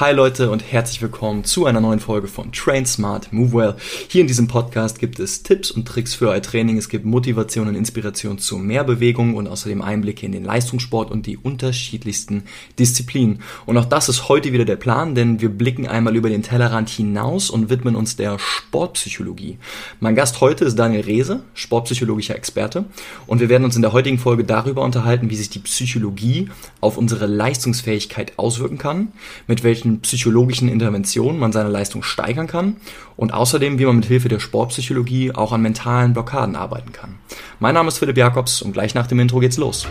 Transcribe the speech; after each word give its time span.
Hi 0.00 0.12
Leute 0.12 0.50
und 0.50 0.72
herzlich 0.72 1.00
willkommen 1.02 1.44
zu 1.44 1.66
einer 1.66 1.80
neuen 1.80 2.00
Folge 2.00 2.26
von 2.26 2.50
Train 2.50 2.84
Smart 2.84 3.32
Move 3.32 3.52
Well. 3.52 3.74
Hier 4.08 4.22
in 4.22 4.26
diesem 4.26 4.48
Podcast 4.48 4.98
gibt 4.98 5.20
es 5.20 5.44
Tipps 5.44 5.70
und 5.70 5.86
Tricks 5.86 6.14
für 6.14 6.30
euer 6.30 6.42
Training. 6.42 6.76
Es 6.78 6.88
gibt 6.88 7.04
Motivation 7.04 7.68
und 7.68 7.76
Inspiration 7.76 8.38
zu 8.38 8.58
mehr 8.58 8.82
Bewegung 8.82 9.36
und 9.36 9.46
außerdem 9.46 9.82
Einblicke 9.82 10.26
in 10.26 10.32
den 10.32 10.42
Leistungssport 10.42 11.12
und 11.12 11.26
die 11.26 11.36
unterschiedlichsten 11.36 12.42
Disziplinen. 12.76 13.42
Und 13.66 13.78
auch 13.78 13.84
das 13.84 14.08
ist 14.08 14.28
heute 14.28 14.52
wieder 14.52 14.64
der 14.64 14.74
Plan, 14.74 15.14
denn 15.14 15.40
wir 15.40 15.48
blicken 15.48 15.86
einmal 15.86 16.16
über 16.16 16.28
den 16.28 16.42
Tellerrand 16.42 16.88
hinaus 16.88 17.48
und 17.48 17.70
widmen 17.70 17.94
uns 17.94 18.16
der 18.16 18.40
Sportpsychologie. 18.40 19.58
Mein 20.00 20.16
Gast 20.16 20.40
heute 20.40 20.64
ist 20.64 20.76
Daniel 20.76 21.02
Rehse, 21.02 21.44
sportpsychologischer 21.54 22.34
Experte 22.34 22.86
und 23.28 23.38
wir 23.38 23.48
werden 23.48 23.62
uns 23.62 23.76
in 23.76 23.82
der 23.82 23.92
heutigen 23.92 24.18
Folge 24.18 24.42
darüber 24.42 24.82
unterhalten, 24.82 25.30
wie 25.30 25.36
sich 25.36 25.50
die 25.50 25.60
Psychologie 25.60 26.48
auf 26.80 26.98
unsere 26.98 27.26
Leistungsfähigkeit 27.26 28.32
auswirken 28.40 28.78
kann, 28.78 29.12
mit 29.46 29.62
welchen 29.62 29.83
welchen 29.84 30.00
psychologischen 30.00 30.68
Interventionen 30.68 31.38
man 31.38 31.52
seine 31.52 31.68
Leistung 31.68 32.02
steigern 32.02 32.46
kann 32.46 32.76
und 33.16 33.34
außerdem, 33.34 33.78
wie 33.78 33.84
man 33.84 33.96
mit 33.96 34.06
Hilfe 34.06 34.28
der 34.28 34.40
Sportpsychologie 34.40 35.32
auch 35.32 35.52
an 35.52 35.62
mentalen 35.62 36.14
Blockaden 36.14 36.56
arbeiten 36.56 36.92
kann. 36.92 37.16
Mein 37.60 37.74
Name 37.74 37.88
ist 37.88 37.98
Philipp 37.98 38.16
Jakobs 38.16 38.62
und 38.62 38.72
gleich 38.72 38.94
nach 38.94 39.06
dem 39.06 39.20
Intro 39.20 39.40
geht's 39.40 39.58
los. 39.58 39.86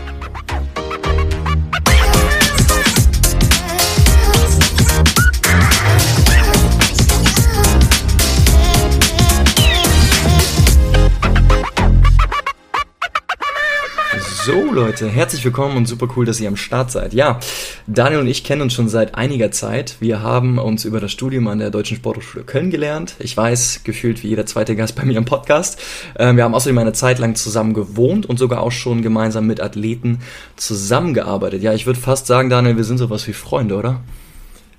So 14.44 14.70
Leute, 14.70 15.08
herzlich 15.08 15.42
willkommen 15.42 15.74
und 15.78 15.86
super 15.86 16.06
cool, 16.14 16.26
dass 16.26 16.38
ihr 16.38 16.48
am 16.48 16.56
Start 16.56 16.90
seid. 16.90 17.14
Ja, 17.14 17.40
Daniel 17.86 18.20
und 18.20 18.26
ich 18.26 18.44
kennen 18.44 18.60
uns 18.60 18.74
schon 18.74 18.90
seit 18.90 19.14
einiger 19.14 19.50
Zeit. 19.50 19.96
Wir 20.00 20.20
haben 20.20 20.58
uns 20.58 20.84
über 20.84 21.00
das 21.00 21.12
Studium 21.12 21.48
an 21.48 21.60
der 21.60 21.70
Deutschen 21.70 21.96
Sporthochschule 21.96 22.44
Köln 22.44 22.70
gelernt. 22.70 23.14
Ich 23.20 23.34
weiß, 23.34 23.84
gefühlt 23.84 24.22
wie 24.22 24.28
jeder 24.28 24.44
zweite 24.44 24.76
Gast 24.76 24.96
bei 24.96 25.04
mir 25.06 25.16
im 25.16 25.24
Podcast. 25.24 25.80
Ähm, 26.18 26.36
wir 26.36 26.44
haben 26.44 26.54
außerdem 26.54 26.76
eine 26.76 26.92
Zeit 26.92 27.20
lang 27.20 27.36
zusammen 27.36 27.72
gewohnt 27.72 28.26
und 28.26 28.38
sogar 28.38 28.60
auch 28.60 28.70
schon 28.70 29.00
gemeinsam 29.00 29.46
mit 29.46 29.62
Athleten 29.62 30.18
zusammengearbeitet. 30.56 31.62
Ja, 31.62 31.72
ich 31.72 31.86
würde 31.86 31.98
fast 31.98 32.26
sagen, 32.26 32.50
Daniel, 32.50 32.76
wir 32.76 32.84
sind 32.84 32.98
sowas 32.98 33.26
wie 33.26 33.32
Freunde, 33.32 33.76
oder? 33.76 34.02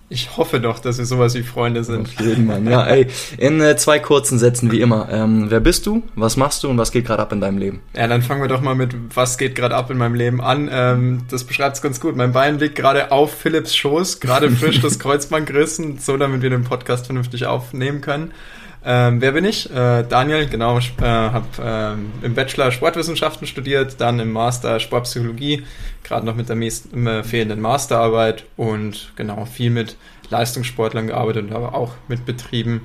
Ich 0.07 0.37
hoffe 0.37 0.59
doch, 0.59 0.77
dass 0.77 0.99
wir 0.99 1.05
sowas 1.05 1.33
wie 1.33 1.41
Freunde 1.41 1.83
sind. 1.83 2.01
Auf 2.01 2.19
jeden 2.21 2.45
Mann. 2.45 2.67
Ja, 2.67 2.85
ey, 2.85 3.07
in 3.37 3.59
äh, 3.59 3.75
zwei 3.75 3.97
kurzen 3.97 4.37
Sätzen 4.37 4.71
wie 4.71 4.79
immer. 4.79 5.09
Ähm, 5.11 5.47
wer 5.49 5.59
bist 5.59 5.87
du? 5.87 6.03
Was 6.13 6.37
machst 6.37 6.63
du 6.63 6.69
und 6.69 6.77
was 6.77 6.91
geht 6.91 7.05
gerade 7.05 7.23
ab 7.23 7.31
in 7.31 7.41
deinem 7.41 7.57
Leben? 7.57 7.81
Ja, 7.95 8.07
dann 8.07 8.21
fangen 8.21 8.41
wir 8.41 8.47
doch 8.47 8.61
mal 8.61 8.75
mit 8.75 8.95
was 9.15 9.39
geht 9.39 9.55
gerade 9.55 9.75
ab 9.75 9.89
in 9.89 9.97
meinem 9.97 10.13
Leben 10.13 10.41
an. 10.41 10.69
Ähm, 10.71 11.23
das 11.31 11.43
beschreibt 11.43 11.77
es 11.77 11.81
ganz 11.81 11.99
gut. 11.99 12.15
Mein 12.15 12.33
Bein 12.33 12.59
liegt 12.59 12.75
gerade 12.75 13.11
auf 13.11 13.33
Philipps 13.33 13.75
Schoß, 13.75 14.19
gerade 14.19 14.51
frisch 14.51 14.79
das 14.81 14.99
Kreuzband 14.99 15.47
gerissen, 15.47 15.97
so 15.97 16.17
damit 16.17 16.43
wir 16.43 16.51
den 16.51 16.65
Podcast 16.65 17.07
vernünftig 17.07 17.47
aufnehmen 17.47 18.01
können. 18.01 18.31
Ähm, 18.87 19.19
wer 19.19 19.31
bin 19.31 19.45
ich? 19.45 19.67
Äh, 19.71 20.03
Daniel, 20.03 20.47
genau, 20.47 20.77
äh, 20.77 21.03
habe 21.03 21.97
äh, 22.21 22.25
im 22.25 22.35
Bachelor 22.35 22.71
Sportwissenschaften 22.71 23.47
studiert, 23.47 23.99
dann 23.99 24.19
im 24.19 24.31
Master 24.31 24.79
Sportpsychologie, 24.79 25.63
gerade 26.03 26.23
noch 26.23 26.35
mit 26.35 26.49
der 26.49 26.55
äh, 26.57 27.23
fehlenden 27.23 27.61
Masterarbeit 27.61 28.45
und 28.57 29.11
genau 29.15 29.45
viel 29.45 29.71
mit 29.71 29.97
Leistungssportlern 30.29 31.07
gearbeitet, 31.07 31.51
aber 31.51 31.73
auch 31.73 31.93
mit 32.07 32.25
Betrieben 32.25 32.81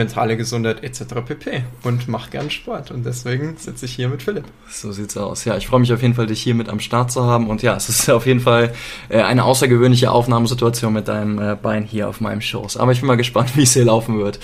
mentale 0.00 0.38
Gesundheit 0.38 0.82
etc. 0.82 1.02
pp. 1.26 1.62
Und 1.82 2.08
mach 2.08 2.30
gern 2.30 2.50
Sport. 2.50 2.90
Und 2.90 3.04
deswegen 3.04 3.56
sitze 3.58 3.84
ich 3.84 3.92
hier 3.92 4.08
mit 4.08 4.22
Philipp. 4.22 4.44
So 4.70 4.92
sieht's 4.92 5.14
aus. 5.18 5.44
Ja, 5.44 5.58
ich 5.58 5.66
freue 5.66 5.80
mich 5.80 5.92
auf 5.92 6.00
jeden 6.00 6.14
Fall, 6.14 6.26
dich 6.26 6.40
hier 6.40 6.54
mit 6.54 6.70
am 6.70 6.80
Start 6.80 7.12
zu 7.12 7.24
haben. 7.24 7.48
Und 7.48 7.60
ja, 7.60 7.76
es 7.76 7.90
ist 7.90 8.08
auf 8.08 8.24
jeden 8.26 8.40
Fall 8.40 8.72
äh, 9.10 9.20
eine 9.20 9.44
außergewöhnliche 9.44 10.10
Aufnahmesituation 10.10 10.92
mit 10.94 11.06
deinem 11.06 11.38
äh, 11.38 11.54
Bein 11.54 11.84
hier 11.84 12.08
auf 12.08 12.22
meinem 12.22 12.40
Schoß. 12.40 12.78
Aber 12.78 12.92
ich 12.92 13.00
bin 13.00 13.08
mal 13.08 13.16
gespannt, 13.16 13.50
wie 13.56 13.64
es 13.64 13.74
hier 13.74 13.84
laufen 13.84 14.18
wird. 14.18 14.40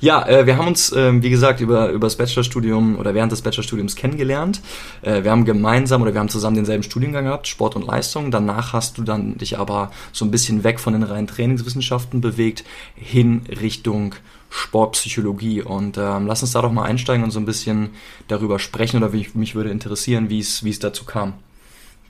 Ja, 0.00 0.24
äh, 0.28 0.46
wir 0.46 0.56
haben 0.56 0.68
uns, 0.68 0.92
ähm, 0.96 1.24
wie 1.24 1.30
gesagt, 1.30 1.60
über, 1.60 1.88
über 1.88 2.06
das 2.06 2.16
Bachelorstudium 2.16 2.96
oder 2.96 3.12
während 3.12 3.32
des 3.32 3.42
Bachelorstudiums 3.42 3.96
kennengelernt. 3.96 4.60
wir 5.02 5.30
haben 5.30 5.44
gemeinsam 5.44 6.02
oder 6.02 6.12
wir 6.12 6.20
haben 6.20 6.28
zusammen 6.28 6.56
denselben 6.56 6.82
Studiengang 6.82 7.24
gehabt, 7.24 7.48
Sport 7.48 7.74
und 7.74 7.86
Leistung. 7.86 8.30
Danach 8.30 8.72
hast 8.72 8.98
du 8.98 9.02
dann 9.02 9.38
dich 9.38 9.58
aber 9.58 9.90
so 10.12 10.24
ein 10.24 10.30
bisschen 10.30 10.62
weg 10.62 10.78
von 10.78 10.92
den 10.92 11.02
reinen 11.02 11.26
Trainingswissenschaften 11.26 12.20
bewegt, 12.20 12.64
hin 12.94 13.42
Richtung 13.48 14.14
Sportpsychologie. 14.50 15.62
Und 15.62 15.96
ähm, 15.96 16.26
lass 16.26 16.42
uns 16.42 16.52
da 16.52 16.60
doch 16.60 16.72
mal 16.72 16.84
einsteigen 16.84 17.24
und 17.24 17.30
so 17.30 17.40
ein 17.40 17.46
bisschen 17.46 17.90
darüber 18.28 18.58
sprechen 18.58 18.98
oder 18.98 19.12
wie, 19.12 19.28
mich 19.34 19.54
würde 19.54 19.70
interessieren, 19.70 20.28
wie 20.28 20.40
es, 20.40 20.64
wie 20.64 20.70
es 20.70 20.78
dazu 20.78 21.04
kam. 21.04 21.34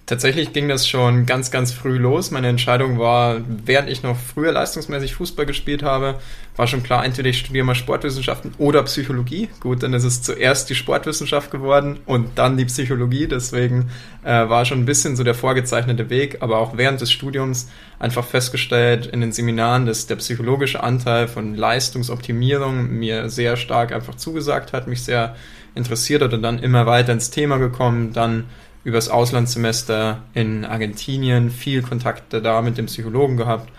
Tatsächlich 0.06 0.52
ging 0.52 0.68
das 0.68 0.88
schon 0.88 1.24
ganz, 1.24 1.52
ganz 1.52 1.70
früh 1.70 1.96
los. 1.96 2.32
Meine 2.32 2.48
Entscheidung 2.48 2.98
war, 2.98 3.42
während 3.46 3.88
ich 3.88 4.02
noch 4.02 4.16
früher 4.16 4.50
leistungsmäßig 4.50 5.14
Fußball 5.14 5.46
gespielt 5.46 5.84
habe, 5.84 6.18
war 6.56 6.66
schon 6.66 6.82
klar, 6.82 7.04
entweder 7.04 7.28
ich 7.28 7.38
studiere 7.38 7.64
mal 7.64 7.76
Sportwissenschaften 7.76 8.52
oder 8.58 8.82
Psychologie. 8.82 9.48
Gut, 9.60 9.84
dann 9.84 9.94
ist 9.94 10.02
es 10.02 10.20
zuerst 10.20 10.68
die 10.68 10.74
Sportwissenschaft 10.74 11.52
geworden 11.52 12.00
und 12.06 12.30
dann 12.34 12.56
die 12.56 12.64
Psychologie. 12.64 13.28
Deswegen 13.28 13.90
äh, 14.24 14.48
war 14.48 14.64
schon 14.64 14.80
ein 14.80 14.84
bisschen 14.84 15.14
so 15.14 15.22
der 15.22 15.34
vorgezeichnete 15.34 16.10
Weg, 16.10 16.38
aber 16.40 16.58
auch 16.58 16.76
während 16.76 17.00
des 17.00 17.12
Studiums 17.12 17.70
einfach 18.00 18.24
festgestellt 18.24 19.06
in 19.06 19.20
den 19.20 19.30
Seminaren, 19.30 19.86
dass 19.86 20.08
der 20.08 20.16
psychologische 20.16 20.82
Anteil 20.82 21.28
von 21.28 21.54
Leistungsoptimierung 21.54 22.90
mir 22.90 23.30
sehr 23.30 23.56
stark 23.56 23.92
einfach 23.92 24.16
zugesagt 24.16 24.72
hat, 24.72 24.88
mich 24.88 25.04
sehr 25.04 25.36
interessiert 25.76 26.22
hat 26.22 26.34
und 26.34 26.42
dann 26.42 26.58
immer 26.58 26.86
weiter 26.86 27.12
ins 27.12 27.30
Thema 27.30 27.58
gekommen, 27.58 28.12
dann 28.12 28.46
übers 28.84 29.08
Auslandssemester 29.08 30.22
in 30.34 30.64
Argentinien 30.64 31.50
viel 31.50 31.82
Kontakte 31.82 32.40
da 32.40 32.62
mit 32.62 32.78
dem 32.78 32.86
Psychologen 32.86 33.36
gehabt. 33.36 33.70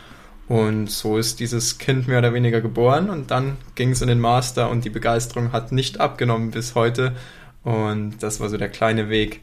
Und 0.48 0.92
so 0.92 1.18
ist 1.18 1.40
dieses 1.40 1.78
Kind 1.78 2.08
mehr 2.08 2.20
oder 2.20 2.34
weniger 2.34 2.60
geboren 2.60 3.10
und 3.10 3.32
dann 3.32 3.58
ging 3.76 3.92
es 3.92 4.02
in 4.02 4.10
den 4.10 4.20
Master 4.20 4.70
und 4.70 4.84
die 4.84 4.90
Begeisterung 4.90 5.54
hat 5.54 5.72
nicht 5.72 6.02
abgenommen 6.02 6.52
bis 6.52 6.76
heute. 6.76 7.16
Und 7.64 8.22
das 8.22 8.40
war 8.40 8.50
so 8.50 8.58
der 8.58 8.70
kleine 8.70 9.10
Weg 9.10 9.42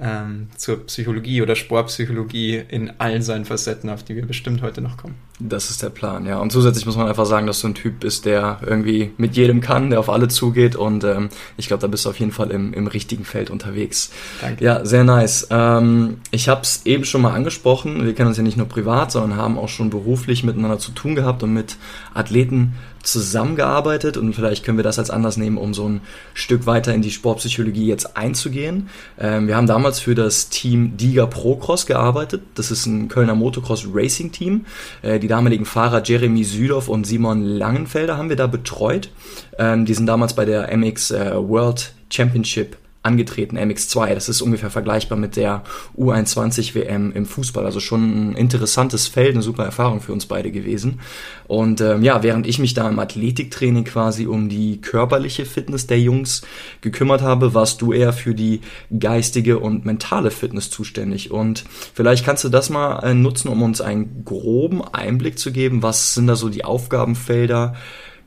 ähm, 0.00 0.48
zur 0.56 0.86
Psychologie 0.86 1.42
oder 1.42 1.54
Sportpsychologie 1.56 2.62
in 2.68 2.92
allen 2.98 3.22
seinen 3.22 3.44
Facetten, 3.44 3.90
auf 3.90 4.02
die 4.02 4.16
wir 4.16 4.26
bestimmt 4.26 4.62
heute 4.62 4.80
noch 4.80 4.96
kommen. 4.96 5.14
Das 5.38 5.70
ist 5.70 5.82
der 5.82 5.90
Plan, 5.90 6.26
ja. 6.26 6.38
Und 6.38 6.52
zusätzlich 6.52 6.84
muss 6.86 6.96
man 6.96 7.08
einfach 7.08 7.26
sagen, 7.26 7.46
dass 7.46 7.60
du 7.60 7.68
ein 7.68 7.74
Typ 7.74 8.00
bist, 8.00 8.26
der 8.26 8.60
irgendwie 8.64 9.12
mit 9.16 9.36
jedem 9.36 9.60
kann, 9.60 9.90
der 9.90 10.00
auf 10.00 10.10
alle 10.10 10.28
zugeht 10.28 10.76
und 10.76 11.04
ähm, 11.04 11.28
ich 11.56 11.68
glaube, 11.68 11.80
da 11.80 11.86
bist 11.86 12.04
du 12.04 12.10
auf 12.10 12.18
jeden 12.18 12.32
Fall 12.32 12.50
im, 12.50 12.72
im 12.72 12.86
richtigen 12.86 13.24
Feld 13.24 13.50
unterwegs. 13.50 14.10
Danke. 14.40 14.64
Ja, 14.64 14.84
sehr 14.84 15.04
nice. 15.04 15.48
Ähm, 15.50 16.18
ich 16.30 16.48
habe 16.48 16.62
es 16.62 16.84
eben 16.84 17.04
schon 17.04 17.22
mal 17.22 17.34
angesprochen, 17.34 18.04
wir 18.04 18.14
kennen 18.14 18.28
uns 18.28 18.36
ja 18.36 18.42
nicht 18.42 18.56
nur 18.56 18.68
privat, 18.68 19.12
sondern 19.12 19.38
haben 19.38 19.58
auch 19.58 19.68
schon 19.68 19.90
beruflich 19.90 20.44
miteinander 20.44 20.78
zu 20.78 20.92
tun 20.92 21.14
gehabt 21.14 21.42
und 21.42 21.52
mit 21.52 21.76
Athleten 22.12 22.74
zusammengearbeitet 23.02 24.16
und 24.16 24.34
vielleicht 24.34 24.64
können 24.64 24.78
wir 24.78 24.82
das 24.82 24.98
als 24.98 25.10
Anlass 25.10 25.36
nehmen, 25.36 25.58
um 25.58 25.74
so 25.74 25.88
ein 25.88 26.00
Stück 26.34 26.66
weiter 26.66 26.94
in 26.94 27.02
die 27.02 27.10
Sportpsychologie 27.10 27.86
jetzt 27.86 28.16
einzugehen. 28.16 28.88
Ähm, 29.18 29.48
wir 29.48 29.56
haben 29.56 29.66
damals 29.66 30.00
für 30.00 30.14
das 30.14 30.48
Team 30.48 30.96
Diga 30.96 31.26
Procross 31.26 31.86
gearbeitet. 31.86 32.42
Das 32.54 32.70
ist 32.70 32.86
ein 32.86 33.08
Kölner 33.08 33.34
Motocross 33.34 33.86
Racing 33.92 34.32
Team. 34.32 34.66
Äh, 35.02 35.18
die 35.18 35.28
damaligen 35.28 35.64
Fahrer 35.64 36.02
Jeremy 36.04 36.44
Südow 36.44 36.88
und 36.88 37.06
Simon 37.06 37.42
Langenfelder 37.42 38.16
haben 38.16 38.28
wir 38.28 38.36
da 38.36 38.46
betreut. 38.46 39.10
Ähm, 39.58 39.84
die 39.86 39.94
sind 39.94 40.06
damals 40.06 40.34
bei 40.34 40.44
der 40.44 40.76
MX 40.76 41.10
äh, 41.12 41.32
World 41.36 41.92
Championship 42.10 42.76
angetreten, 43.02 43.56
MX2. 43.56 44.14
Das 44.14 44.28
ist 44.28 44.42
ungefähr 44.42 44.70
vergleichbar 44.70 45.16
mit 45.16 45.36
der 45.36 45.62
U21 45.96 46.74
WM 46.74 47.12
im 47.12 47.24
Fußball. 47.24 47.64
Also 47.64 47.80
schon 47.80 48.32
ein 48.32 48.36
interessantes 48.36 49.08
Feld, 49.08 49.34
eine 49.34 49.42
super 49.42 49.64
Erfahrung 49.64 50.02
für 50.02 50.12
uns 50.12 50.26
beide 50.26 50.50
gewesen. 50.50 51.00
Und 51.46 51.80
ähm, 51.80 52.02
ja, 52.02 52.22
während 52.22 52.46
ich 52.46 52.58
mich 52.58 52.74
da 52.74 52.88
im 52.88 52.98
Athletiktraining 52.98 53.84
quasi 53.84 54.26
um 54.26 54.50
die 54.50 54.82
körperliche 54.82 55.46
Fitness 55.46 55.86
der 55.86 55.98
Jungs 55.98 56.42
gekümmert 56.82 57.22
habe, 57.22 57.54
warst 57.54 57.80
du 57.80 57.92
eher 57.92 58.12
für 58.12 58.34
die 58.34 58.60
geistige 58.98 59.58
und 59.58 59.86
mentale 59.86 60.30
Fitness 60.30 60.68
zuständig. 60.68 61.30
Und 61.30 61.64
vielleicht 61.94 62.26
kannst 62.26 62.44
du 62.44 62.50
das 62.50 62.68
mal 62.68 63.00
äh, 63.02 63.14
nutzen, 63.14 63.48
um 63.48 63.62
uns 63.62 63.80
einen 63.80 64.26
groben 64.26 64.82
Einblick 64.82 65.38
zu 65.38 65.52
geben. 65.52 65.82
Was 65.82 66.14
sind 66.14 66.26
da 66.26 66.36
so 66.36 66.50
die 66.50 66.66
Aufgabenfelder 66.66 67.74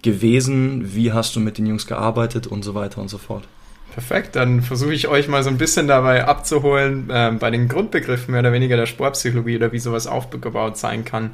gewesen? 0.01 0.95
Wie 0.95 1.11
hast 1.11 1.35
du 1.35 1.39
mit 1.39 1.59
den 1.59 1.67
Jungs 1.67 1.85
gearbeitet 1.85 2.47
und 2.47 2.63
so 2.63 2.73
weiter 2.73 2.99
und 2.99 3.09
so 3.09 3.19
fort? 3.19 3.43
Perfekt, 3.93 4.35
dann 4.35 4.63
versuche 4.63 4.93
ich 4.93 5.07
euch 5.07 5.27
mal 5.27 5.43
so 5.43 5.51
ein 5.51 5.59
bisschen 5.59 5.87
dabei 5.87 6.25
abzuholen 6.25 7.11
äh, 7.11 7.31
bei 7.39 7.51
den 7.51 7.67
Grundbegriffen 7.67 8.31
mehr 8.31 8.39
oder 8.39 8.51
weniger 8.51 8.75
der 8.75 8.87
Sportpsychologie 8.87 9.57
oder 9.57 9.71
wie 9.71 9.77
sowas 9.77 10.07
aufgebaut 10.07 10.77
sein 10.77 11.05
kann. 11.05 11.31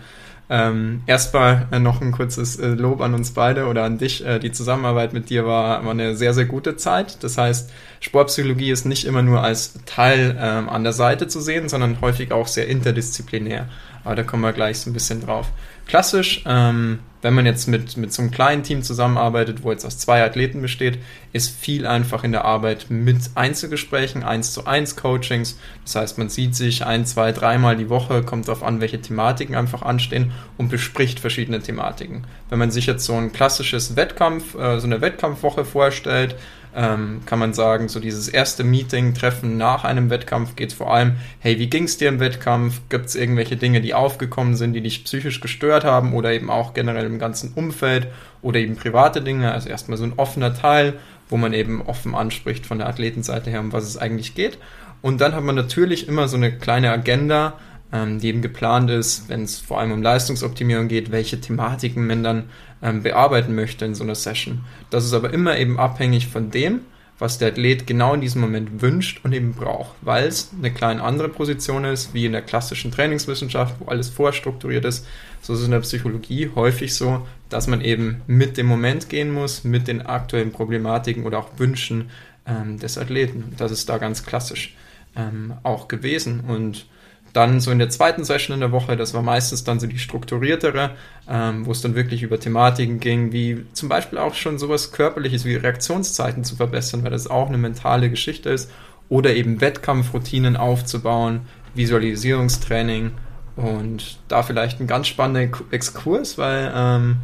Ähm, 0.50 1.04
erstmal 1.06 1.68
äh, 1.72 1.80
noch 1.80 2.02
ein 2.02 2.12
kurzes 2.12 2.60
äh, 2.60 2.70
Lob 2.70 3.00
an 3.00 3.14
uns 3.14 3.32
beide 3.32 3.68
oder 3.68 3.84
an 3.84 3.98
dich. 3.98 4.26
Äh, 4.26 4.40
die 4.40 4.52
Zusammenarbeit 4.52 5.14
mit 5.14 5.30
dir 5.30 5.46
war, 5.46 5.86
war 5.86 5.92
eine 5.92 6.18
sehr, 6.18 6.34
sehr 6.34 6.46
gute 6.46 6.76
Zeit. 6.76 7.24
Das 7.24 7.38
heißt, 7.38 7.72
Sportpsychologie 8.02 8.72
ist 8.72 8.86
nicht 8.86 9.06
immer 9.06 9.22
nur 9.22 9.42
als 9.42 9.80
Teil 9.86 10.36
ähm, 10.38 10.68
an 10.68 10.84
der 10.84 10.94
Seite 10.94 11.28
zu 11.28 11.40
sehen, 11.40 11.70
sondern 11.70 12.02
häufig 12.02 12.34
auch 12.34 12.48
sehr 12.48 12.68
interdisziplinär. 12.68 13.70
Aber 14.04 14.16
da 14.16 14.24
kommen 14.24 14.44
wir 14.44 14.52
gleich 14.52 14.80
so 14.80 14.90
ein 14.90 14.94
bisschen 14.94 15.22
drauf. 15.22 15.48
Klassisch, 15.90 16.44
ähm, 16.46 17.00
wenn 17.24 17.34
man 17.34 17.48
jetzt 17.48 17.68
mit, 17.68 17.98
mit 17.98 18.14
so 18.14 18.22
einem 18.22 18.30
kleinen 18.30 18.62
Team 18.62 18.84
zusammenarbeitet, 18.84 19.64
wo 19.64 19.72
jetzt 19.72 19.86
aus 19.86 19.98
zwei 19.98 20.24
Athleten 20.24 20.62
besteht, 20.62 21.00
ist 21.34 21.50
viel 21.50 21.88
einfach 21.88 22.24
in 22.24 22.32
der 22.32 22.46
Arbeit 22.46 22.86
mit 22.90 23.18
Einzelgesprächen, 23.34 24.24
eins 24.24 24.54
zu 24.54 24.68
eins 24.68 24.96
Coachings. 24.96 25.58
Das 25.86 25.96
heißt, 25.96 26.18
man 26.20 26.30
sieht 26.30 26.56
sich 26.56 26.86
ein, 26.86 27.08
zwei, 27.08 27.32
dreimal 27.32 27.76
die 27.76 27.90
Woche, 27.90 28.22
kommt 28.22 28.48
darauf 28.48 28.62
an, 28.62 28.82
welche 28.82 29.02
Thematiken 29.02 29.56
einfach 29.56 29.82
anstehen 29.82 30.32
und 30.60 30.70
bespricht 30.70 31.20
verschiedene 31.20 31.60
Thematiken. 31.60 32.28
Wenn 32.50 32.60
man 32.60 32.70
sich 32.70 32.86
jetzt 32.86 33.04
so 33.04 33.16
ein 33.16 33.34
klassisches 33.34 33.96
Wettkampf, 33.96 34.54
äh, 34.54 34.80
so 34.80 34.86
eine 34.86 35.02
Wettkampfwoche 35.02 35.66
vorstellt, 35.66 36.36
ähm, 36.76 37.22
kann 37.26 37.40
man 37.40 37.54
sagen, 37.54 37.88
so 37.88 38.00
dieses 38.00 38.28
erste 38.28 38.64
Meeting, 38.64 39.14
Treffen 39.14 39.58
nach 39.58 39.84
einem 39.84 40.10
Wettkampf 40.10 40.56
geht 40.56 40.70
es 40.70 40.76
vor 40.76 40.94
allem, 40.94 41.18
hey, 41.40 41.58
wie 41.58 41.70
ging 41.70 41.86
es 41.86 41.98
dir 41.98 42.10
im 42.10 42.20
Wettkampf? 42.20 42.82
Gibt 42.90 43.08
es 43.08 43.16
irgendwelche 43.16 43.58
Dinge, 43.58 43.82
die 43.82 43.94
aufgekommen 43.94 44.56
sind, 44.56 44.74
die 44.74 44.82
dich 44.82 45.04
psychisch 45.04 45.42
gestört 45.42 45.84
haben 45.84 46.14
oder 46.14 46.32
eben 46.32 46.50
auch 46.50 46.74
generell 46.74 47.06
im 47.06 47.20
ganzen 47.20 47.54
Umfeld 47.54 48.08
oder 48.42 48.60
eben 48.60 48.76
private 48.76 49.22
Dinge? 49.22 49.52
Also 49.52 49.70
erstmal 49.70 49.98
so 49.98 50.04
ein 50.04 50.14
offener 50.18 50.54
Teil, 50.54 50.94
wo 51.30 51.38
man 51.38 51.54
eben 51.54 51.82
offen 51.82 52.16
anspricht 52.16 52.66
von 52.66 52.78
der 52.80 52.88
Athletenseite 52.88 53.50
her, 53.50 53.60
um 53.60 53.74
was 53.74 53.86
es 53.86 53.98
eigentlich 53.98 54.36
geht. 54.36 54.58
Und 55.02 55.22
dann 55.22 55.34
hat 55.34 55.44
man 55.44 55.56
natürlich 55.56 56.08
immer 56.08 56.28
so 56.28 56.38
eine 56.38 56.52
kleine 56.52 56.92
Agenda, 56.92 57.54
ähm, 57.92 58.20
die 58.20 58.28
eben 58.28 58.42
geplant 58.42 58.90
ist, 58.90 59.30
wenn 59.30 59.44
es 59.44 59.60
vor 59.60 59.80
allem 59.80 59.92
um 59.92 60.02
Leistungsoptimierung 60.02 60.88
geht, 60.88 61.12
welche 61.12 61.42
Thematiken 61.42 62.06
man 62.06 62.24
dann 62.24 62.44
ähm, 62.82 63.04
bearbeiten 63.04 63.56
möchte 63.56 63.86
in 63.86 63.96
so 63.96 64.04
einer 64.04 64.16
Session. 64.16 64.64
Das 64.90 65.06
ist 65.06 65.14
aber 65.14 65.34
immer 65.34 65.58
eben 65.58 65.80
abhängig 65.80 66.28
von 66.28 66.52
dem, 66.52 66.82
was 67.18 67.38
der 67.38 67.50
Athlet 67.50 67.86
genau 67.86 68.14
in 68.14 68.22
diesem 68.22 68.42
Moment 68.42 68.82
wünscht 68.82 69.20
und 69.24 69.34
eben 69.34 69.54
braucht, 69.54 69.96
weil 70.02 70.28
es 70.28 70.52
eine 70.58 70.72
kleine 70.72 71.04
andere 71.04 71.28
Position 71.28 71.84
ist, 71.84 72.14
wie 72.14 72.26
in 72.26 72.32
der 72.32 72.42
klassischen 72.42 72.92
Trainingswissenschaft, 72.92 73.76
wo 73.80 73.90
alles 73.90 74.10
vorstrukturiert 74.10 74.86
ist. 74.86 75.06
So 75.42 75.54
ist 75.54 75.60
es 75.60 75.66
in 75.66 75.72
der 75.72 75.82
Psychologie 75.82 76.52
häufig 76.56 76.96
so, 76.96 77.28
dass 77.50 77.68
man 77.68 77.82
eben 77.82 78.22
mit 78.28 78.58
dem 78.58 78.68
Moment 78.68 79.10
gehen 79.10 79.32
muss, 79.32 79.66
mit 79.66 79.88
den 79.88 80.02
aktuellen 80.02 80.52
Problematiken 80.52 81.26
oder 81.26 81.40
auch 81.40 81.50
Wünschen 81.58 82.10
ähm, 82.46 82.80
des 82.80 82.98
Athleten. 82.98 83.54
Das 83.58 83.72
ist 83.72 83.90
da 83.90 83.98
ganz 83.98 84.26
klassisch 84.26 84.76
ähm, 85.16 85.54
auch 85.64 85.90
gewesen 85.90 86.42
und 86.42 86.86
dann 87.34 87.60
so 87.60 87.72
in 87.72 87.80
der 87.80 87.90
zweiten 87.90 88.24
Session 88.24 88.54
in 88.54 88.60
der 88.60 88.72
Woche, 88.72 88.98
das 88.98 89.14
war 89.14 89.22
meistens 89.22 89.64
dann 89.64 89.80
so 89.80 89.88
die 89.88 90.00
strukturiertere, 90.00 90.92
ähm, 91.30 91.66
wo 91.66 91.72
es 91.72 91.82
dann 91.82 91.96
wirklich 91.96 92.24
über 92.24 92.40
Thematiken 92.40 93.00
ging, 93.00 93.32
wie 93.32 93.66
zum 93.74 93.90
Beispiel 93.90 94.18
auch 94.18 94.34
schon 94.34 94.58
sowas 94.58 94.92
Körperliches 94.92 95.46
wie 95.46 95.56
Reaktionszeiten 95.56 96.44
zu 96.44 96.56
verbessern, 96.56 97.04
weil 97.04 97.12
das 97.12 97.28
auch 97.28 97.48
eine 97.48 97.58
mentale 97.58 98.10
Geschichte 98.10 98.50
ist, 98.50 98.72
oder 99.10 99.34
eben 99.36 99.60
Wettkampfroutinen 99.60 100.56
aufzubauen, 100.56 101.42
Visualisierungstraining. 101.76 103.12
Und 103.56 104.20
da 104.28 104.44
vielleicht 104.44 104.80
ein 104.80 104.88
ganz 104.88 105.08
spannender 105.08 105.58
Exkurs, 105.72 106.38
weil 106.38 106.72
ähm, 106.74 107.18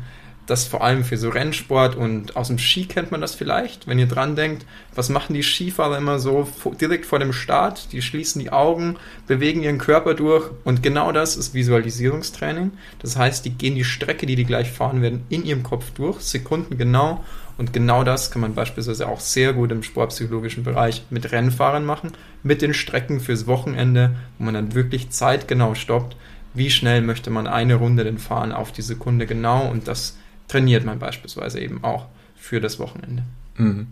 das 0.47 0.65
vor 0.65 0.83
allem 0.83 1.03
für 1.03 1.18
so 1.18 1.30
Rennsport 1.30 1.95
und 1.95 2.36
aus 2.36 2.50
dem 2.50 2.59
Ski 2.59 2.86
kennt 2.86 3.12
man 3.12 3.21
das 3.21 3.36
vielleicht, 3.36 3.88
wenn 3.88 4.00
ihr 4.00 4.07
dran 4.07 4.36
denkt, 4.36 4.65
was 4.94 5.09
machen 5.09 5.33
die 5.33 5.44
Skifahrer 5.44 5.97
immer 5.97 6.19
so 6.19 6.47
direkt 6.80 7.06
vor 7.06 7.19
dem 7.19 7.33
Start? 7.33 7.92
Die 7.92 8.01
schließen 8.01 8.42
die 8.42 8.51
Augen, 8.51 8.97
bewegen 9.27 9.63
ihren 9.63 9.77
Körper 9.77 10.13
durch 10.13 10.50
und 10.63 10.83
genau 10.83 11.12
das 11.12 11.36
ist 11.36 11.53
Visualisierungstraining. 11.53 12.71
Das 13.00 13.18
heißt, 13.18 13.45
die 13.45 13.51
gehen 13.51 13.75
die 13.75 13.83
Strecke, 13.83 14.25
die 14.25 14.36
die 14.36 14.45
gleich 14.45 14.71
fahren 14.71 15.01
werden, 15.01 15.25
in 15.30 15.45
ihrem 15.45 15.63
Kopf 15.63 15.92
durch, 15.92 16.21
Sekunden 16.21 16.77
genau 16.77 17.24
und 17.57 17.71
genau 17.71 18.03
das 18.03 18.31
kann 18.31 18.42
man 18.42 18.53
beispielsweise 18.53 19.07
auch 19.07 19.19
sehr 19.19 19.53
gut 19.53 19.71
im 19.71 19.83
sportpsychologischen 19.83 20.63
Bereich 20.63 21.03
mit 21.09 21.31
Rennfahrern 21.31 21.86
machen, 21.86 22.12
mit 22.44 22.62
den 22.62 22.74
Strecken 22.74 23.19
fürs 23.19 23.47
Wochenende, 23.47 24.15
wo 24.38 24.45
man 24.45 24.53
dann 24.53 24.75
wirklich 24.75 25.09
zeitgenau 25.09 25.74
stoppt. 25.74 26.18
Wie 26.53 26.69
schnell 26.69 27.01
möchte 27.01 27.30
man 27.30 27.47
eine 27.47 27.75
Runde 27.75 28.03
denn 28.03 28.18
fahren 28.18 28.51
auf 28.51 28.71
die 28.71 28.81
Sekunde 28.81 29.25
genau 29.25 29.69
und 29.69 29.88
das 29.88 30.18
trainiert 30.47 30.86
man 30.86 31.00
beispielsweise 31.00 31.59
eben 31.59 31.83
auch 31.83 32.07
für 32.36 32.62
das 32.62 32.80
Wochenende. 32.80 33.24
Mhm. 33.57 33.88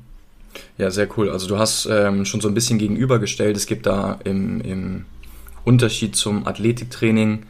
Ja, 0.77 0.91
sehr 0.91 1.07
cool. 1.17 1.29
Also 1.29 1.47
du 1.47 1.57
hast 1.57 1.87
ähm, 1.91 2.25
schon 2.25 2.41
so 2.41 2.47
ein 2.47 2.53
bisschen 2.53 2.77
gegenübergestellt. 2.77 3.57
Es 3.57 3.65
gibt 3.65 3.85
da 3.85 4.19
im, 4.23 4.61
im 4.61 5.05
Unterschied 5.65 6.15
zum 6.15 6.45
Athletiktraining 6.45 7.45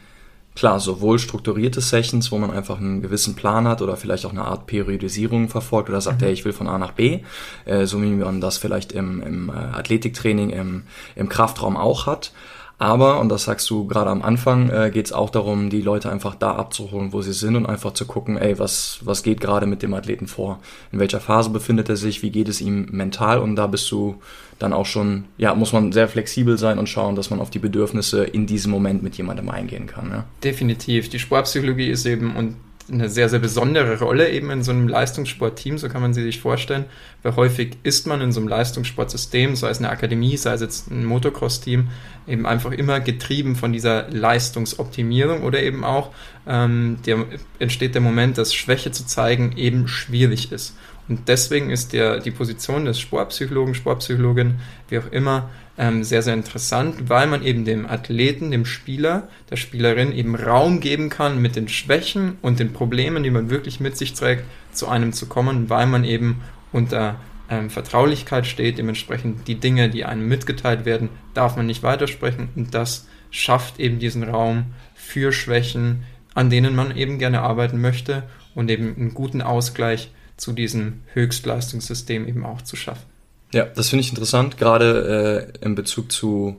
klar 0.54 0.78
sowohl 0.78 1.18
strukturierte 1.18 1.80
Sessions, 1.80 2.30
wo 2.30 2.38
man 2.38 2.50
einfach 2.50 2.78
einen 2.78 3.02
gewissen 3.02 3.34
Plan 3.34 3.66
hat 3.66 3.82
oder 3.82 3.96
vielleicht 3.96 4.24
auch 4.24 4.30
eine 4.30 4.44
Art 4.44 4.66
Periodisierung 4.66 5.48
verfolgt 5.48 5.88
oder 5.88 6.00
sagt, 6.00 6.20
mhm. 6.20 6.26
hey, 6.26 6.32
ich 6.32 6.44
will 6.44 6.52
von 6.52 6.68
A 6.68 6.78
nach 6.78 6.92
B, 6.92 7.20
äh, 7.64 7.86
so 7.86 8.00
wie 8.00 8.06
man 8.06 8.40
das 8.40 8.58
vielleicht 8.58 8.92
im, 8.92 9.20
im 9.20 9.48
äh, 9.48 9.52
Athletiktraining 9.52 10.50
im, 10.50 10.82
im 11.16 11.28
Kraftraum 11.28 11.76
auch 11.76 12.06
hat. 12.06 12.32
Aber, 12.78 13.20
und 13.20 13.28
das 13.28 13.44
sagst 13.44 13.70
du 13.70 13.86
gerade 13.86 14.10
am 14.10 14.22
Anfang, 14.22 14.68
äh, 14.68 14.90
geht 14.92 15.06
es 15.06 15.12
auch 15.12 15.30
darum, 15.30 15.70
die 15.70 15.80
Leute 15.80 16.10
einfach 16.10 16.34
da 16.34 16.56
abzuholen, 16.56 17.12
wo 17.12 17.22
sie 17.22 17.32
sind 17.32 17.56
und 17.56 17.66
einfach 17.66 17.92
zu 17.92 18.04
gucken, 18.04 18.36
ey, 18.36 18.58
was, 18.58 18.98
was 19.02 19.22
geht 19.22 19.40
gerade 19.40 19.66
mit 19.66 19.82
dem 19.82 19.94
Athleten 19.94 20.26
vor? 20.26 20.58
In 20.90 20.98
welcher 20.98 21.20
Phase 21.20 21.50
befindet 21.50 21.88
er 21.88 21.96
sich? 21.96 22.22
Wie 22.22 22.30
geht 22.30 22.48
es 22.48 22.60
ihm 22.60 22.88
mental? 22.90 23.38
Und 23.38 23.56
da 23.56 23.68
bist 23.68 23.90
du 23.92 24.16
dann 24.58 24.72
auch 24.72 24.86
schon, 24.86 25.24
ja, 25.38 25.54
muss 25.54 25.72
man 25.72 25.92
sehr 25.92 26.08
flexibel 26.08 26.58
sein 26.58 26.78
und 26.78 26.88
schauen, 26.88 27.16
dass 27.16 27.30
man 27.30 27.40
auf 27.40 27.50
die 27.50 27.58
Bedürfnisse 27.58 28.24
in 28.24 28.46
diesem 28.46 28.72
Moment 28.72 29.02
mit 29.02 29.16
jemandem 29.16 29.50
eingehen 29.50 29.86
kann. 29.86 30.10
Ja? 30.10 30.24
Definitiv. 30.42 31.08
Die 31.08 31.18
Sportpsychologie 31.18 31.88
ist 31.88 32.06
eben, 32.06 32.34
und 32.34 32.56
eine 32.90 33.08
sehr, 33.08 33.28
sehr 33.28 33.38
besondere 33.38 33.98
Rolle 33.98 34.30
eben 34.30 34.50
in 34.50 34.62
so 34.62 34.70
einem 34.70 34.88
Leistungssportteam, 34.88 35.78
so 35.78 35.88
kann 35.88 36.02
man 36.02 36.12
sie 36.12 36.22
sich 36.22 36.40
vorstellen, 36.40 36.84
weil 37.22 37.34
häufig 37.36 37.78
ist 37.82 38.06
man 38.06 38.20
in 38.20 38.32
so 38.32 38.40
einem 38.40 38.48
Leistungssportsystem, 38.48 39.56
sei 39.56 39.70
es 39.70 39.78
eine 39.78 39.90
Akademie, 39.90 40.36
sei 40.36 40.52
es 40.52 40.60
jetzt 40.60 40.90
ein 40.90 41.04
Motocross-Team, 41.04 41.88
eben 42.26 42.46
einfach 42.46 42.72
immer 42.72 43.00
getrieben 43.00 43.56
von 43.56 43.72
dieser 43.72 44.10
Leistungsoptimierung 44.10 45.42
oder 45.42 45.62
eben 45.62 45.84
auch 45.84 46.10
ähm, 46.46 46.98
der, 47.06 47.24
entsteht 47.58 47.94
der 47.94 48.02
Moment, 48.02 48.36
dass 48.36 48.54
Schwäche 48.54 48.92
zu 48.92 49.06
zeigen 49.06 49.56
eben 49.56 49.88
schwierig 49.88 50.52
ist. 50.52 50.76
Und 51.08 51.28
deswegen 51.28 51.70
ist 51.70 51.92
der, 51.92 52.18
die 52.20 52.30
Position 52.30 52.86
des 52.86 52.98
Sportpsychologen, 52.98 53.74
Sportpsychologin, 53.74 54.60
wie 54.88 54.98
auch 54.98 55.10
immer, 55.10 55.50
ähm, 55.76 56.04
sehr, 56.04 56.22
sehr 56.22 56.34
interessant, 56.34 57.08
weil 57.08 57.26
man 57.26 57.42
eben 57.42 57.64
dem 57.64 57.86
Athleten, 57.86 58.50
dem 58.50 58.64
Spieler, 58.64 59.28
der 59.50 59.56
Spielerin 59.56 60.12
eben 60.12 60.36
Raum 60.36 60.80
geben 60.80 61.08
kann, 61.08 61.42
mit 61.42 61.56
den 61.56 61.68
Schwächen 61.68 62.38
und 62.42 62.60
den 62.60 62.72
Problemen, 62.72 63.22
die 63.22 63.30
man 63.30 63.50
wirklich 63.50 63.80
mit 63.80 63.96
sich 63.96 64.14
trägt, 64.14 64.44
zu 64.72 64.88
einem 64.88 65.12
zu 65.12 65.26
kommen, 65.26 65.70
weil 65.70 65.86
man 65.86 66.04
eben 66.04 66.42
unter 66.72 67.16
ähm, 67.50 67.70
Vertraulichkeit 67.70 68.46
steht. 68.46 68.78
Dementsprechend 68.78 69.48
die 69.48 69.56
Dinge, 69.56 69.90
die 69.90 70.04
einem 70.04 70.28
mitgeteilt 70.28 70.84
werden, 70.84 71.08
darf 71.34 71.56
man 71.56 71.66
nicht 71.66 71.82
weitersprechen 71.82 72.48
und 72.54 72.74
das 72.74 73.08
schafft 73.30 73.80
eben 73.80 73.98
diesen 73.98 74.22
Raum 74.22 74.66
für 74.94 75.32
Schwächen, 75.32 76.04
an 76.34 76.50
denen 76.50 76.76
man 76.76 76.96
eben 76.96 77.18
gerne 77.18 77.40
arbeiten 77.40 77.80
möchte 77.80 78.22
und 78.54 78.70
eben 78.70 78.94
einen 78.96 79.14
guten 79.14 79.42
Ausgleich 79.42 80.10
zu 80.36 80.52
diesem 80.52 81.00
Höchstleistungssystem 81.14 82.28
eben 82.28 82.44
auch 82.44 82.62
zu 82.62 82.76
schaffen. 82.76 83.13
Ja, 83.54 83.66
das 83.66 83.88
finde 83.88 84.00
ich 84.00 84.10
interessant, 84.10 84.58
gerade 84.58 85.52
äh, 85.60 85.64
in 85.64 85.76
Bezug 85.76 86.10
zu 86.10 86.56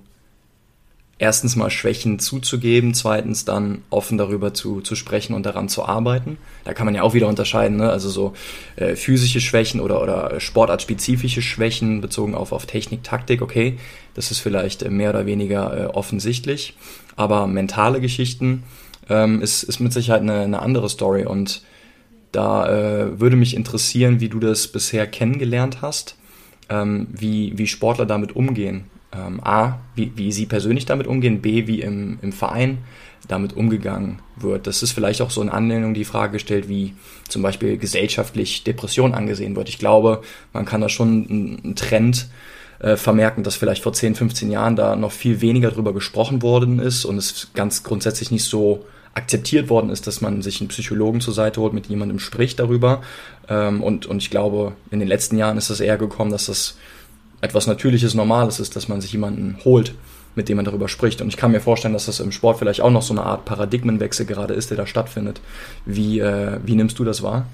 erstens 1.18 1.58
mal 1.58 1.70
Schwächen 1.70 2.20
zuzugeben, 2.20 2.94
zweitens 2.94 3.44
dann 3.44 3.84
offen 3.90 4.18
darüber 4.18 4.54
zu, 4.54 4.80
zu 4.80 4.96
sprechen 4.96 5.34
und 5.34 5.46
daran 5.46 5.68
zu 5.68 5.84
arbeiten. 5.84 6.38
Da 6.64 6.74
kann 6.74 6.86
man 6.86 6.96
ja 6.96 7.02
auch 7.02 7.14
wieder 7.14 7.28
unterscheiden, 7.28 7.76
ne? 7.76 7.90
also 7.90 8.10
so 8.10 8.34
äh, 8.78 8.96
physische 8.96 9.42
Schwächen 9.42 9.82
oder, 9.82 10.02
oder 10.02 10.40
sportartspezifische 10.40 11.42
Schwächen 11.42 12.00
bezogen 12.00 12.34
auf, 12.34 12.54
auf 12.54 12.66
Technik, 12.66 13.04
Taktik, 13.04 13.42
okay, 13.42 13.78
das 14.14 14.32
ist 14.32 14.40
vielleicht 14.40 14.82
äh, 14.82 14.90
mehr 14.90 15.10
oder 15.10 15.26
weniger 15.26 15.78
äh, 15.78 15.86
offensichtlich, 15.88 16.78
aber 17.18 17.46
mentale 17.46 18.00
Geschichten 18.00 18.64
ähm, 19.10 19.42
ist, 19.42 19.64
ist 19.64 19.82
mit 19.82 19.92
Sicherheit 19.92 20.22
eine, 20.22 20.40
eine 20.40 20.62
andere 20.62 20.88
Story 20.88 21.26
und 21.26 21.62
da 22.32 22.70
äh, 22.70 23.20
würde 23.20 23.36
mich 23.36 23.54
interessieren, 23.54 24.22
wie 24.22 24.30
du 24.30 24.40
das 24.40 24.70
bisher 24.70 25.08
kennengelernt 25.08 25.82
hast 25.82 26.16
ähm, 26.70 27.08
wie, 27.12 27.58
wie 27.58 27.68
Sportler 27.68 28.06
damit 28.06 28.36
umgehen. 28.36 28.86
Ähm, 29.14 29.40
A, 29.44 29.80
wie, 29.96 30.12
wie 30.16 30.32
sie 30.32 30.46
persönlich 30.46 30.86
damit 30.86 31.08
umgehen, 31.08 31.42
B, 31.42 31.68
wie 31.68 31.82
im, 31.82 32.20
im 32.22 32.32
Verein 32.32 32.80
damit 33.28 33.54
umgegangen 33.54 34.20
wird. 34.36 34.68
Das 34.68 34.84
ist 34.84 34.92
vielleicht 34.92 35.22
auch 35.22 35.32
so 35.32 35.42
in 35.42 35.50
Anlehnung 35.50 35.94
die 35.94 36.06
Frage 36.06 36.34
gestellt, 36.34 36.70
wie 36.70 36.94
zum 37.28 37.42
Beispiel 37.42 37.78
gesellschaftlich 37.78 38.64
Depression 38.64 39.14
angesehen 39.14 39.56
wird. 39.56 39.70
Ich 39.70 39.80
glaube, 39.80 40.22
man 40.54 40.66
kann 40.66 40.82
da 40.82 40.90
schon 40.90 41.28
einen 41.64 41.76
Trend 41.76 42.28
äh, 42.80 42.98
vermerken, 42.98 43.44
dass 43.44 43.56
vielleicht 43.56 43.84
vor 43.84 43.94
10, 43.94 44.16
15 44.16 44.52
Jahren 44.52 44.76
da 44.76 44.96
noch 44.96 45.12
viel 45.12 45.42
weniger 45.42 45.72
drüber 45.72 45.94
gesprochen 45.94 46.42
worden 46.42 46.80
ist 46.80 47.06
und 47.06 47.18
es 47.18 47.52
ganz 47.54 47.84
grundsätzlich 47.84 48.32
nicht 48.32 48.46
so 48.46 48.86
akzeptiert 49.16 49.70
worden 49.70 49.90
ist, 49.90 50.08
dass 50.08 50.22
man 50.22 50.42
sich 50.42 50.60
einen 50.60 50.68
Psychologen 50.68 51.22
zur 51.22 51.34
Seite 51.34 51.62
holt, 51.62 51.74
mit 51.74 51.88
jemandem 51.88 52.20
spricht 52.20 52.60
darüber. 52.60 53.02
Ähm, 53.50 53.82
und, 53.82 54.06
und 54.06 54.18
ich 54.22 54.30
glaube, 54.30 54.74
in 54.92 55.00
den 55.00 55.08
letzten 55.08 55.38
Jahren 55.38 55.58
ist 55.58 55.70
es 55.70 55.80
eher 55.80 55.98
gekommen, 55.98 56.32
dass 56.32 56.46
das 56.46 56.78
etwas 57.42 57.66
Natürliches, 57.66 58.14
Normales 58.14 58.60
ist, 58.60 58.76
dass 58.76 58.88
man 58.88 59.02
sich 59.02 59.14
jemanden 59.14 59.58
holt, 59.64 59.96
mit 60.36 60.50
dem 60.50 60.58
man 60.58 60.66
darüber 60.66 60.90
spricht. 60.90 61.22
Und 61.22 61.30
ich 61.30 61.38
kann 61.38 61.52
mir 61.52 61.62
vorstellen, 61.62 61.94
dass 61.94 62.08
das 62.08 62.20
im 62.20 62.34
Sport 62.34 62.60
vielleicht 62.60 62.82
auch 62.82 62.92
noch 62.92 63.02
so 63.02 63.14
eine 63.14 63.24
Art 63.24 63.46
Paradigmenwechsel 63.46 64.26
gerade 64.26 64.54
ist, 64.54 64.70
der 64.70 64.78
da 64.78 64.86
stattfindet. 64.86 65.40
Wie, 65.86 66.20
äh, 66.20 66.60
wie 66.66 66.76
nimmst 66.76 67.00
du 67.00 67.06
das 67.06 67.24
wahr? 67.24 67.46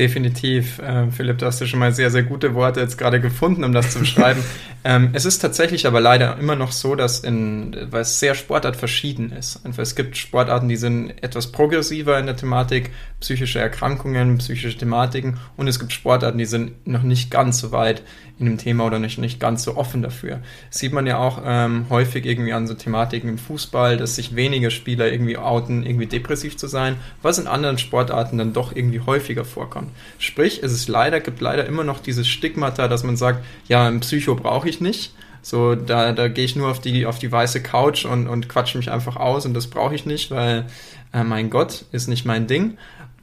Definitiv. 0.00 0.78
Äh, 0.78 1.10
Philipp, 1.10 1.36
du 1.36 1.44
hast 1.44 1.60
ja 1.60 1.66
schon 1.66 1.78
mal 1.78 1.92
sehr, 1.92 2.10
sehr 2.10 2.22
gute 2.22 2.54
Worte 2.54 2.80
jetzt 2.80 2.96
gerade 2.96 3.20
gefunden, 3.20 3.64
um 3.64 3.74
das 3.74 3.90
zu 3.90 3.98
beschreiben. 3.98 4.42
ähm, 4.84 5.10
es 5.12 5.26
ist 5.26 5.40
tatsächlich 5.40 5.86
aber 5.86 6.00
leider 6.00 6.38
immer 6.38 6.56
noch 6.56 6.72
so, 6.72 6.94
dass 6.94 7.20
in, 7.20 7.76
weil 7.90 8.00
es 8.00 8.18
sehr 8.18 8.34
Sportart 8.34 8.76
verschieden 8.76 9.30
ist. 9.30 9.62
Einfach, 9.66 9.82
es 9.82 9.94
gibt 9.94 10.16
Sportarten, 10.16 10.70
die 10.70 10.76
sind 10.76 11.22
etwas 11.22 11.52
progressiver 11.52 12.18
in 12.18 12.24
der 12.24 12.36
Thematik, 12.36 12.92
psychische 13.20 13.58
Erkrankungen, 13.58 14.38
psychische 14.38 14.78
Thematiken 14.78 15.36
und 15.58 15.68
es 15.68 15.78
gibt 15.78 15.92
Sportarten, 15.92 16.38
die 16.38 16.46
sind 16.46 16.86
noch 16.86 17.02
nicht 17.02 17.30
ganz 17.30 17.58
so 17.58 17.70
weit 17.70 18.02
in 18.40 18.46
dem 18.46 18.56
Thema 18.56 18.86
oder 18.86 18.98
nicht, 18.98 19.18
nicht 19.18 19.38
ganz 19.38 19.64
so 19.64 19.76
offen 19.76 20.00
dafür. 20.00 20.40
Das 20.70 20.80
sieht 20.80 20.94
man 20.94 21.06
ja 21.06 21.18
auch 21.18 21.42
ähm, 21.44 21.84
häufig 21.90 22.24
irgendwie 22.24 22.54
an 22.54 22.66
so 22.66 22.72
Thematiken 22.72 23.28
im 23.28 23.36
Fußball, 23.36 23.98
dass 23.98 24.16
sich 24.16 24.34
wenige 24.34 24.70
Spieler 24.70 25.12
irgendwie 25.12 25.36
outen, 25.36 25.84
irgendwie 25.84 26.06
depressiv 26.06 26.56
zu 26.56 26.66
sein, 26.66 26.96
was 27.20 27.38
in 27.38 27.46
anderen 27.46 27.76
Sportarten 27.76 28.38
dann 28.38 28.54
doch 28.54 28.74
irgendwie 28.74 29.00
häufiger 29.00 29.44
vorkommt. 29.44 29.89
Sprich, 30.18 30.62
es 30.62 30.72
ist 30.72 30.88
leider, 30.88 31.20
gibt 31.20 31.40
leider 31.40 31.66
immer 31.66 31.84
noch 31.84 32.00
dieses 32.00 32.28
Stigmata, 32.28 32.88
dass 32.88 33.04
man 33.04 33.16
sagt, 33.16 33.44
ja, 33.68 33.86
ein 33.86 34.00
Psycho 34.00 34.34
brauche 34.34 34.68
ich 34.68 34.80
nicht. 34.80 35.14
So, 35.42 35.74
da, 35.74 36.12
da 36.12 36.28
gehe 36.28 36.44
ich 36.44 36.56
nur 36.56 36.70
auf 36.70 36.80
die, 36.80 37.06
auf 37.06 37.18
die 37.18 37.32
weiße 37.32 37.62
Couch 37.62 38.04
und, 38.04 38.28
und 38.28 38.48
quatsche 38.48 38.76
mich 38.76 38.90
einfach 38.90 39.16
aus 39.16 39.46
und 39.46 39.54
das 39.54 39.68
brauche 39.68 39.94
ich 39.94 40.04
nicht, 40.04 40.30
weil, 40.30 40.66
äh, 41.14 41.24
mein 41.24 41.48
Gott, 41.48 41.86
ist 41.92 42.08
nicht 42.08 42.26
mein 42.26 42.46
Ding. 42.46 42.76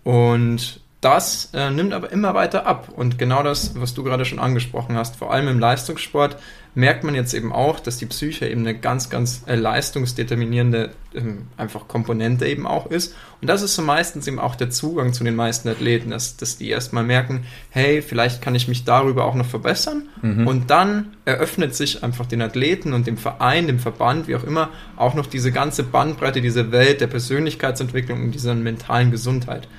Und 0.03 0.79
das 1.07 1.49
äh, 1.53 1.71
nimmt 1.71 1.93
aber 1.93 2.11
immer 2.11 2.33
weiter 2.33 2.65
ab. 2.65 2.89
Und 2.93 3.17
genau 3.17 3.41
das, 3.41 3.79
was 3.79 3.93
du 3.93 4.03
gerade 4.03 4.25
schon 4.25 4.39
angesprochen 4.39 4.97
hast, 4.97 5.15
vor 5.15 5.31
allem 5.31 5.47
im 5.47 5.57
Leistungssport, 5.59 6.37
merkt 6.75 7.05
man 7.05 7.15
jetzt 7.15 7.33
eben 7.33 7.53
auch, 7.53 7.79
dass 7.79 7.97
die 7.97 8.05
Psyche 8.05 8.47
eben 8.47 8.61
eine 8.61 8.77
ganz, 8.77 9.09
ganz 9.09 9.43
äh, 9.47 9.55
leistungsdeterminierende 9.55 10.91
ähm, 11.15 11.47
einfach 11.55 11.87
Komponente 11.87 12.45
eben 12.45 12.67
auch 12.67 12.87
ist. 12.87 13.15
Und 13.41 13.49
das 13.49 13.61
ist 13.61 13.75
so 13.75 13.81
meistens 13.81 14.27
eben 14.27 14.37
auch 14.37 14.55
der 14.55 14.69
Zugang 14.69 15.13
zu 15.13 15.23
den 15.23 15.35
meisten 15.35 15.69
Athleten, 15.69 16.09
dass, 16.09 16.35
dass 16.35 16.57
die 16.57 16.69
erstmal 16.69 17.05
merken, 17.05 17.45
hey, 17.69 18.01
vielleicht 18.01 18.41
kann 18.41 18.53
ich 18.53 18.67
mich 18.67 18.83
darüber 18.83 19.23
auch 19.25 19.35
noch 19.35 19.45
verbessern. 19.45 20.09
Mhm. 20.21 20.45
Und 20.45 20.69
dann 20.69 21.15
eröffnet 21.23 21.73
sich 21.73 22.03
einfach 22.03 22.25
den 22.25 22.41
Athleten 22.41 22.91
und 22.91 23.07
dem 23.07 23.17
Verein, 23.17 23.65
dem 23.65 23.79
Verband, 23.79 24.27
wie 24.27 24.35
auch 24.35 24.43
immer, 24.43 24.69
auch 24.97 25.13
noch 25.13 25.25
diese 25.25 25.53
ganze 25.53 25.83
Bandbreite, 25.83 26.41
diese 26.41 26.71
Welt 26.71 26.99
der 26.99 27.07
Persönlichkeitsentwicklung 27.07 28.25
und 28.25 28.31
dieser 28.31 28.53
mentalen 28.55 29.09
Gesundheit. 29.09 29.69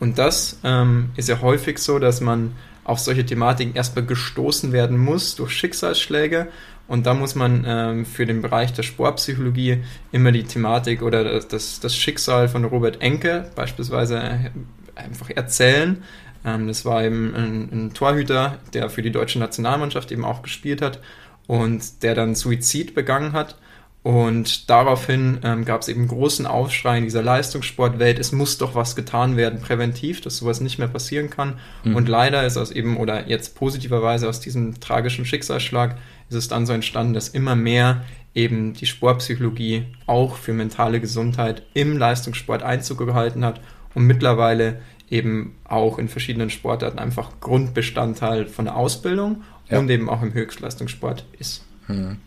Und 0.00 0.18
das 0.18 0.58
ähm, 0.64 1.10
ist 1.16 1.28
ja 1.28 1.40
häufig 1.40 1.78
so, 1.78 1.98
dass 1.98 2.20
man 2.20 2.54
auf 2.84 2.98
solche 2.98 3.24
Thematiken 3.24 3.74
erstmal 3.74 4.04
gestoßen 4.04 4.72
werden 4.72 4.98
muss 4.98 5.36
durch 5.36 5.52
Schicksalsschläge. 5.52 6.48
Und 6.88 7.06
da 7.06 7.14
muss 7.14 7.36
man 7.36 7.64
ähm, 7.68 8.06
für 8.06 8.26
den 8.26 8.42
Bereich 8.42 8.72
der 8.72 8.82
Sportpsychologie 8.82 9.84
immer 10.10 10.32
die 10.32 10.42
Thematik 10.42 11.02
oder 11.02 11.38
das, 11.38 11.78
das 11.78 11.94
Schicksal 11.94 12.48
von 12.48 12.64
Robert 12.64 13.00
Enke 13.00 13.48
beispielsweise 13.54 14.18
äh, 14.18 14.50
einfach 14.96 15.30
erzählen. 15.30 16.02
Ähm, 16.44 16.66
das 16.66 16.84
war 16.84 17.04
eben 17.04 17.32
ein, 17.34 17.68
ein 17.70 17.94
Torhüter, 17.94 18.58
der 18.72 18.90
für 18.90 19.02
die 19.02 19.12
deutsche 19.12 19.38
Nationalmannschaft 19.38 20.10
eben 20.10 20.24
auch 20.24 20.42
gespielt 20.42 20.82
hat 20.82 21.00
und 21.46 22.02
der 22.02 22.14
dann 22.14 22.34
Suizid 22.34 22.94
begangen 22.94 23.32
hat 23.32 23.56
und 24.02 24.70
daraufhin 24.70 25.40
ähm, 25.42 25.66
gab 25.66 25.82
es 25.82 25.88
eben 25.88 26.08
großen 26.08 26.46
Aufschrei 26.46 26.98
in 26.98 27.04
dieser 27.04 27.22
Leistungssportwelt, 27.22 28.18
es 28.18 28.32
muss 28.32 28.56
doch 28.56 28.74
was 28.74 28.96
getan 28.96 29.36
werden, 29.36 29.60
präventiv, 29.60 30.22
dass 30.22 30.38
sowas 30.38 30.60
nicht 30.60 30.78
mehr 30.78 30.88
passieren 30.88 31.28
kann. 31.28 31.58
Mhm. 31.84 31.96
Und 31.96 32.08
leider 32.08 32.46
ist 32.46 32.56
aus 32.56 32.70
eben, 32.70 32.96
oder 32.96 33.28
jetzt 33.28 33.56
positiverweise 33.56 34.26
aus 34.26 34.40
diesem 34.40 34.80
tragischen 34.80 35.26
Schicksalsschlag, 35.26 35.98
ist 36.30 36.36
es 36.36 36.48
dann 36.48 36.64
so 36.64 36.72
entstanden, 36.72 37.12
dass 37.12 37.28
immer 37.28 37.56
mehr 37.56 38.02
eben 38.34 38.72
die 38.72 38.86
Sportpsychologie 38.86 39.84
auch 40.06 40.36
für 40.36 40.54
mentale 40.54 41.00
Gesundheit 41.00 41.62
im 41.74 41.98
Leistungssport 41.98 42.62
Einzug 42.62 42.98
gehalten 42.98 43.44
hat 43.44 43.60
und 43.94 44.06
mittlerweile 44.06 44.80
eben 45.10 45.56
auch 45.64 45.98
in 45.98 46.08
verschiedenen 46.08 46.48
Sportarten 46.48 46.98
einfach 46.98 47.32
Grundbestandteil 47.40 48.46
von 48.46 48.64
der 48.64 48.76
Ausbildung 48.76 49.42
ja. 49.68 49.78
und 49.78 49.90
eben 49.90 50.08
auch 50.08 50.22
im 50.22 50.32
Höchstleistungssport 50.32 51.26
ist. 51.38 51.64
Mhm. 51.88 52.18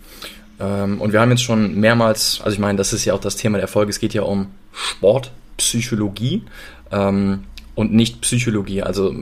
Ähm, 0.60 1.02
und 1.02 1.14
wir 1.14 1.22
haben 1.22 1.32
jetzt 1.32 1.44
schon 1.44 1.76
mehrmals, 1.80 2.42
also 2.44 2.54
ich 2.54 2.60
meine, 2.60 2.78
das 2.78 2.94
ist 2.94 3.06
ja 3.06 3.14
auch 3.14 3.20
das 3.20 3.36
Thema 3.36 3.58
der 3.58 3.68
Folge, 3.68 3.90
es 3.90 4.00
geht 4.00 4.14
ja 4.14 4.24
um 4.24 4.48
Sportpsychologie 4.72 6.44
ähm, 6.92 7.44
und 7.76 7.94
nicht 7.94 8.22
Psychologie. 8.22 8.82
Also 8.84 9.14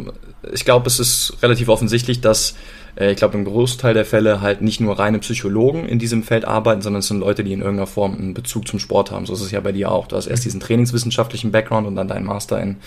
ich 0.51 0.65
glaube, 0.65 0.87
es 0.87 0.99
ist 0.99 1.37
relativ 1.41 1.69
offensichtlich, 1.69 2.21
dass 2.21 2.55
ich 2.95 3.17
glaube, 3.17 3.37
im 3.37 3.45
Großteil 3.45 3.93
der 3.93 4.05
Fälle 4.05 4.41
halt 4.41 4.61
nicht 4.61 4.81
nur 4.81 4.99
reine 4.99 5.19
Psychologen 5.19 5.87
in 5.87 5.99
diesem 5.99 6.23
Feld 6.23 6.45
arbeiten, 6.45 6.81
sondern 6.81 6.99
es 6.99 7.07
sind 7.07 7.19
Leute, 7.19 7.43
die 7.43 7.53
in 7.53 7.61
irgendeiner 7.61 7.87
Form 7.87 8.15
einen 8.15 8.33
Bezug 8.33 8.67
zum 8.67 8.79
Sport 8.79 9.11
haben. 9.11 9.25
So 9.25 9.33
ist 9.33 9.41
es 9.41 9.51
ja 9.51 9.59
bei 9.61 9.71
dir 9.71 9.91
auch. 9.91 10.07
Du 10.07 10.15
hast 10.15 10.27
erst 10.27 10.43
diesen 10.43 10.59
trainingswissenschaftlichen 10.59 11.51
Background 11.51 11.87
und 11.87 11.95
dann 11.95 12.07
deinen 12.07 12.25
Master 12.25 12.61
in, 12.61 12.77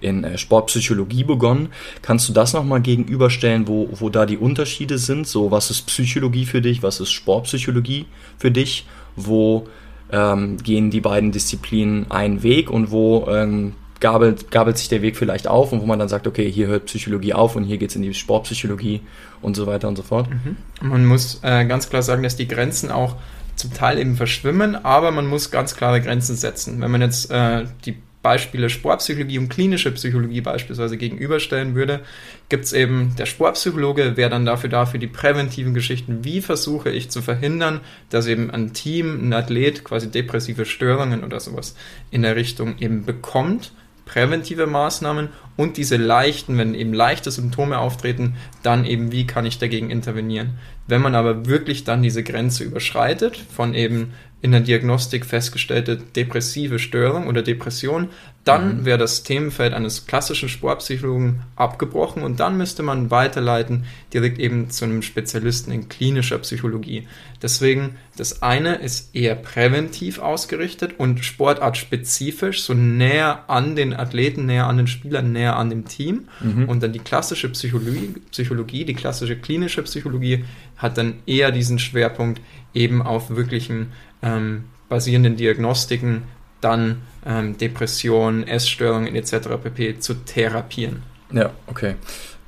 in 0.00 0.24
äh, 0.24 0.38
Sportpsychologie 0.38 1.24
begonnen. 1.24 1.70
Kannst 2.02 2.28
du 2.28 2.32
das 2.32 2.52
nochmal 2.52 2.80
gegenüberstellen, 2.80 3.66
wo, 3.66 3.88
wo 3.92 4.10
da 4.10 4.26
die 4.26 4.38
Unterschiede 4.38 4.98
sind? 4.98 5.26
So, 5.26 5.50
was 5.50 5.70
ist 5.70 5.86
Psychologie 5.86 6.46
für 6.46 6.62
dich? 6.62 6.82
Was 6.82 7.00
ist 7.00 7.10
Sportpsychologie 7.10 8.06
für 8.38 8.50
dich? 8.50 8.86
Wo 9.16 9.66
ähm, 10.12 10.56
gehen 10.58 10.90
die 10.90 11.00
beiden 11.00 11.32
Disziplinen 11.32 12.10
einen 12.10 12.42
Weg 12.42 12.70
und 12.70 12.90
wo 12.90 13.26
ähm, 13.28 13.74
gabelt, 14.00 14.50
gabelt 14.50 14.78
sich 14.78 14.88
der 14.88 15.02
Weg 15.02 15.16
vielleicht 15.16 15.48
auf 15.48 15.72
und 15.72 15.80
wo 15.80 15.86
man 15.86 15.98
dann 15.98 16.08
sagt, 16.08 16.26
okay, 16.26 16.50
hier 16.50 16.68
hört 16.68 16.86
Psychologie 16.86 17.34
auf 17.34 17.56
und 17.56 17.64
hier 17.64 17.78
geht 17.78 17.90
es 17.90 17.96
in 17.96 18.02
die 18.02 18.14
Sportpsychologie 18.14 19.00
und 19.42 19.56
so 19.56 19.66
weiter 19.66 19.88
und 19.88 19.96
so 19.96 20.02
fort. 20.02 20.28
Mhm. 20.30 20.56
Man 20.88 21.06
muss 21.06 21.40
äh, 21.42 21.64
ganz 21.64 21.88
klar 21.90 22.02
sagen, 22.02 22.22
dass 22.22 22.36
die 22.36 22.48
Grenzen 22.48 22.90
auch 22.90 23.16
zum 23.56 23.74
Teil 23.74 23.98
eben 23.98 24.16
verschwimmen, 24.16 24.76
aber 24.76 25.10
man 25.10 25.26
muss 25.26 25.50
ganz 25.50 25.74
klare 25.74 26.00
Grenzen 26.00 26.36
setzen. 26.36 26.80
Wenn 26.80 26.90
man 26.90 27.00
jetzt 27.00 27.30
äh, 27.30 27.64
die 27.84 27.96
Beispiele 28.22 28.68
Sportpsychologie 28.68 29.38
und 29.38 29.48
klinische 29.48 29.90
Psychologie 29.92 30.40
beispielsweise 30.40 30.96
gegenüberstellen 30.96 31.74
würde, 31.74 32.00
gibt 32.48 32.64
es 32.64 32.72
eben 32.72 33.14
der 33.16 33.26
Sportpsychologe, 33.26 34.16
wäre 34.16 34.30
dann 34.30 34.44
dafür 34.44 34.68
da 34.68 34.86
für 34.86 34.98
die 34.98 35.06
präventiven 35.06 35.72
Geschichten, 35.72 36.24
wie 36.24 36.40
versuche 36.40 36.90
ich 36.90 37.10
zu 37.10 37.22
verhindern, 37.22 37.80
dass 38.10 38.26
eben 38.26 38.50
ein 38.50 38.72
Team, 38.72 39.28
ein 39.28 39.32
Athlet 39.32 39.84
quasi 39.84 40.10
depressive 40.10 40.64
Störungen 40.64 41.24
oder 41.24 41.40
sowas 41.40 41.76
in 42.10 42.22
der 42.22 42.36
Richtung 42.36 42.78
eben 42.78 43.04
bekommt 43.04 43.72
präventive 44.08 44.66
Maßnahmen 44.66 45.28
und 45.56 45.76
diese 45.76 45.96
leichten, 45.96 46.58
wenn 46.58 46.74
eben 46.74 46.92
leichte 46.92 47.30
Symptome 47.30 47.78
auftreten, 47.78 48.36
dann 48.62 48.84
eben, 48.84 49.12
wie 49.12 49.26
kann 49.26 49.46
ich 49.46 49.58
dagegen 49.58 49.90
intervenieren. 49.90 50.58
Wenn 50.86 51.02
man 51.02 51.14
aber 51.14 51.46
wirklich 51.46 51.84
dann 51.84 52.02
diese 52.02 52.24
Grenze 52.24 52.64
überschreitet, 52.64 53.36
von 53.36 53.74
eben 53.74 54.14
in 54.40 54.52
der 54.52 54.60
Diagnostik 54.60 55.26
festgestellte 55.26 55.96
depressive 55.96 56.78
Störung 56.78 57.26
oder 57.26 57.42
Depression, 57.42 58.08
dann 58.48 58.78
mhm. 58.78 58.84
wäre 58.86 58.98
das 58.98 59.22
Themenfeld 59.24 59.74
eines 59.74 60.06
klassischen 60.06 60.48
Sportpsychologen 60.48 61.40
abgebrochen 61.54 62.22
und 62.22 62.40
dann 62.40 62.56
müsste 62.56 62.82
man 62.82 63.10
weiterleiten 63.10 63.84
direkt 64.14 64.38
eben 64.38 64.70
zu 64.70 64.86
einem 64.86 65.02
Spezialisten 65.02 65.70
in 65.70 65.90
klinischer 65.90 66.38
Psychologie. 66.38 67.06
Deswegen, 67.42 67.96
das 68.16 68.42
eine 68.42 68.76
ist 68.76 69.14
eher 69.14 69.34
präventiv 69.34 70.18
ausgerichtet 70.18 70.94
und 70.98 71.24
sportartspezifisch, 71.24 72.62
so 72.62 72.72
näher 72.72 73.44
an 73.48 73.76
den 73.76 73.92
Athleten, 73.92 74.46
näher 74.46 74.66
an 74.66 74.78
den 74.78 74.86
Spielern, 74.86 75.30
näher 75.30 75.56
an 75.56 75.68
dem 75.68 75.84
Team. 75.84 76.28
Mhm. 76.40 76.68
Und 76.68 76.82
dann 76.82 76.92
die 76.92 76.98
klassische 76.98 77.50
Psychologie, 77.50 78.14
Psychologie, 78.30 78.84
die 78.86 78.94
klassische 78.94 79.36
klinische 79.36 79.82
Psychologie 79.82 80.44
hat 80.78 80.96
dann 80.96 81.16
eher 81.26 81.52
diesen 81.52 81.78
Schwerpunkt 81.78 82.40
eben 82.72 83.02
auf 83.02 83.28
wirklichen 83.30 83.92
ähm, 84.22 84.64
basierenden 84.88 85.36
Diagnostiken 85.36 86.22
dann 86.60 87.02
ähm, 87.26 87.56
Depressionen, 87.58 88.46
Essstörungen 88.46 89.14
etc. 89.14 89.48
pp. 89.62 90.00
zu 90.00 90.14
therapieren. 90.14 91.02
Ja, 91.32 91.50
okay. 91.66 91.96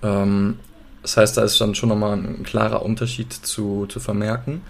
Ähm, 0.02 0.58
das 1.02 1.16
heißt, 1.16 1.36
da 1.36 1.42
ist 1.42 1.60
dann 1.60 1.74
schon 1.74 1.88
nochmal 1.88 2.16
ein 2.16 2.42
klarer 2.42 2.82
Unterschied 2.82 3.32
zu, 3.32 3.86
zu 3.86 4.00
vermerken. 4.00 4.62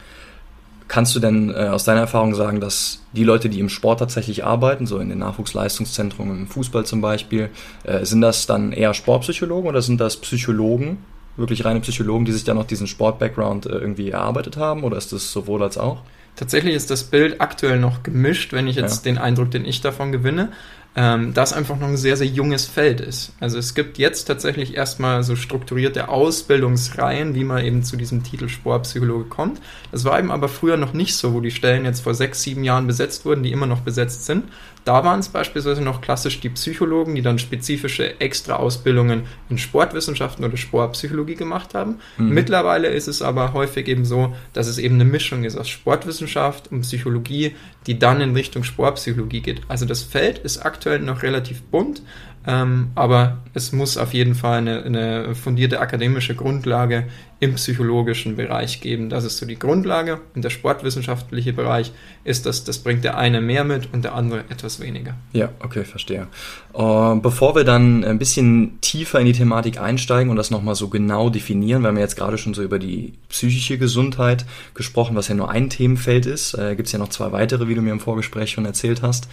Kannst 0.90 1.14
du 1.14 1.20
denn 1.20 1.50
äh, 1.50 1.68
aus 1.68 1.85
deiner 1.85 2.00
Erfahrung 2.00 2.35
sagen, 2.35 2.61
dass 2.61 3.02
die 3.12 3.23
Leute, 3.23 3.49
die 3.49 3.61
im 3.61 3.68
Sport 3.68 4.00
tatsächlich 4.00 4.44
arbeiten, 4.44 4.87
so 4.87 4.99
in 4.99 5.09
den 5.09 5.18
Nachwuchsleistungszentren, 5.18 6.28
im 6.28 6.47
Fußball 6.49 6.85
zum 6.85 7.00
Beispiel, 7.00 7.50
äh, 7.85 8.04
sind 8.04 8.23
das 8.23 8.47
dann 8.47 8.73
eher 8.73 8.92
Sportpsychologen 8.92 9.68
oder 9.68 9.82
sind 9.82 10.00
das 10.00 10.16
Psychologen, 10.16 10.99
wirklich 11.37 11.64
reine 11.64 11.78
Psychologen, 11.80 12.25
die 12.25 12.32
sich 12.32 12.42
dann 12.42 12.56
noch 12.56 12.64
diesen 12.64 12.88
Sport-Background 12.88 13.66
äh, 13.66 13.70
irgendwie 13.70 14.11
erarbeitet 14.11 14.56
haben? 14.56 14.82
Oder 14.82 14.97
ist 14.97 15.12
das 15.12 15.30
sowohl 15.30 15.62
als 15.62 15.78
auch? 15.78 16.02
Tatsächlich 16.40 16.75
ist 16.75 16.90
das 16.90 17.04
Bild 17.04 17.38
aktuell 17.42 17.78
noch 17.78 18.02
gemischt, 18.02 18.54
wenn 18.54 18.66
ich 18.66 18.75
jetzt 18.75 19.04
ja. 19.04 19.12
den 19.12 19.18
Eindruck, 19.18 19.50
den 19.50 19.66
ich 19.66 19.82
davon 19.82 20.11
gewinne, 20.11 20.49
ähm, 20.97 21.35
das 21.35 21.52
einfach 21.52 21.78
noch 21.78 21.88
ein 21.88 21.99
sehr, 21.99 22.16
sehr 22.16 22.28
junges 22.28 22.64
Feld 22.64 23.02
ist. 23.02 23.35
Also 23.40 23.59
es 23.59 23.75
gibt 23.75 23.99
jetzt 23.99 24.25
tatsächlich 24.25 24.75
erstmal 24.75 25.23
so 25.23 25.37
strukturierte 25.37 26.09
Ausbildungsreihen, 26.09 27.35
wie 27.35 27.44
man 27.44 27.62
eben 27.62 27.82
zu 27.82 27.99
diesem 27.99 28.23
Titel 28.23 28.49
Sportpsychologe 28.49 29.26
kommt. 29.26 29.61
Das 29.92 30.06
war 30.06 30.18
eben 30.18 30.30
aber 30.30 30.49
früher 30.49 30.78
noch 30.78 30.94
nicht 30.94 31.14
so, 31.14 31.35
wo 31.35 31.42
die 31.42 31.50
Stellen 31.50 31.85
jetzt 31.85 32.00
vor 32.00 32.14
sechs, 32.14 32.40
sieben 32.40 32.64
Jahren 32.64 32.87
besetzt 32.87 33.26
wurden, 33.26 33.42
die 33.42 33.52
immer 33.52 33.66
noch 33.66 33.82
besetzt 33.82 34.25
sind. 34.25 34.44
Da 34.90 35.04
waren 35.04 35.20
es 35.20 35.28
beispielsweise 35.28 35.82
noch 35.82 36.00
klassisch 36.00 36.40
die 36.40 36.49
Psychologen, 36.49 37.14
die 37.14 37.23
dann 37.23 37.38
spezifische 37.38 38.20
extra 38.20 38.56
Ausbildungen 38.56 39.23
in 39.49 39.56
Sportwissenschaften 39.56 40.44
oder 40.44 40.56
Sportpsychologie 40.56 41.37
gemacht 41.37 41.75
haben. 41.75 42.00
Mhm. 42.18 42.30
Mittlerweile 42.30 42.88
ist 42.88 43.06
es 43.06 43.23
aber 43.23 43.52
häufig 43.52 43.87
eben 43.87 44.04
so, 44.04 44.35
dass 44.52 44.66
es 44.66 44.78
eben 44.78 44.97
eine 44.97 45.04
Mischung 45.04 45.44
ist 45.44 45.56
aus 45.56 45.68
Sportwissenschaft 45.68 46.73
und 46.73 46.80
Psychologie, 46.80 47.54
die 47.87 48.00
dann 48.00 48.20
in 48.20 48.35
Richtung 48.35 48.64
Sportpsychologie 48.64 49.42
geht. 49.42 49.61
Also 49.68 49.87
das 49.87 50.02
Feld 50.02 50.38
ist 50.38 50.59
aktuell 50.66 50.99
noch 50.99 51.23
relativ 51.23 51.62
bunt. 51.62 52.02
Ähm, 52.44 52.90
aber 52.97 53.38
es 53.54 53.70
muss 53.70 53.97
auf 53.97 54.12
jeden 54.12 54.35
Fall 54.35 54.59
eine, 54.59 54.82
eine 54.82 55.35
fundierte 55.37 55.78
akademische 55.78 56.35
Grundlage 56.35 57.06
im 57.40 57.54
psychologischen 57.54 58.37
Bereich 58.37 58.82
geben. 58.82 59.09
Das 59.09 59.25
ist 59.25 59.38
so 59.38 59.47
die 59.47 59.59
Grundlage. 59.59 60.20
Und 60.35 60.44
der 60.44 60.50
sportwissenschaftliche 60.50 61.54
Bereich 61.54 61.90
ist 62.23 62.44
das, 62.44 62.64
das 62.64 62.78
bringt 62.78 63.02
der 63.02 63.16
eine 63.16 63.40
mehr 63.40 63.64
mit 63.64 63.92
und 63.94 64.04
der 64.04 64.14
andere 64.14 64.44
etwas 64.50 64.78
weniger. 64.78 65.14
Ja, 65.32 65.49
okay, 65.61 65.85
verstehe. 65.85 66.28
Uh, 66.75 67.16
bevor 67.16 67.56
wir 67.56 67.64
dann 67.64 68.04
ein 68.04 68.18
bisschen 68.18 68.78
tiefer 68.82 69.20
in 69.20 69.26
die 69.26 69.32
Thematik 69.32 69.80
einsteigen 69.80 70.30
und 70.30 70.37
das 70.37 70.50
nochmal 70.50 70.75
so 70.75 70.88
genau 70.88 71.30
definieren, 71.30 71.82
wir 71.82 71.88
haben 71.88 71.97
ja 71.97 72.02
jetzt 72.02 72.16
gerade 72.16 72.37
schon 72.37 72.52
so 72.52 72.62
über 72.62 72.78
die 72.78 73.14
psychische 73.30 73.78
Gesundheit 73.78 74.44
gesprochen, 74.75 75.16
was 75.16 75.28
ja 75.28 75.35
nur 75.35 75.50
ein 75.50 75.70
Themenfeld 75.70 76.26
ist. 76.26 76.52
Äh, 76.54 76.76
Gibt 76.76 76.88
es 76.88 76.92
ja 76.92 76.99
noch 76.99 77.09
zwei 77.09 77.32
weitere, 77.32 77.68
wie 77.68 77.75
du 77.75 77.80
mir 77.80 77.92
im 77.92 78.00
Vorgespräch 78.00 78.50
schon 78.50 78.66
erzählt 78.66 79.00
hast. 79.00 79.28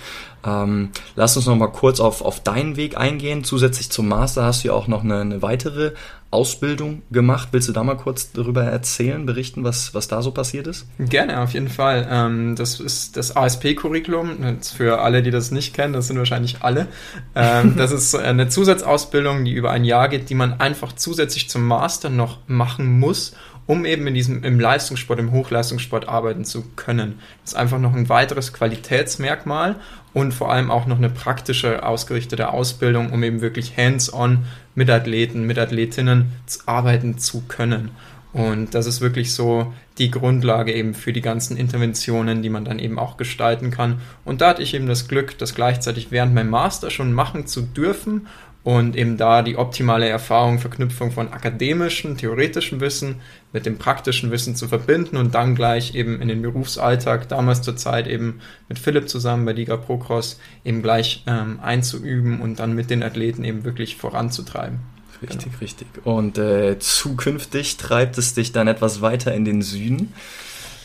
Ähm, 0.45 0.89
lass 1.15 1.35
uns 1.35 1.45
nochmal 1.45 1.71
kurz 1.73 1.99
auf, 1.99 2.21
auf 2.21 2.41
deinen 2.41 2.77
Weg 2.77 2.97
eingehen. 2.97 3.43
Zusätzlich 3.43 3.89
zum 3.89 4.07
Master 4.07 4.45
hast 4.45 4.63
du 4.63 4.69
ja 4.69 4.73
auch 4.73 4.87
noch 4.87 5.03
eine, 5.03 5.19
eine 5.19 5.41
weitere 5.41 5.91
Ausbildung 6.29 7.03
gemacht. 7.09 7.49
Willst 7.51 7.69
du 7.69 7.73
da 7.73 7.83
mal 7.83 7.95
kurz 7.95 8.31
darüber 8.31 8.63
erzählen, 8.63 9.25
berichten, 9.25 9.63
was, 9.63 9.93
was 9.93 10.07
da 10.07 10.21
so 10.21 10.31
passiert 10.31 10.67
ist? 10.67 10.85
Gerne, 10.99 11.39
auf 11.39 11.53
jeden 11.53 11.69
Fall. 11.69 12.07
Ähm, 12.09 12.55
das 12.55 12.79
ist 12.79 13.15
das 13.15 13.35
ASP-Curriculum. 13.35 14.59
Für 14.61 14.99
alle, 14.99 15.23
die 15.23 15.31
das 15.31 15.51
nicht 15.51 15.73
kennen, 15.73 15.93
das 15.93 16.07
sind 16.07 16.17
wahrscheinlich 16.17 16.57
alle. 16.61 16.87
Ähm, 17.33 17.75
das 17.77 17.91
ist 17.91 18.13
eine 18.15 18.49
Zusatzausbildung, 18.49 19.45
die 19.45 19.53
über 19.53 19.71
ein 19.71 19.85
Jahr 19.85 20.09
geht, 20.09 20.29
die 20.29 20.35
man 20.35 20.59
einfach 20.59 20.93
zusätzlich 20.93 21.49
zum 21.49 21.65
Master 21.65 22.09
noch 22.09 22.39
machen 22.47 22.99
muss, 22.99 23.33
um 23.65 23.85
eben 23.85 24.07
in 24.07 24.13
diesem, 24.13 24.43
im 24.43 24.59
Leistungssport, 24.59 25.19
im 25.19 25.31
Hochleistungssport 25.31 26.09
arbeiten 26.09 26.43
zu 26.43 26.63
können. 26.75 27.19
Das 27.43 27.53
ist 27.53 27.57
einfach 27.57 27.79
noch 27.79 27.93
ein 27.93 28.09
weiteres 28.09 28.53
Qualitätsmerkmal 28.53 29.75
und 30.13 30.33
vor 30.33 30.51
allem 30.51 30.71
auch 30.71 30.87
noch 30.87 30.97
eine 30.97 31.09
praktische 31.09 31.85
ausgerichtete 31.85 32.49
Ausbildung, 32.49 33.11
um 33.11 33.23
eben 33.23 33.41
wirklich 33.41 33.77
hands-on 33.77 34.45
mit 34.77 34.91
Athleten, 34.91 35.47
mit 35.47 35.57
Athletinnen 35.57 36.33
arbeiten 36.67 37.17
zu 37.17 37.41
können. 37.47 37.89
Und 38.31 38.75
das 38.75 38.85
ist 38.85 39.01
wirklich 39.01 39.33
so 39.33 39.73
die 39.97 40.11
Grundlage 40.11 40.71
eben 40.71 40.93
für 40.93 41.11
die 41.11 41.21
ganzen 41.21 41.57
Interventionen, 41.57 42.43
die 42.43 42.49
man 42.49 42.63
dann 42.63 42.77
eben 42.77 42.99
auch 42.99 43.17
gestalten 43.17 43.71
kann. 43.71 43.99
Und 44.23 44.41
da 44.41 44.49
hatte 44.49 44.61
ich 44.61 44.75
eben 44.75 44.85
das 44.85 45.07
Glück, 45.07 45.35
das 45.39 45.55
gleichzeitig 45.55 46.11
während 46.11 46.35
meinem 46.35 46.51
Master 46.51 46.91
schon 46.91 47.11
machen 47.11 47.47
zu 47.47 47.63
dürfen 47.63 48.27
und 48.67 48.97
eben 48.97 49.15
da 49.15 49.43
die 49.43 49.55
optimale 49.55 50.09
Erfahrung, 50.09 50.59
Verknüpfung 50.59 51.11
von 51.11 51.31
akademischem, 51.31 52.17
theoretischem 52.17 52.81
Wissen 52.81 53.21
mit 53.53 53.65
dem 53.65 53.77
praktischen 53.77 54.29
Wissen 54.29 54.57
zu 54.57 54.67
verbinden 54.67 55.15
und 55.15 55.33
dann 55.33 55.55
gleich 55.55 55.95
eben 55.95 56.21
in 56.21 56.27
den 56.27 56.41
Berufsalltag, 56.41 57.29
damals 57.29 57.61
zur 57.61 57.77
Zeit 57.77 58.07
eben 58.07 58.41
mit 58.67 58.77
Philipp 58.77 59.07
zusammen 59.07 59.45
bei 59.45 59.53
Liga 59.53 59.77
Procross, 59.77 60.37
eben 60.65 60.81
gleich 60.81 61.23
ähm, 61.27 61.61
einzuüben 61.61 62.41
und 62.41 62.59
dann 62.59 62.75
mit 62.75 62.89
den 62.89 63.03
Athleten 63.03 63.45
eben 63.45 63.63
wirklich 63.63 63.95
voranzutreiben. 63.95 64.79
Richtig, 65.21 65.45
genau. 65.45 65.57
richtig. 65.61 65.87
Und 66.03 66.37
äh, 66.37 66.77
zukünftig 66.77 67.77
treibt 67.77 68.17
es 68.17 68.33
dich 68.33 68.51
dann 68.51 68.67
etwas 68.67 68.99
weiter 68.99 69.33
in 69.33 69.45
den 69.45 69.61
Süden. 69.61 70.11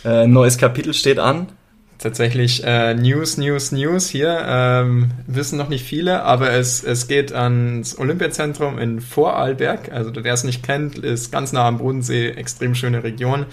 Äh, 0.04 0.28
neues 0.28 0.56
Kapitel 0.56 0.94
steht 0.94 1.18
an 1.18 1.48
tatsächlich 2.02 2.62
äh, 2.64 2.94
News, 2.94 3.38
News, 3.38 3.72
News 3.72 4.08
hier. 4.08 4.44
Ähm, 4.46 5.10
wissen 5.26 5.56
noch 5.58 5.68
nicht 5.68 5.84
viele, 5.84 6.22
aber 6.22 6.52
es, 6.52 6.82
es 6.84 7.08
geht 7.08 7.32
ans 7.32 7.98
Olympiazentrum 7.98 8.78
in 8.78 9.00
Vorarlberg. 9.00 9.92
Also 9.92 10.12
wer 10.14 10.34
es 10.34 10.44
nicht 10.44 10.62
kennt, 10.62 10.98
ist 10.98 11.32
ganz 11.32 11.52
nah 11.52 11.66
am 11.66 11.78
Bodensee, 11.78 12.30
extrem 12.30 12.74
schöne 12.74 13.02
Region. 13.04 13.46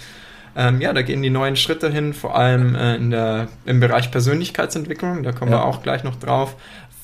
Ähm, 0.56 0.80
ja, 0.80 0.92
da 0.92 1.02
gehen 1.02 1.22
die 1.22 1.30
neuen 1.30 1.56
Schritte 1.56 1.90
hin, 1.90 2.12
vor 2.12 2.36
allem 2.36 2.74
äh, 2.74 2.96
in 2.96 3.10
der, 3.10 3.48
im 3.66 3.80
Bereich 3.80 4.10
Persönlichkeitsentwicklung. 4.10 5.22
Da 5.22 5.32
kommen 5.32 5.52
ja. 5.52 5.58
wir 5.58 5.64
auch 5.64 5.82
gleich 5.82 6.02
noch 6.02 6.16
drauf 6.16 6.56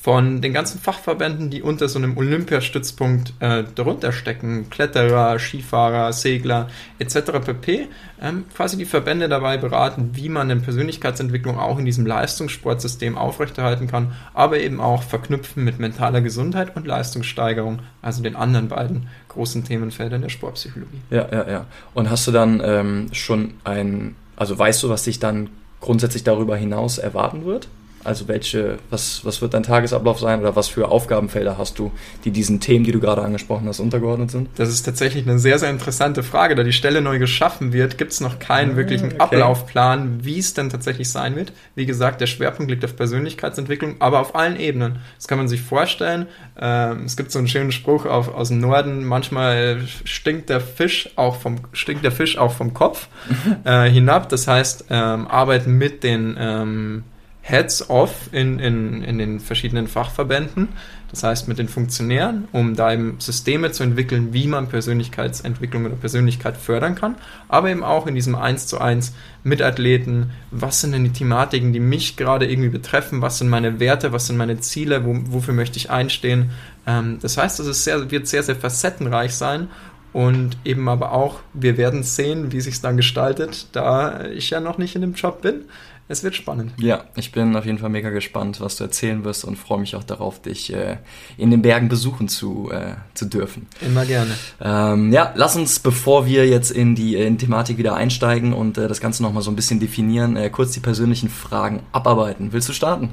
von 0.07 0.39
den 0.39 0.53
ganzen 0.53 0.79
Fachverbänden, 0.79 1.49
die 1.49 1.61
unter 1.61 1.89
so 1.89 1.99
einem 1.99 2.15
Olympiastützpunkt 2.15 3.33
äh, 3.41 3.65
darunter 3.75 4.13
stecken, 4.13 4.69
Kletterer, 4.69 5.37
Skifahrer, 5.37 6.13
Segler 6.13 6.69
etc. 6.97 7.41
pp, 7.43 7.89
ähm, 8.21 8.45
quasi 8.55 8.77
die 8.77 8.85
Verbände 8.85 9.27
dabei 9.27 9.57
beraten, 9.57 10.11
wie 10.13 10.29
man 10.29 10.49
eine 10.49 10.61
Persönlichkeitsentwicklung 10.61 11.59
auch 11.59 11.77
in 11.77 11.83
diesem 11.83 12.05
Leistungssportsystem 12.05 13.17
aufrechterhalten 13.17 13.87
kann, 13.87 14.13
aber 14.33 14.61
eben 14.61 14.79
auch 14.79 15.03
verknüpfen 15.03 15.65
mit 15.65 15.77
mentaler 15.77 16.21
Gesundheit 16.21 16.77
und 16.77 16.87
Leistungssteigerung, 16.87 17.79
also 18.01 18.23
den 18.23 18.37
anderen 18.37 18.69
beiden 18.69 19.09
großen 19.27 19.65
Themenfeldern 19.65 20.21
der 20.21 20.29
Sportpsychologie. 20.29 21.01
Ja, 21.09 21.27
ja, 21.29 21.49
ja. 21.49 21.65
Und 21.93 22.09
hast 22.09 22.25
du 22.27 22.31
dann 22.31 22.61
ähm, 22.63 23.09
schon 23.11 23.55
ein, 23.65 24.15
also 24.37 24.57
weißt 24.57 24.83
du, 24.83 24.87
was 24.87 25.03
dich 25.03 25.19
dann 25.19 25.49
grundsätzlich 25.81 26.23
darüber 26.23 26.55
hinaus 26.55 26.97
erwarten 26.97 27.43
wird? 27.43 27.67
Also 28.07 28.29
welche, 28.29 28.79
was, 28.89 29.25
was 29.25 29.41
wird 29.41 29.53
dein 29.53 29.63
Tagesablauf 29.63 30.17
sein 30.17 30.39
oder 30.39 30.55
was 30.55 30.69
für 30.69 30.87
Aufgabenfelder 30.87 31.57
hast 31.57 31.77
du, 31.77 31.91
die 32.23 32.31
diesen 32.31 32.61
Themen, 32.61 32.85
die 32.85 32.93
du 32.93 33.01
gerade 33.01 33.21
angesprochen 33.21 33.67
hast, 33.67 33.81
untergeordnet 33.81 34.31
sind? 34.31 34.47
Das 34.55 34.69
ist 34.69 34.83
tatsächlich 34.83 35.27
eine 35.27 35.39
sehr, 35.39 35.59
sehr 35.59 35.69
interessante 35.69 36.23
Frage. 36.23 36.55
Da 36.55 36.63
die 36.63 36.71
Stelle 36.71 37.01
neu 37.01 37.19
geschaffen 37.19 37.73
wird, 37.73 37.97
gibt 37.97 38.13
es 38.13 38.21
noch 38.21 38.39
keinen 38.39 38.71
ah, 38.71 38.75
wirklichen 38.77 39.07
okay. 39.07 39.19
Ablaufplan, 39.19 40.23
wie 40.23 40.39
es 40.39 40.53
denn 40.53 40.69
tatsächlich 40.69 41.09
sein 41.09 41.35
wird. 41.35 41.51
Wie 41.75 41.85
gesagt, 41.85 42.21
der 42.21 42.27
Schwerpunkt 42.27 42.71
liegt 42.71 42.85
auf 42.85 42.95
Persönlichkeitsentwicklung, 42.95 43.97
aber 43.99 44.21
auf 44.21 44.35
allen 44.35 44.57
Ebenen. 44.57 44.99
Das 45.17 45.27
kann 45.27 45.37
man 45.37 45.49
sich 45.49 45.61
vorstellen. 45.61 46.27
Ähm, 46.57 47.03
es 47.03 47.17
gibt 47.17 47.31
so 47.31 47.39
einen 47.39 47.49
schönen 47.49 47.73
Spruch 47.73 48.05
auf, 48.05 48.33
aus 48.33 48.47
dem 48.47 48.61
Norden, 48.61 49.03
manchmal 49.03 49.81
stinkt 50.05 50.49
der 50.49 50.61
Fisch 50.61 51.09
auch 51.17 51.35
vom, 51.35 51.57
stinkt 51.73 52.05
der 52.05 52.13
Fisch 52.13 52.37
auch 52.37 52.53
vom 52.53 52.73
Kopf 52.73 53.09
äh, 53.65 53.89
hinab. 53.89 54.29
Das 54.29 54.47
heißt, 54.47 54.85
ähm, 54.91 55.27
arbeiten 55.27 55.73
mit 55.73 56.05
den 56.05 56.37
ähm, 56.39 57.03
Heads-off 57.47 58.29
in, 58.33 58.59
in, 58.59 59.03
in 59.03 59.17
den 59.17 59.39
verschiedenen 59.39 59.87
Fachverbänden, 59.87 60.67
das 61.09 61.23
heißt 61.23 61.47
mit 61.47 61.57
den 61.59 61.69
Funktionären, 61.69 62.49
um 62.51 62.75
da 62.75 62.91
eben 62.91 63.15
Systeme 63.19 63.71
zu 63.71 63.83
entwickeln, 63.83 64.33
wie 64.33 64.47
man 64.47 64.67
Persönlichkeitsentwicklung 64.67 65.85
oder 65.85 65.95
Persönlichkeit 65.95 66.57
fördern 66.57 66.95
kann, 66.95 67.15
aber 67.47 67.69
eben 67.69 67.83
auch 67.83 68.05
in 68.05 68.15
diesem 68.15 68.35
1 68.35 68.67
zu 68.67 68.81
1 68.81 69.13
mit 69.45 69.61
Athleten, 69.61 70.31
was 70.51 70.81
sind 70.81 70.91
denn 70.91 71.05
die 71.05 71.13
Thematiken, 71.13 71.71
die 71.71 71.79
mich 71.79 72.17
gerade 72.17 72.45
irgendwie 72.51 72.69
betreffen, 72.69 73.21
was 73.21 73.37
sind 73.37 73.47
meine 73.47 73.79
Werte, 73.79 74.11
was 74.11 74.27
sind 74.27 74.35
meine 74.35 74.59
Ziele, 74.59 75.05
wo, 75.05 75.15
wofür 75.27 75.53
möchte 75.53 75.77
ich 75.77 75.89
einstehen. 75.89 76.51
Ähm, 76.85 77.19
das 77.21 77.37
heißt, 77.37 77.61
es 77.61 77.85
wird 77.87 78.27
sehr, 78.27 78.43
sehr 78.43 78.57
facettenreich 78.57 79.33
sein 79.33 79.69
und 80.11 80.57
eben 80.65 80.89
aber 80.89 81.13
auch, 81.13 81.39
wir 81.53 81.77
werden 81.77 82.03
sehen, 82.03 82.51
wie 82.51 82.59
sich 82.59 82.81
dann 82.81 82.97
gestaltet, 82.97 83.67
da 83.71 84.25
ich 84.25 84.49
ja 84.49 84.59
noch 84.59 84.77
nicht 84.77 84.95
in 84.95 85.01
dem 85.01 85.13
Job 85.13 85.41
bin. 85.41 85.65
Es 86.09 86.23
wird 86.23 86.35
spannend. 86.35 86.71
Ja, 86.77 87.03
ich 87.15 87.33
bin 87.33 87.55
auf 87.57 87.65
jeden 87.65 87.79
Fall 87.79 87.89
mega 87.89 88.09
gespannt, 88.09 88.61
was 88.61 88.77
du 88.77 88.85
erzählen 88.85 89.25
wirst 89.25 89.43
und 89.43 89.57
freue 89.57 89.79
mich 89.79 89.95
auch 89.95 90.05
darauf, 90.05 90.41
dich 90.41 90.73
äh, 90.73 90.97
in 91.37 91.51
den 91.51 91.61
Bergen 91.61 91.89
besuchen 91.89 92.29
zu, 92.29 92.71
äh, 92.71 92.93
zu 93.13 93.25
dürfen. 93.25 93.67
Immer 93.81 94.05
gerne. 94.05 94.31
Ähm, 94.61 95.11
ja, 95.11 95.33
lass 95.35 95.57
uns, 95.57 95.79
bevor 95.79 96.25
wir 96.25 96.47
jetzt 96.47 96.71
in 96.71 96.95
die, 96.95 97.15
in 97.15 97.37
Thematik 97.37 97.77
wieder 97.77 97.95
einsteigen 97.95 98.53
und 98.53 98.77
äh, 98.77 98.87
das 98.87 99.01
Ganze 99.01 99.21
nochmal 99.21 99.43
so 99.43 99.51
ein 99.51 99.57
bisschen 99.57 99.81
definieren, 99.81 100.37
äh, 100.37 100.49
kurz 100.49 100.71
die 100.71 100.79
persönlichen 100.79 101.27
Fragen 101.27 101.81
abarbeiten. 101.91 102.53
Willst 102.53 102.69
du 102.69 102.73
starten? 102.73 103.09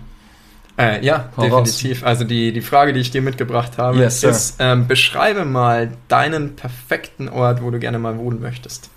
Äh, 0.76 1.04
ja, 1.04 1.30
Hau 1.36 1.42
definitiv. 1.42 2.02
Raus. 2.02 2.06
Also 2.06 2.24
die, 2.24 2.52
die 2.52 2.60
Frage, 2.60 2.92
die 2.92 3.00
ich 3.00 3.10
dir 3.10 3.22
mitgebracht 3.22 3.72
habe, 3.78 3.98
yes, 3.98 4.22
ist, 4.22 4.56
ähm, 4.60 4.86
beschreibe 4.86 5.44
mal 5.44 5.92
deinen 6.06 6.54
perfekten 6.54 7.28
Ort, 7.28 7.60
wo 7.62 7.70
du 7.70 7.80
gerne 7.80 7.98
mal 7.98 8.18
wohnen 8.18 8.40
möchtest. 8.40 8.90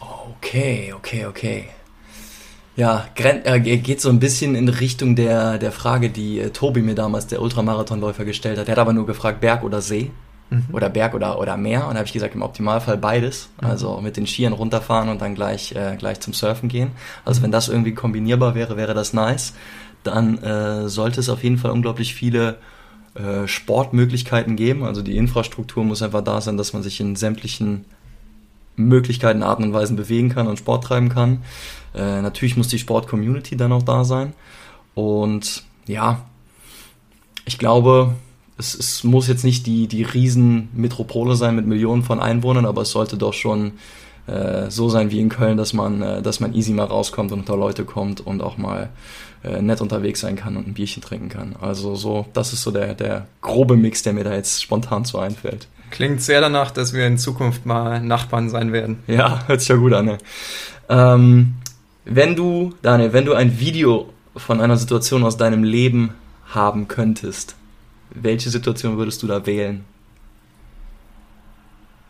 Okay, 0.00 0.92
okay, 0.96 1.26
okay. 1.26 1.68
Ja, 2.74 3.06
äh, 3.16 3.60
geht 3.60 4.00
so 4.00 4.08
ein 4.08 4.18
bisschen 4.18 4.54
in 4.54 4.68
Richtung 4.68 5.14
der, 5.14 5.58
der 5.58 5.72
Frage, 5.72 6.08
die 6.08 6.40
äh, 6.40 6.50
Tobi 6.50 6.80
mir 6.80 6.94
damals, 6.94 7.26
der 7.26 7.42
Ultramarathonläufer, 7.42 8.24
gestellt 8.24 8.58
hat. 8.58 8.68
Er 8.68 8.72
hat 8.72 8.78
aber 8.78 8.94
nur 8.94 9.06
gefragt, 9.06 9.40
Berg 9.40 9.62
oder 9.62 9.82
See? 9.82 10.10
Mhm. 10.48 10.64
Oder 10.72 10.88
Berg 10.88 11.14
oder, 11.14 11.38
oder 11.38 11.56
Meer? 11.56 11.86
Und 11.86 11.94
da 11.94 11.98
habe 11.98 12.06
ich 12.06 12.12
gesagt, 12.14 12.34
im 12.34 12.42
Optimalfall 12.42 12.96
beides. 12.96 13.50
Mhm. 13.60 13.68
Also 13.68 14.00
mit 14.00 14.16
den 14.16 14.26
Skiern 14.26 14.54
runterfahren 14.54 15.10
und 15.10 15.20
dann 15.20 15.34
gleich, 15.34 15.74
äh, 15.74 15.96
gleich 15.98 16.20
zum 16.20 16.32
Surfen 16.32 16.70
gehen. 16.70 16.92
Also 17.24 17.40
mhm. 17.40 17.44
wenn 17.44 17.52
das 17.52 17.68
irgendwie 17.68 17.94
kombinierbar 17.94 18.54
wäre, 18.54 18.76
wäre 18.78 18.94
das 18.94 19.12
nice. 19.12 19.52
Dann 20.02 20.38
äh, 20.38 20.88
sollte 20.88 21.20
es 21.20 21.28
auf 21.28 21.44
jeden 21.44 21.58
Fall 21.58 21.70
unglaublich 21.72 22.14
viele 22.14 22.56
äh, 23.14 23.46
Sportmöglichkeiten 23.46 24.56
geben. 24.56 24.84
Also 24.84 25.02
die 25.02 25.18
Infrastruktur 25.18 25.84
muss 25.84 26.02
einfach 26.02 26.24
da 26.24 26.40
sein, 26.40 26.56
dass 26.56 26.72
man 26.72 26.82
sich 26.82 27.00
in 27.00 27.16
sämtlichen 27.16 27.84
Möglichkeiten, 28.76 29.42
Arten 29.42 29.64
und 29.64 29.74
Weisen 29.74 29.96
bewegen 29.96 30.30
kann 30.30 30.46
und 30.46 30.58
Sport 30.58 30.84
treiben 30.84 31.10
kann. 31.10 31.42
Äh, 31.94 32.22
natürlich 32.22 32.56
muss 32.56 32.68
die 32.68 32.78
Sport-Community 32.78 33.56
dann 33.56 33.72
auch 33.72 33.82
da 33.82 34.04
sein. 34.04 34.32
Und 34.94 35.64
ja, 35.86 36.24
ich 37.44 37.58
glaube, 37.58 38.14
es, 38.58 38.74
es 38.74 39.04
muss 39.04 39.28
jetzt 39.28 39.44
nicht 39.44 39.66
die, 39.66 39.88
die 39.88 40.02
Riesenmetropole 40.02 41.36
sein 41.36 41.56
mit 41.56 41.66
Millionen 41.66 42.02
von 42.02 42.20
Einwohnern, 42.20 42.66
aber 42.66 42.82
es 42.82 42.90
sollte 42.90 43.16
doch 43.16 43.32
schon 43.32 43.72
äh, 44.26 44.70
so 44.70 44.88
sein 44.88 45.10
wie 45.10 45.20
in 45.20 45.28
Köln, 45.28 45.56
dass 45.56 45.72
man, 45.72 46.02
äh, 46.02 46.22
dass 46.22 46.40
man 46.40 46.54
easy 46.54 46.72
mal 46.72 46.84
rauskommt 46.84 47.32
und 47.32 47.40
unter 47.40 47.56
Leute 47.56 47.84
kommt 47.84 48.20
und 48.20 48.42
auch 48.42 48.56
mal 48.56 48.90
äh, 49.42 49.60
nett 49.60 49.80
unterwegs 49.80 50.20
sein 50.20 50.36
kann 50.36 50.56
und 50.56 50.68
ein 50.68 50.74
Bierchen 50.74 51.02
trinken 51.02 51.28
kann. 51.28 51.56
Also 51.60 51.96
so, 51.96 52.26
das 52.32 52.52
ist 52.52 52.62
so 52.62 52.70
der, 52.70 52.94
der 52.94 53.26
grobe 53.40 53.76
Mix, 53.76 54.02
der 54.02 54.12
mir 54.12 54.24
da 54.24 54.32
jetzt 54.34 54.62
spontan 54.62 55.04
so 55.04 55.18
einfällt. 55.18 55.66
Klingt 55.90 56.22
sehr 56.22 56.40
danach, 56.40 56.70
dass 56.70 56.92
wir 56.94 57.06
in 57.06 57.18
Zukunft 57.18 57.66
mal 57.66 58.00
Nachbarn 58.00 58.48
sein 58.48 58.72
werden. 58.72 59.00
Ja, 59.06 59.46
hört 59.46 59.60
sich 59.60 59.68
ja 59.68 59.76
gut 59.76 59.92
an. 59.92 60.06
Ne? 60.06 60.18
Ähm, 60.88 61.54
wenn 62.04 62.36
du, 62.36 62.74
Daniel, 62.82 63.12
wenn 63.12 63.24
du 63.24 63.34
ein 63.34 63.58
Video 63.58 64.12
von 64.36 64.60
einer 64.60 64.76
Situation 64.76 65.24
aus 65.24 65.36
deinem 65.36 65.64
Leben 65.64 66.14
haben 66.46 66.88
könntest, 66.88 67.56
welche 68.14 68.50
Situation 68.50 68.98
würdest 68.98 69.22
du 69.22 69.26
da 69.26 69.46
wählen? 69.46 69.84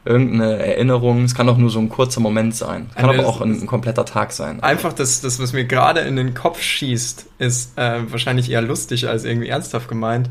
Irgendeine 0.04 0.56
Erinnerung, 0.56 1.22
es 1.22 1.34
kann 1.34 1.48
auch 1.48 1.56
nur 1.56 1.70
so 1.70 1.78
ein 1.78 1.88
kurzer 1.88 2.20
Moment 2.20 2.56
sein. 2.56 2.90
Kann 2.96 3.08
also 3.08 3.20
aber 3.20 3.28
auch 3.28 3.40
ein, 3.40 3.52
ein, 3.52 3.66
kompletter 3.68 4.04
Tag 4.04 4.32
sein. 4.32 4.60
Einfach 4.60 4.92
das, 4.92 5.20
das 5.20 5.40
was 5.40 5.52
mir 5.52 5.64
gerade 5.64 6.00
in 6.00 6.16
den 6.16 6.34
Kopf 6.34 6.60
schießt, 6.60 7.26
ist 7.38 7.78
äh, 7.78 8.10
wahrscheinlich 8.10 8.50
eher 8.50 8.62
lustig 8.62 9.06
als 9.06 9.22
irgendwie 9.22 9.46
ernsthaft 9.46 9.88
gemeint. 9.88 10.28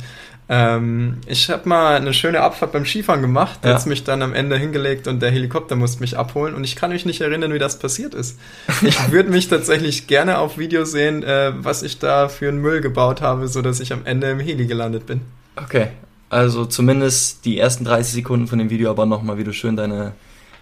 Ähm, 0.54 1.22
ich 1.28 1.50
habe 1.50 1.70
mal 1.70 1.96
eine 1.96 2.14
schöne 2.14 2.42
Abfahrt 2.42 2.74
beim 2.74 2.84
Skifahren 2.84 3.22
gemacht, 3.22 3.62
ja. 3.64 3.72
jetzt 3.72 3.88
mich 3.88 4.04
dann 4.04 4.22
am 4.22 4.34
Ende 4.34 4.58
hingelegt 4.58 5.08
und 5.08 5.22
der 5.22 5.32
Helikopter 5.32 5.78
musste 5.78 6.02
mich 6.02 6.18
abholen 6.18 6.56
und 6.56 6.66
ich 6.66 6.76
kann 6.76 6.92
mich 6.92 7.06
nicht 7.06 7.22
erinnern, 7.22 7.54
wie 7.54 7.58
das 7.60 7.80
passiert 7.80 8.14
ist. 8.14 8.38
Ich 8.82 9.12
würde 9.12 9.30
mich 9.30 9.48
tatsächlich 9.48 10.08
gerne 10.08 10.40
auf 10.40 10.58
Video 10.58 10.84
sehen, 10.84 11.24
äh, 11.24 11.54
was 11.56 11.84
ich 11.84 12.00
da 12.00 12.28
für 12.28 12.50
einen 12.50 12.58
Müll 12.58 12.82
gebaut 12.82 13.22
habe, 13.22 13.48
sodass 13.48 13.80
ich 13.80 13.94
am 13.94 14.06
Ende 14.06 14.30
im 14.30 14.42
Heli 14.42 14.66
gelandet 14.66 15.06
bin. 15.06 15.22
Okay, 15.56 15.88
also 16.30 16.66
zumindest 16.66 17.46
die 17.46 17.58
ersten 17.58 17.86
30 17.86 18.14
Sekunden 18.16 18.48
von 18.48 18.60
dem 18.60 18.70
Video 18.70 18.90
aber 18.90 19.06
nochmal, 19.06 19.38
wie 19.38 19.46
du 19.46 19.54
schön 19.54 19.78
deine, 19.78 20.12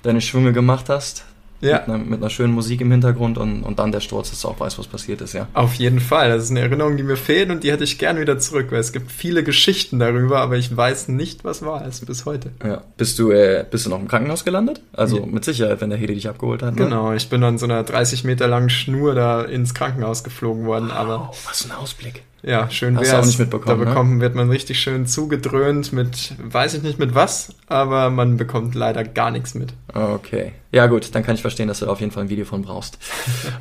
deine 0.03 0.21
Schwünge 0.21 0.53
gemacht 0.53 0.89
hast. 0.89 1.25
Ja. 1.61 1.79
Mit 1.79 1.87
einer, 1.87 1.97
mit 1.97 2.21
einer, 2.21 2.29
schönen 2.29 2.53
Musik 2.53 2.81
im 2.81 2.91
Hintergrund 2.91 3.37
und, 3.37 3.63
und 3.63 3.79
dann 3.79 3.91
der 3.91 3.99
Sturz, 3.99 4.29
dass 4.29 4.41
du 4.41 4.47
auch 4.47 4.59
weißt, 4.59 4.79
was 4.79 4.87
passiert 4.87 5.21
ist, 5.21 5.33
ja. 5.33 5.47
Auf 5.53 5.73
jeden 5.75 5.99
Fall. 5.99 6.29
Das 6.29 6.43
ist 6.43 6.51
eine 6.51 6.61
Erinnerung, 6.61 6.95
die 6.97 7.03
mir 7.03 7.17
fehlt 7.17 7.49
und 7.49 7.63
die 7.63 7.71
hätte 7.71 7.83
ich 7.83 7.97
gern 7.97 8.19
wieder 8.19 8.39
zurück, 8.39 8.67
weil 8.71 8.79
es 8.79 8.91
gibt 8.91 9.11
viele 9.11 9.43
Geschichten 9.43 9.99
darüber, 9.99 10.39
aber 10.39 10.57
ich 10.57 10.75
weiß 10.75 11.09
nicht, 11.09 11.43
was 11.43 11.61
war 11.63 11.85
es 11.85 11.99
bis 12.05 12.25
heute. 12.25 12.51
Ja. 12.63 12.83
Bist 12.97 13.19
du, 13.19 13.31
äh, 13.31 13.65
bist 13.69 13.85
du 13.85 13.89
noch 13.89 13.99
im 13.99 14.07
Krankenhaus 14.07 14.45
gelandet? 14.45 14.81
Also 14.93 15.19
ja. 15.19 15.25
mit 15.25 15.43
Sicherheit, 15.43 15.81
wenn 15.81 15.89
der 15.89 15.99
Heli 15.99 16.15
dich 16.15 16.29
abgeholt 16.29 16.63
hat. 16.63 16.75
Ne? 16.75 16.83
Genau, 16.85 17.13
ich 17.13 17.29
bin 17.29 17.43
an 17.43 17.57
so 17.57 17.65
einer 17.65 17.83
30 17.83 18.23
Meter 18.23 18.47
langen 18.47 18.69
Schnur 18.69 19.15
da 19.15 19.41
ins 19.41 19.73
Krankenhaus 19.73 20.23
geflogen 20.23 20.65
worden, 20.65 20.89
wow, 20.89 20.97
aber. 20.97 21.31
Was 21.45 21.65
ein 21.65 21.71
Ausblick. 21.71 22.23
Ja, 22.41 22.69
schön 22.69 22.95
wäre 22.95 23.05
es. 23.05 23.13
auch 23.13 23.25
nicht 23.25 23.39
mitbekommen. 23.39 23.79
Da 23.79 23.83
ne? 23.83 23.89
bekommen, 23.89 24.15
ne? 24.15 24.21
wird 24.21 24.35
man 24.35 24.49
richtig 24.49 24.79
schön 24.79 25.05
zugedröhnt 25.05 25.91
mit, 25.91 26.33
weiß 26.41 26.75
ich 26.75 26.83
nicht 26.83 26.99
mit 26.99 27.15
was, 27.15 27.55
aber 27.67 28.09
man 28.09 28.37
bekommt 28.37 28.75
leider 28.75 29.03
gar 29.03 29.31
nichts 29.31 29.55
mit. 29.55 29.73
Okay. 29.93 30.53
Ja 30.71 30.85
gut, 30.85 31.15
dann 31.15 31.23
kann 31.23 31.35
ich 31.35 31.41
verstehen, 31.41 31.67
dass 31.67 31.79
du 31.79 31.85
da 31.85 31.91
auf 31.91 31.99
jeden 31.99 32.11
Fall 32.11 32.23
ein 32.23 32.29
Video 32.29 32.45
von 32.45 32.61
brauchst. 32.61 32.97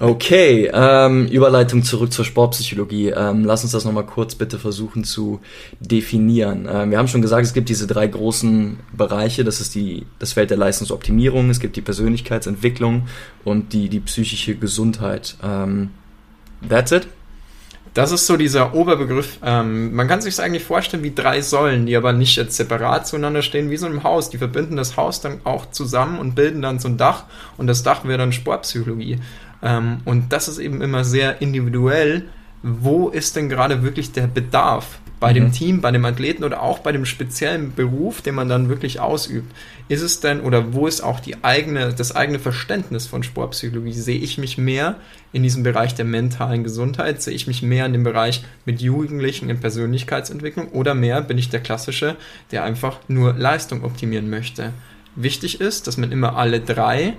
Okay, 0.01 0.71
ähm, 0.73 1.27
Überleitung 1.27 1.83
zurück 1.83 2.13
zur 2.13 2.25
Sportpsychologie. 2.25 3.09
Ähm, 3.09 3.45
lass 3.45 3.65
uns 3.65 3.73
das 3.73 3.85
nochmal 3.85 4.07
kurz 4.07 4.35
bitte 4.35 4.59
versuchen 4.59 5.03
zu 5.03 5.41
definieren. 5.81 6.69
Ähm, 6.71 6.91
wir 6.91 6.99
haben 6.99 7.09
schon 7.09 7.23
gesagt, 7.23 7.45
es 7.45 7.53
gibt 7.53 7.69
diese 7.69 7.87
drei 7.87 8.07
großen 8.07 8.79
Bereiche. 8.97 9.43
Das 9.45 9.61
ist 9.61 9.75
die, 9.75 10.07
das 10.19 10.35
Feld 10.35 10.51
der 10.51 10.57
Leistungsoptimierung, 10.57 11.51
es 11.51 11.59
gibt 11.59 11.77
die 11.77 11.81
Persönlichkeitsentwicklung 11.81 13.09
und 13.45 13.73
die, 13.73 13.89
die 13.89 14.01
psychische 14.01 14.55
Gesundheit. 14.55 15.37
Ähm, 15.43 15.91
that's 16.69 16.93
it? 16.93 17.09
Das 17.95 18.13
ist 18.13 18.27
so 18.27 18.37
dieser 18.37 18.75
Oberbegriff. 18.75 19.39
Ähm, 19.43 19.95
man 19.95 20.09
kann 20.09 20.21
sich 20.21 20.35
es 20.35 20.41
eigentlich 20.41 20.65
vorstellen 20.65 21.03
wie 21.03 21.15
drei 21.15 21.41
Säulen, 21.41 21.87
die 21.87 21.97
aber 21.97 22.13
nicht 22.13 22.37
jetzt 22.37 22.57
separat 22.57 23.07
zueinander 23.07 23.43
stehen, 23.43 23.71
wie 23.71 23.77
so 23.77 23.87
ein 23.87 24.03
Haus. 24.03 24.31
Die 24.31 24.39
verbinden 24.39 24.77
das 24.77 24.97
Haus 24.97 25.21
dann 25.21 25.41
auch 25.45 25.71
zusammen 25.71 26.19
und 26.19 26.35
bilden 26.35 26.63
dann 26.63 26.79
so 26.79 26.89
ein 26.89 26.97
Dach. 26.97 27.25
Und 27.57 27.67
das 27.67 27.83
Dach 27.83 28.05
wäre 28.05 28.19
dann 28.19 28.33
Sportpsychologie. 28.33 29.19
Ähm, 29.63 29.99
und 30.05 30.33
das 30.33 30.49
ist 30.49 30.59
eben 30.59 30.83
immer 30.83 31.05
sehr 31.05 31.41
individuell. 31.43 32.29
Wo 32.63 33.09
ist 33.09 33.37
denn 33.37 33.49
gerade 33.49 33.83
wirklich 33.83 34.13
der 34.13 34.27
Bedarf? 34.27 34.99
Bei 35.21 35.31
mhm. 35.31 35.35
dem 35.35 35.53
Team, 35.53 35.81
bei 35.81 35.91
dem 35.91 36.05
Athleten 36.05 36.45
oder 36.45 36.63
auch 36.63 36.81
bei 36.81 36.93
dem 36.93 37.05
speziellen 37.05 37.75
Beruf, 37.75 38.23
den 38.23 38.35
man 38.35 38.49
dann 38.49 38.69
wirklich 38.69 39.01
ausübt. 39.01 39.53
Ist 39.89 40.03
es 40.03 40.21
denn 40.21 40.41
oder 40.41 40.75
wo 40.75 40.87
ist 40.87 41.01
auch 41.01 41.21
die 41.21 41.43
eigene, 41.43 41.93
das 41.93 42.15
eigene 42.15 42.39
Verständnis 42.39 43.07
von 43.07 43.23
Sportpsychologie? 43.23 43.93
Sehe 43.93 44.19
ich 44.19 44.39
mich 44.39 44.59
mehr 44.59 44.97
in 45.33 45.43
diesem 45.43 45.63
Bereich 45.63 45.95
der 45.95 46.05
mentalen 46.05 46.63
Gesundheit? 46.63 47.23
Sehe 47.23 47.35
ich 47.35 47.47
mich 47.47 47.63
mehr 47.63 47.87
in 47.87 47.93
dem 47.93 48.05
Bereich 48.05 48.45
mit 48.65 48.81
Jugendlichen 48.81 49.51
in 49.51 49.61
Persönlichkeitsentwicklung 49.61 50.69
oder 50.69 50.95
mehr 50.95 51.21
bin 51.23 51.39
ich 51.39 51.51
der 51.51 51.61
Klassische, 51.61 52.17
der 52.51 52.65
einfach 52.65 52.99
nur 53.09 53.33
Leistung 53.35 53.85
optimieren 53.85 54.31
möchte? 54.31 54.73
Wichtig 55.17 55.61
ist, 55.61 55.87
dass 55.87 55.97
man 55.97 56.13
immer 56.13 56.37
alle 56.37 56.61
drei 56.61 57.15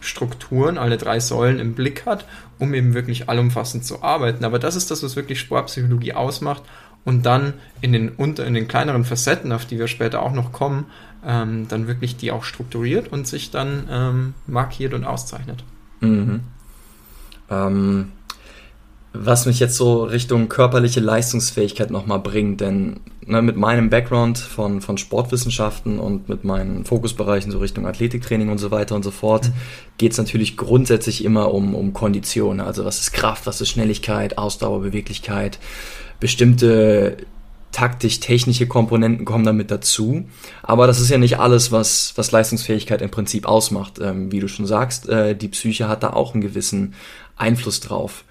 Strukturen, 0.00 0.78
alle 0.78 0.96
drei 0.96 1.20
Säulen 1.20 1.58
im 1.58 1.74
Blick 1.74 2.06
hat, 2.06 2.26
um 2.58 2.74
eben 2.74 2.94
wirklich 2.94 3.28
allumfassend 3.28 3.84
zu 3.84 4.02
arbeiten. 4.02 4.44
Aber 4.44 4.58
das 4.58 4.76
ist 4.76 4.90
das, 4.90 5.02
was 5.02 5.16
wirklich 5.16 5.40
Sportpsychologie 5.40 6.12
ausmacht 6.12 6.62
und 7.04 7.26
dann 7.26 7.54
in 7.80 7.92
den, 7.92 8.10
unter, 8.10 8.46
in 8.46 8.54
den 8.54 8.68
kleineren 8.68 9.04
Facetten, 9.04 9.52
auf 9.52 9.64
die 9.64 9.78
wir 9.78 9.88
später 9.88 10.22
auch 10.22 10.32
noch 10.32 10.52
kommen, 10.52 10.86
ähm, 11.26 11.66
dann 11.68 11.86
wirklich 11.86 12.16
die 12.16 12.32
auch 12.32 12.44
strukturiert 12.44 13.12
und 13.12 13.26
sich 13.26 13.50
dann 13.50 13.88
ähm, 13.90 14.34
markiert 14.46 14.94
und 14.94 15.04
auszeichnet. 15.04 15.64
Mhm. 16.00 16.40
Ähm, 17.50 18.12
was 19.14 19.44
mich 19.44 19.60
jetzt 19.60 19.76
so 19.76 20.04
Richtung 20.04 20.48
körperliche 20.48 21.00
Leistungsfähigkeit 21.00 21.90
nochmal 21.90 22.18
bringt, 22.18 22.62
denn 22.62 23.00
ne, 23.26 23.42
mit 23.42 23.56
meinem 23.56 23.90
Background 23.90 24.38
von, 24.38 24.80
von 24.80 24.96
Sportwissenschaften 24.96 25.98
und 25.98 26.30
mit 26.30 26.44
meinen 26.44 26.84
Fokusbereichen 26.86 27.52
so 27.52 27.58
Richtung 27.58 27.86
Athletiktraining 27.86 28.48
und 28.48 28.58
so 28.58 28.70
weiter 28.70 28.94
und 28.94 29.02
so 29.02 29.10
fort, 29.10 29.48
mhm. 29.48 29.52
geht 29.98 30.12
es 30.12 30.18
natürlich 30.18 30.56
grundsätzlich 30.56 31.24
immer 31.24 31.52
um, 31.52 31.74
um 31.74 31.92
Kondition. 31.92 32.60
Also 32.60 32.86
was 32.86 33.00
ist 33.00 33.12
Kraft, 33.12 33.46
was 33.46 33.60
ist 33.60 33.68
Schnelligkeit, 33.68 34.38
Ausdauer, 34.38 34.80
Beweglichkeit, 34.80 35.58
bestimmte 36.22 37.16
taktisch-technische 37.72 38.68
Komponenten 38.68 39.24
kommen 39.24 39.44
damit 39.44 39.72
dazu. 39.72 40.28
Aber 40.62 40.86
das 40.86 41.00
ist 41.00 41.10
ja 41.10 41.18
nicht 41.18 41.40
alles, 41.40 41.72
was, 41.72 42.12
was 42.14 42.30
Leistungsfähigkeit 42.30 43.02
im 43.02 43.10
Prinzip 43.10 43.44
ausmacht. 43.44 43.98
Ähm, 44.00 44.30
wie 44.30 44.38
du 44.38 44.46
schon 44.46 44.64
sagst, 44.64 45.08
äh, 45.08 45.34
die 45.34 45.48
Psyche 45.48 45.88
hat 45.88 46.04
da 46.04 46.12
auch 46.12 46.32
einen 46.32 46.40
gewissen 46.40 46.94
Einfluss 47.36 47.80
drauf. 47.80 48.24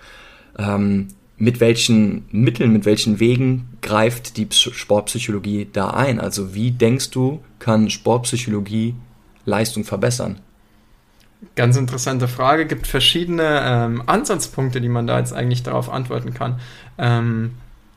Ähm, 0.58 1.10
mit 1.36 1.60
welchen 1.60 2.28
Mitteln, 2.32 2.72
mit 2.72 2.86
welchen 2.86 3.20
Wegen 3.20 3.68
greift 3.82 4.38
die 4.38 4.48
Sportpsychologie 4.50 5.68
da 5.74 5.90
ein? 5.90 6.22
Also 6.22 6.54
wie 6.54 6.72
denkst 6.72 7.10
du, 7.10 7.44
kann 7.60 7.90
Sportpsychologie 7.90 8.96
Leistung 9.44 9.84
verbessern? 9.84 10.40
Ganz 11.56 11.76
interessante 11.76 12.30
Frage. 12.30 12.68
Gibt 12.68 12.88
verschiedene 12.88 13.62
ähm, 13.66 14.04
Ansatzpunkte, 14.06 14.80
die 14.80 14.88
man 14.88 15.08
da 15.08 15.20
jetzt 15.20 15.34
eigentlich 15.34 15.64
darauf 15.64 15.90
antworten 15.90 16.34
kann. 16.34 16.62
Ähm, 16.98 17.52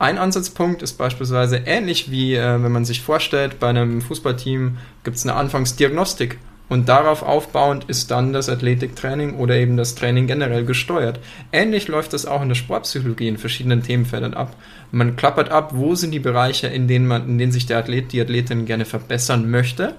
ein 0.05 0.19
Ansatzpunkt 0.19 0.83
ist 0.83 0.99
beispielsweise 0.99 1.63
ähnlich 1.65 2.11
wie, 2.11 2.35
äh, 2.35 2.63
wenn 2.63 2.73
man 2.73 2.85
sich 2.85 3.01
vorstellt, 3.01 3.59
bei 3.59 3.69
einem 3.69 4.03
Fußballteam 4.03 4.77
gibt 5.03 5.17
es 5.17 5.25
eine 5.25 5.35
Anfangsdiagnostik 5.35 6.39
und 6.69 6.91
darauf 6.91 7.23
aufbauend 7.23 7.85
ist 7.85 8.11
dann 8.11 8.35
das 8.35 8.51
Athletiktraining 8.51 9.37
oder 9.37 9.57
eben 9.57 9.79
das 9.79 9.95
Training 9.95 10.27
generell 10.27 10.67
gesteuert. 10.67 11.21
Ähnlich 11.53 11.89
läuft 11.89 12.13
das 12.13 12.27
auch 12.27 12.43
in 12.43 12.49
der 12.49 12.55
Sportpsychologie 12.55 13.29
in 13.29 13.39
verschiedenen 13.39 13.83
Themenfeldern 13.83 14.35
ab. 14.35 14.55
Man 14.91 15.17
klappert 15.17 15.49
ab, 15.49 15.71
wo 15.75 15.95
sind 15.95 16.11
die 16.11 16.19
Bereiche, 16.19 16.67
in 16.67 16.87
denen 16.87 17.07
man, 17.07 17.27
in 17.27 17.39
denen 17.39 17.53
sich 17.53 17.65
der 17.65 17.79
Athlet, 17.79 18.13
die 18.13 18.21
Athletin 18.21 18.67
gerne 18.67 18.85
verbessern 18.85 19.51
möchte 19.51 19.95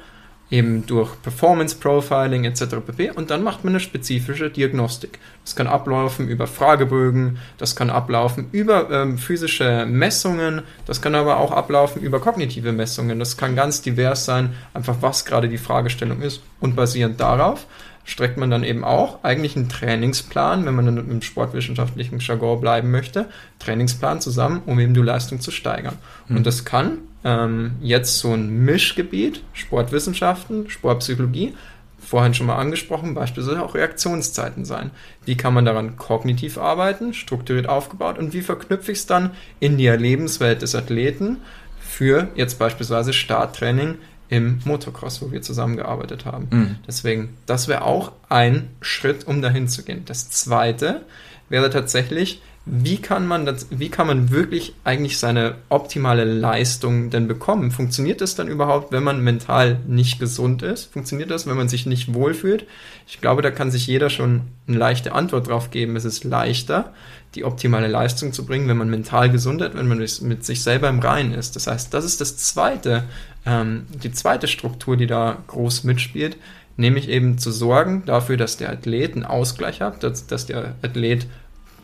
eben 0.52 0.86
durch 0.86 1.22
Performance 1.22 1.76
Profiling 1.76 2.46
etc. 2.46 2.76
pp. 2.86 3.12
Und 3.12 3.32
dann 3.32 3.44
macht 3.44 3.64
man 3.64 3.74
eine 3.74 3.80
spezifische 3.80 4.50
Diagnostik. 4.50 5.20
Das 5.44 5.56
kann 5.56 5.68
ablaufen 5.68 6.28
über 6.28 6.48
Fragebögen, 6.48 7.40
das 7.58 7.76
kann 7.76 7.90
ablaufen 7.90 8.48
über 8.52 8.90
ähm, 8.92 9.18
physische 9.18 9.86
Messungen, 9.86 10.62
das 10.86 11.02
kann 11.02 11.16
aber 11.16 11.38
auch 11.38 11.52
ablaufen 11.52 12.02
über 12.02 12.20
kognitive 12.20 12.72
Messungen. 12.72 13.20
Das 13.20 13.38
kann 13.38 13.56
ganz 13.56 13.82
divers 13.82 14.26
sein, 14.26 14.54
einfach 14.74 14.98
was 15.02 15.26
gerade 15.26 15.50
die 15.50 15.58
Fragestellung 15.58 16.22
ist. 16.22 16.42
Und 16.60 16.76
basierend 16.76 17.20
darauf 17.20 17.66
streckt 18.06 18.38
man 18.38 18.52
dann 18.52 18.64
eben 18.64 18.84
auch 18.84 19.24
eigentlich 19.24 19.56
einen 19.56 19.68
Trainingsplan, 19.68 20.66
wenn 20.66 20.76
man 20.76 20.86
dann 20.86 21.10
im 21.10 21.22
sportwissenschaftlichen 21.24 22.20
Jargon 22.20 22.62
bleiben 22.62 22.92
möchte, 22.92 23.26
Trainingsplan 23.58 24.22
zusammen, 24.22 24.62
um 24.68 24.80
eben 24.80 24.94
die 24.94 25.02
Leistung 25.02 25.42
zu 25.42 25.50
steigern. 25.50 25.98
Mhm. 26.28 26.38
Und 26.38 26.46
das 26.46 26.66
kann 26.66 27.00
ähm, 27.26 27.74
jetzt 27.82 28.20
so 28.20 28.34
ein 28.34 28.64
Mischgebiet, 28.64 29.44
Sportwissenschaften, 29.52 30.70
Sportpsychologie, 30.70 31.56
vorhin 32.00 32.36
schon 32.36 32.46
mal 32.46 32.58
angesprochen, 32.58 33.16
beispielsweise 33.16 33.64
auch 33.64 33.74
Reaktionszeiten 33.74 34.64
sein. 34.64 34.92
Wie 35.26 35.36
kann 35.36 35.54
man 35.54 35.66
daran 35.66 35.98
kognitiv 35.98 36.60
arbeiten, 36.60 37.16
strukturiert 37.16 37.68
aufgebaut 37.68 38.20
und 38.20 38.34
wie 38.34 38.42
verknüpfe 38.42 38.92
ich 38.92 39.00
es 39.00 39.06
dann 39.08 39.32
in 39.60 39.78
die 39.78 39.88
Lebenswelt 39.88 40.62
des 40.62 40.76
Athleten 40.76 41.38
für 41.80 42.30
jetzt 42.36 42.60
beispielsweise 42.60 43.12
Starttraining 43.12 43.96
im 44.30 44.60
Motocross, 44.66 45.22
wo 45.22 45.32
wir 45.32 45.42
zusammengearbeitet 45.42 46.26
haben. 46.26 46.48
Mhm. 46.52 46.76
Deswegen, 46.88 47.38
das 47.48 47.68
wäre 47.68 47.84
auch 47.84 48.12
ein 48.30 48.70
Schritt, 48.82 49.28
um 49.28 49.42
dahin 49.42 49.68
zu 49.68 49.84
gehen. 49.84 50.04
Das 50.06 50.30
zweite 50.30 51.06
wäre 51.50 51.70
tatsächlich, 51.70 52.42
wie 52.68 52.98
kann 52.98 53.28
man 53.28 53.46
das, 53.46 53.68
wie 53.70 53.90
kann 53.90 54.08
man 54.08 54.32
wirklich 54.32 54.74
eigentlich 54.84 55.20
seine 55.20 55.56
optimale 55.70 56.24
Leistung 56.24 57.12
denn 57.12 57.28
bekommen? 57.28 57.70
Funktioniert 57.70 58.22
das 58.22 58.34
dann 58.34 58.48
überhaupt, 58.48 58.92
wenn 58.92 59.04
man 59.04 59.22
mental 59.22 59.80
nicht 59.88 60.20
gesund 60.20 60.64
ist? 60.64 60.92
Funktioniert 60.92 61.30
das, 61.30 61.46
wenn 61.46 61.58
man 61.58 61.70
sich 61.70 61.86
nicht 61.86 62.16
wohlfühlt? 62.16 62.66
Ich 63.06 63.22
glaube, 63.22 63.44
da 63.44 63.52
kann 63.52 63.70
sich 63.70 63.86
jeder 63.86 64.10
schon 64.10 64.42
eine 64.68 64.78
leichte 64.78 65.14
Antwort 65.14 65.48
drauf 65.48 65.70
geben. 65.70 65.96
Es 65.96 66.06
ist 66.06 66.24
leichter, 66.24 66.92
die 67.36 67.44
optimale 67.44 67.88
Leistung 67.88 68.34
zu 68.34 68.48
bringen, 68.48 68.68
wenn 68.68 68.78
man 68.78 68.90
mental 68.90 69.30
gesund 69.30 69.62
ist, 69.62 69.76
wenn 69.76 69.88
man 69.88 70.00
mit 70.00 70.44
sich 70.44 70.64
selber 70.64 70.90
im 70.90 71.00
Reinen 71.00 71.34
ist. 71.36 71.56
Das 71.56 71.68
heißt, 71.68 71.94
das 71.94 72.04
ist 72.04 72.20
das 72.20 72.38
zweite, 72.38 73.04
ähm, 73.46 73.86
die 73.90 74.12
zweite 74.12 74.48
Struktur, 74.48 74.98
die 74.98 75.08
da 75.08 75.38
groß 75.46 75.84
mitspielt, 75.84 76.38
nämlich 76.78 77.10
eben 77.10 77.38
zu 77.38 77.52
sorgen 77.52 78.04
dafür, 78.08 78.38
dass 78.38 78.58
der 78.58 78.72
Athlet 78.72 79.14
einen 79.14 79.26
Ausgleich 79.26 79.82
hat, 79.82 80.02
dass, 80.02 80.26
dass 80.26 80.48
der 80.48 80.74
Athlet 80.82 81.28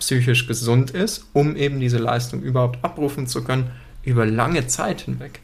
psychisch 0.02 0.48
gesund 0.48 0.92
ist, 0.92 1.26
um 1.32 1.56
eben 1.56 1.80
diese 1.80 2.00
Leistung 2.00 2.42
überhaupt 2.42 2.84
abrufen 2.84 3.28
zu 3.28 3.44
können 3.44 3.72
über 4.04 4.26
lange 4.26 4.68
Zeit 4.68 5.02
hinweg. 5.02 5.40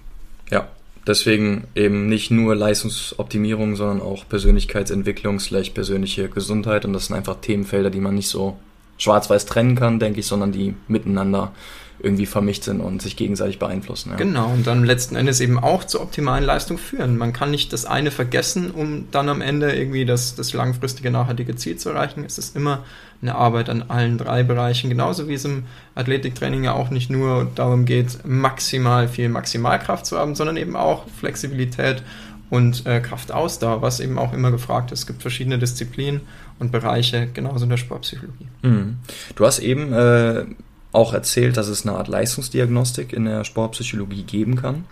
Ja, 0.49 0.67
deswegen 1.05 1.65
eben 1.75 2.09
nicht 2.09 2.31
nur 2.31 2.55
Leistungsoptimierung, 2.55 3.75
sondern 3.75 4.01
auch 4.01 4.27
Persönlichkeitsentwicklung, 4.27 5.39
persönliche 5.73 6.27
Gesundheit. 6.29 6.85
Und 6.85 6.93
das 6.93 7.05
sind 7.05 7.15
einfach 7.15 7.39
Themenfelder, 7.39 7.91
die 7.91 7.99
man 7.99 8.15
nicht 8.15 8.29
so 8.29 8.57
schwarz-weiß 8.97 9.45
trennen 9.45 9.75
kann, 9.75 9.99
denke 9.99 10.19
ich, 10.19 10.27
sondern 10.27 10.51
die 10.51 10.75
miteinander 10.87 11.51
irgendwie 11.99 12.27
vermischt 12.27 12.63
sind 12.63 12.79
und 12.79 13.01
sich 13.01 13.15
gegenseitig 13.15 13.57
beeinflussen. 13.57 14.11
Ja. 14.11 14.17
Genau, 14.17 14.49
und 14.51 14.67
dann 14.67 14.83
letzten 14.83 15.15
Endes 15.15 15.39
eben 15.39 15.57
auch 15.57 15.83
zur 15.83 16.01
optimalen 16.01 16.43
Leistung 16.43 16.77
führen. 16.77 17.17
Man 17.17 17.33
kann 17.33 17.49
nicht 17.49 17.73
das 17.73 17.85
eine 17.85 18.11
vergessen, 18.11 18.69
um 18.69 19.07
dann 19.11 19.29
am 19.29 19.41
Ende 19.41 19.71
irgendwie 19.71 20.05
das, 20.05 20.35
das 20.35 20.53
langfristige, 20.53 21.09
nachhaltige 21.09 21.55
Ziel 21.55 21.77
zu 21.77 21.89
erreichen. 21.89 22.23
Es 22.23 22.37
ist 22.37 22.55
immer 22.55 22.83
eine 23.21 23.33
Arbeit 23.33 23.69
an 23.69 23.85
allen 23.87 24.19
drei 24.19 24.43
Bereichen, 24.43 24.91
genauso 24.91 25.27
wie 25.27 25.33
es 25.33 25.45
im 25.45 25.63
Athletiktraining 25.95 26.63
ja 26.63 26.73
auch 26.73 26.91
nicht 26.91 27.09
nur 27.09 27.49
darum 27.55 27.85
geht, 27.85 28.19
maximal 28.25 29.07
viel 29.07 29.29
Maximalkraft 29.29 30.05
zu 30.05 30.19
haben, 30.19 30.35
sondern 30.35 30.57
eben 30.57 30.75
auch 30.75 31.05
Flexibilität 31.19 32.03
und 32.49 32.85
äh, 32.85 32.99
Kraftausdauer, 32.99 33.81
was 33.81 33.99
eben 33.99 34.19
auch 34.19 34.33
immer 34.33 34.51
gefragt 34.51 34.91
ist. 34.91 34.99
Es 34.99 35.07
gibt 35.07 35.21
verschiedene 35.23 35.57
Disziplinen 35.57 36.21
und 36.59 36.71
Bereiche, 36.71 37.27
genauso 37.33 37.63
in 37.63 37.69
der 37.69 37.77
Sportpsychologie. 37.77 38.47
Mhm. 38.63 38.97
Du 39.35 39.45
hast 39.45 39.59
eben 39.59 39.93
äh, 39.93 40.45
auch 40.91 41.13
erzählt, 41.13 41.57
dass 41.57 41.67
es 41.67 41.85
eine 41.85 41.97
Art 41.97 42.07
Leistungsdiagnostik 42.07 43.13
in 43.13 43.25
der 43.25 43.43
Sportpsychologie 43.43 44.23
geben 44.23 44.55
kann. 44.55 44.85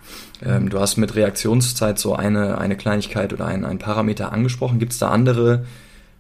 Ähm, 0.43 0.69
du 0.69 0.80
hast 0.80 0.97
mit 0.97 1.15
Reaktionszeit 1.15 1.97
so 1.97 2.15
eine, 2.15 2.58
eine 2.58 2.75
Kleinigkeit 2.75 3.34
oder 3.34 3.45
ein, 3.45 3.65
ein 3.65 3.80
Parameter 3.80 4.32
angesprochen. 4.32 4.78
Gibt 4.78 4.91
es 4.91 4.99
da 4.99 5.10
andere, 5.10 5.65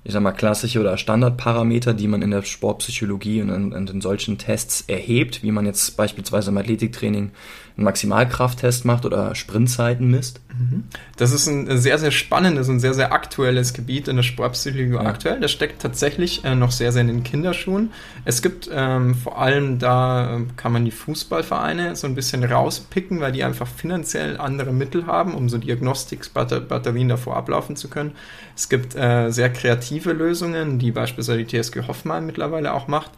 ich 0.03 0.13
sag 0.13 0.23
mal, 0.23 0.31
klassische 0.31 0.79
oder 0.79 0.97
Standardparameter, 0.97 1.93
die 1.93 2.07
man 2.07 2.21
in 2.21 2.31
der 2.31 2.41
Sportpsychologie 2.41 3.41
und 3.41 3.49
in, 3.49 3.87
in 3.87 4.01
solchen 4.01 4.37
Tests 4.37 4.85
erhebt, 4.87 5.43
wie 5.43 5.51
man 5.51 5.65
jetzt 5.65 5.97
beispielsweise 5.97 6.51
im 6.51 6.57
Athletiktraining 6.57 7.31
einen 7.77 7.85
Maximalkrafttest 7.85 8.85
macht 8.85 9.05
oder 9.05 9.35
Sprintzeiten 9.35 10.09
misst? 10.09 10.39
Mhm. 10.57 10.85
Das 11.17 11.33
ist 11.33 11.47
ein 11.47 11.77
sehr, 11.77 11.97
sehr 11.97 12.11
spannendes 12.11 12.69
und 12.69 12.79
sehr, 12.79 12.93
sehr 12.93 13.11
aktuelles 13.11 13.73
Gebiet 13.73 14.07
in 14.07 14.15
der 14.15 14.23
Sportpsychologie 14.23 14.93
ja. 14.93 15.01
aktuell. 15.01 15.39
Das 15.39 15.51
steckt 15.51 15.81
tatsächlich 15.81 16.45
äh, 16.45 16.55
noch 16.55 16.71
sehr, 16.71 16.91
sehr 16.91 17.01
in 17.01 17.07
den 17.07 17.23
Kinderschuhen. 17.23 17.91
Es 18.23 18.41
gibt 18.41 18.69
ähm, 18.71 19.15
vor 19.15 19.39
allem 19.39 19.79
da, 19.79 20.37
äh, 20.37 20.41
kann 20.55 20.71
man 20.71 20.85
die 20.85 20.91
Fußballvereine 20.91 21.95
so 21.95 22.07
ein 22.07 22.15
bisschen 22.15 22.43
rauspicken, 22.43 23.19
weil 23.19 23.31
die 23.31 23.43
einfach 23.43 23.67
finanziell 23.67 24.37
andere 24.37 24.71
Mittel 24.71 25.07
haben, 25.07 25.33
um 25.33 25.49
so 25.49 25.57
Diagnostikbatterien 25.57 27.09
davor 27.09 27.35
ablaufen 27.35 27.75
zu 27.75 27.89
können. 27.89 28.13
Es 28.55 28.69
gibt 28.69 28.95
äh, 28.95 29.31
sehr 29.31 29.51
kreative 29.51 30.13
Lösungen, 30.13 30.79
die 30.79 30.91
beispielsweise 30.91 31.43
die 31.43 31.61
TSG 31.61 31.87
Hoffmann 31.87 32.25
mittlerweile 32.25 32.73
auch 32.73 32.87
macht. 32.87 33.11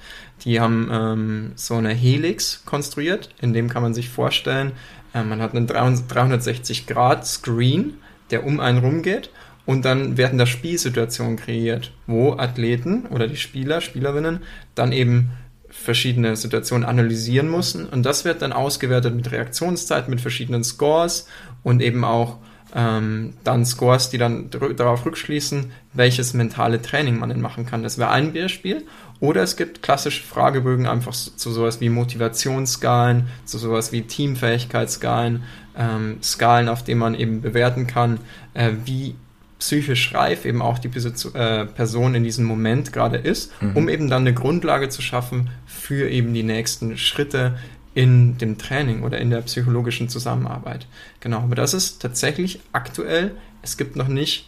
Die 0.43 0.59
haben 0.59 0.89
ähm, 0.91 1.51
so 1.55 1.75
eine 1.75 1.93
Helix 1.93 2.63
konstruiert, 2.65 3.29
in 3.41 3.53
dem 3.53 3.69
kann 3.69 3.83
man 3.83 3.93
sich 3.93 4.09
vorstellen, 4.09 4.73
äh, 5.13 5.23
man 5.23 5.41
hat 5.41 5.55
einen 5.55 5.67
360-Grad-Screen, 5.67 7.93
der 8.31 8.45
um 8.45 8.59
einen 8.59 8.79
rumgeht 8.79 9.29
und 9.65 9.85
dann 9.85 10.17
werden 10.17 10.37
da 10.37 10.45
Spielsituationen 10.45 11.37
kreiert, 11.37 11.93
wo 12.05 12.33
Athleten 12.33 13.05
oder 13.07 13.27
die 13.27 13.37
Spieler, 13.37 13.79
Spielerinnen 13.81 14.41
dann 14.75 14.91
eben 14.91 15.31
verschiedene 15.69 16.35
Situationen 16.35 16.87
analysieren 16.87 17.49
müssen 17.51 17.87
und 17.87 18.03
das 18.03 18.25
wird 18.25 18.41
dann 18.41 18.51
ausgewertet 18.53 19.15
mit 19.15 19.31
Reaktionszeit, 19.31 20.09
mit 20.09 20.21
verschiedenen 20.21 20.63
Scores 20.63 21.27
und 21.63 21.81
eben 21.81 22.03
auch 22.03 22.37
ähm, 22.75 23.33
dann 23.43 23.65
Scores, 23.65 24.09
die 24.09 24.17
dann 24.17 24.49
darauf 24.49 25.05
rückschließen, 25.05 25.71
welches 25.93 26.33
mentale 26.33 26.81
Training 26.81 27.17
man 27.17 27.29
denn 27.29 27.41
machen 27.41 27.65
kann. 27.65 27.83
Das 27.83 27.97
wäre 27.97 28.11
ein 28.11 28.33
Beispiel. 28.33 28.85
Oder 29.19 29.41
es 29.43 29.57
gibt 29.57 29.81
klassische 29.81 30.23
Fragebögen 30.23 30.85
einfach 30.85 31.13
zu 31.13 31.51
sowas 31.51 31.81
wie 31.81 31.89
Motivationsskalen, 31.89 33.27
zu 33.45 33.57
sowas 33.57 33.91
wie 33.91 34.03
Teamfähigkeitsskalen, 34.03 35.43
ähm, 35.77 36.17
Skalen, 36.21 36.69
auf 36.69 36.83
denen 36.83 36.99
man 36.99 37.15
eben 37.15 37.41
bewerten 37.41 37.87
kann, 37.87 38.19
äh, 38.53 38.71
wie 38.85 39.15
psychisch 39.59 40.13
reif 40.13 40.45
eben 40.45 40.61
auch 40.61 40.77
die 40.77 40.89
äh, 40.89 41.65
Person 41.65 42.13
in 42.15 42.23
diesem 42.23 42.45
Moment 42.45 42.93
gerade 42.93 43.17
ist, 43.17 43.51
mhm. 43.61 43.75
um 43.75 43.89
eben 43.89 44.07
dann 44.07 44.21
eine 44.21 44.33
Grundlage 44.33 44.89
zu 44.89 45.01
schaffen 45.01 45.49
für 45.65 46.09
eben 46.09 46.33
die 46.33 46.43
nächsten 46.43 46.97
Schritte 46.97 47.57
in 47.95 48.37
dem 48.37 48.59
Training 48.59 49.01
oder 49.01 49.17
in 49.17 49.31
der 49.31 49.41
psychologischen 49.41 50.09
Zusammenarbeit. 50.09 50.85
Genau, 51.19 51.39
aber 51.39 51.55
das 51.55 51.73
ist 51.73 51.99
tatsächlich 51.99 52.59
aktuell, 52.71 53.35
es 53.63 53.77
gibt 53.77 53.95
noch 53.95 54.07
nicht 54.07 54.47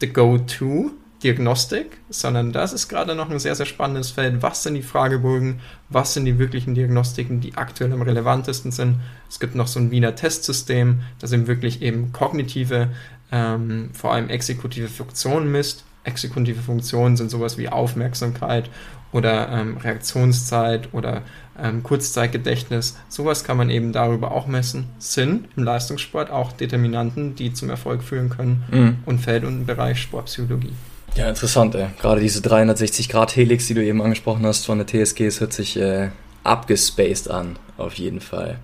the 0.00 0.10
go-to, 0.10 0.92
Diagnostik, 1.22 1.98
sondern 2.10 2.52
das 2.52 2.72
ist 2.72 2.88
gerade 2.88 3.14
noch 3.14 3.30
ein 3.30 3.38
sehr, 3.38 3.54
sehr 3.54 3.66
spannendes 3.66 4.10
Feld. 4.10 4.42
Was 4.42 4.62
sind 4.62 4.74
die 4.74 4.82
Fragebögen? 4.82 5.60
Was 5.88 6.12
sind 6.12 6.26
die 6.26 6.38
wirklichen 6.38 6.74
Diagnostiken, 6.74 7.40
die 7.40 7.56
aktuell 7.56 7.92
am 7.92 8.02
relevantesten 8.02 8.70
sind? 8.70 8.96
Es 9.28 9.40
gibt 9.40 9.54
noch 9.54 9.66
so 9.66 9.80
ein 9.80 9.90
Wiener 9.90 10.14
Testsystem, 10.14 11.00
das 11.18 11.32
eben 11.32 11.46
wirklich 11.46 11.80
eben 11.80 12.12
kognitive, 12.12 12.88
ähm, 13.32 13.90
vor 13.94 14.12
allem 14.12 14.28
exekutive 14.28 14.88
Funktionen 14.88 15.50
misst. 15.50 15.84
Exekutive 16.04 16.60
Funktionen 16.60 17.16
sind 17.16 17.30
sowas 17.30 17.56
wie 17.58 17.68
Aufmerksamkeit 17.68 18.70
oder 19.10 19.48
ähm, 19.48 19.78
Reaktionszeit 19.78 20.92
oder 20.92 21.22
ähm, 21.58 21.82
Kurzzeitgedächtnis. 21.82 22.98
Sowas 23.08 23.42
kann 23.42 23.56
man 23.56 23.70
eben 23.70 23.92
darüber 23.92 24.32
auch 24.32 24.46
messen. 24.46 24.84
Sind 24.98 25.48
im 25.56 25.64
Leistungssport 25.64 26.30
auch 26.30 26.52
Determinanten, 26.52 27.34
die 27.34 27.54
zum 27.54 27.70
Erfolg 27.70 28.02
führen 28.02 28.28
können 28.28 28.64
mhm. 28.70 28.96
und 29.06 29.18
fällt 29.18 29.44
unter 29.44 29.60
den 29.60 29.66
Bereich 29.66 30.00
Sportpsychologie. 30.00 30.74
Ja, 31.16 31.30
interessant, 31.30 31.74
ey. 31.74 31.86
Gerade 31.98 32.20
diese 32.20 32.40
360-Grad-Helix, 32.40 33.66
die 33.66 33.74
du 33.74 33.82
eben 33.82 34.02
angesprochen 34.02 34.44
hast 34.44 34.66
von 34.66 34.78
der 34.78 34.86
TSG, 34.86 35.22
es 35.22 35.40
hört 35.40 35.54
sich 35.54 35.78
äh, 35.78 36.10
abgespaced 36.44 37.30
an, 37.30 37.58
auf 37.78 37.94
jeden 37.94 38.20
Fall. 38.20 38.58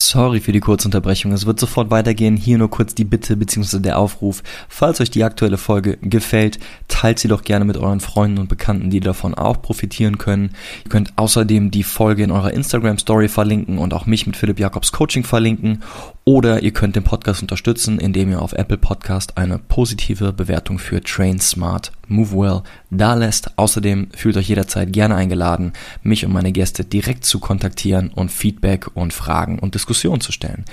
Sorry 0.00 0.40
für 0.40 0.52
die 0.52 0.60
Kurzunterbrechung. 0.60 1.32
Es 1.32 1.44
wird 1.44 1.60
sofort 1.60 1.90
weitergehen. 1.90 2.36
Hier 2.36 2.56
nur 2.56 2.70
kurz 2.70 2.94
die 2.94 3.04
Bitte 3.04 3.36
bzw. 3.36 3.80
der 3.80 3.98
Aufruf. 3.98 4.42
Falls 4.68 5.00
euch 5.00 5.10
die 5.10 5.24
aktuelle 5.24 5.58
Folge 5.58 5.98
gefällt, 6.00 6.58
teilt 6.88 7.18
sie 7.18 7.28
doch 7.28 7.42
gerne 7.42 7.64
mit 7.64 7.76
euren 7.76 8.00
Freunden 8.00 8.38
und 8.38 8.48
Bekannten, 8.48 8.90
die 8.90 9.00
davon 9.00 9.34
auch 9.34 9.60
profitieren 9.60 10.16
können. 10.16 10.52
Ihr 10.84 10.90
könnt 10.90 11.12
außerdem 11.16 11.70
die 11.70 11.82
Folge 11.82 12.22
in 12.22 12.30
eurer 12.30 12.52
Instagram 12.52 12.98
Story 12.98 13.28
verlinken 13.28 13.78
und 13.78 13.92
auch 13.92 14.06
mich 14.06 14.26
mit 14.26 14.36
Philipp 14.36 14.58
Jakobs 14.58 14.92
Coaching 14.92 15.24
verlinken. 15.24 15.82
Oder 16.24 16.62
ihr 16.62 16.72
könnt 16.72 16.96
den 16.96 17.04
Podcast 17.04 17.42
unterstützen, 17.42 17.98
indem 17.98 18.30
ihr 18.30 18.40
auf 18.40 18.54
Apple 18.54 18.78
Podcast 18.78 19.36
eine 19.36 19.58
positive 19.58 20.32
Bewertung 20.32 20.78
für 20.78 21.02
Train 21.02 21.38
Smart 21.38 21.92
Move 22.08 22.32
Well 22.32 22.62
da 22.90 23.14
lässt. 23.14 23.58
Außerdem 23.58 24.08
fühlt 24.16 24.36
euch 24.36 24.48
jederzeit 24.48 24.92
gerne 24.92 25.16
eingeladen, 25.16 25.72
mich 26.02 26.24
und 26.24 26.32
meine 26.32 26.52
Gäste 26.52 26.84
direkt 26.84 27.24
zu 27.24 27.40
kontaktieren 27.40 28.10
und 28.14 28.30
Feedback 28.30 28.88
und 28.94 29.12
Fragen 29.12 29.58
und 29.58 29.73
Diskussionen 29.74 30.20
zu 30.20 30.32
stellen. 30.32 30.64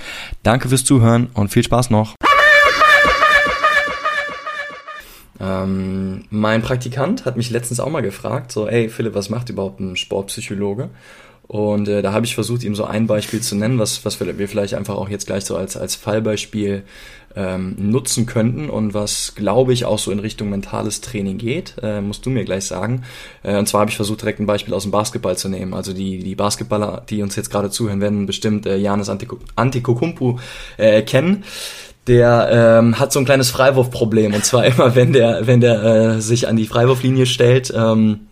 Danke 0.42 0.68
fürs 0.68 0.84
Zuhören 0.84 1.28
und 1.34 1.48
viel 1.48 1.64
Spaß 1.64 1.90
noch. 1.90 2.14
Ähm, 5.40 6.24
mein 6.30 6.62
Praktikant 6.62 7.24
hat 7.24 7.36
mich 7.36 7.50
letztens 7.50 7.80
auch 7.80 7.90
mal 7.90 8.00
gefragt, 8.00 8.52
so, 8.52 8.68
ey 8.68 8.88
Philipp, 8.88 9.14
was 9.14 9.28
macht 9.28 9.50
überhaupt 9.50 9.80
ein 9.80 9.96
Sportpsychologe? 9.96 10.90
Und 11.48 11.88
äh, 11.88 12.00
da 12.00 12.12
habe 12.12 12.24
ich 12.24 12.34
versucht, 12.34 12.62
ihm 12.62 12.74
so 12.74 12.84
ein 12.84 13.06
Beispiel 13.06 13.40
zu 13.40 13.56
nennen, 13.56 13.78
was, 13.78 14.04
was 14.04 14.18
wir 14.20 14.48
vielleicht 14.48 14.74
einfach 14.74 14.94
auch 14.94 15.08
jetzt 15.08 15.26
gleich 15.26 15.44
so 15.44 15.56
als, 15.56 15.76
als 15.76 15.96
Fallbeispiel 15.96 16.84
ähm, 17.36 17.74
nutzen 17.78 18.26
könnten 18.26 18.70
und 18.70 18.94
was, 18.94 19.34
glaube 19.34 19.72
ich, 19.72 19.84
auch 19.84 19.98
so 19.98 20.10
in 20.10 20.18
Richtung 20.18 20.50
mentales 20.50 21.00
Training 21.00 21.38
geht, 21.38 21.74
äh, 21.82 22.00
musst 22.00 22.26
du 22.26 22.30
mir 22.30 22.44
gleich 22.44 22.64
sagen. 22.64 23.02
Äh, 23.42 23.56
und 23.56 23.66
zwar 23.68 23.82
habe 23.82 23.90
ich 23.90 23.96
versucht, 23.96 24.22
direkt 24.22 24.40
ein 24.40 24.46
Beispiel 24.46 24.74
aus 24.74 24.82
dem 24.82 24.92
Basketball 24.92 25.36
zu 25.36 25.48
nehmen. 25.48 25.74
Also 25.74 25.92
die, 25.92 26.18
die 26.18 26.34
Basketballer, 26.34 27.02
die 27.08 27.22
uns 27.22 27.36
jetzt 27.36 27.50
gerade 27.50 27.70
zuhören, 27.70 28.00
werden 28.00 28.26
bestimmt 28.26 28.66
äh, 28.66 28.76
Janis 28.76 29.08
Antetokounmpo 29.56 30.38
äh, 30.76 31.02
kennen 31.02 31.44
der 32.08 32.80
ähm, 32.80 32.98
hat 32.98 33.12
so 33.12 33.20
ein 33.20 33.24
kleines 33.24 33.50
Freiwurfproblem 33.50 34.34
und 34.34 34.44
zwar 34.44 34.64
immer 34.66 34.96
wenn 34.96 35.12
der 35.12 35.46
wenn 35.46 35.60
der 35.60 35.82
äh, 35.84 36.20
sich 36.20 36.48
an 36.48 36.56
die 36.56 36.66
Freiwurflinie 36.66 37.26
stellt 37.26 37.72
ähm, 37.76 38.26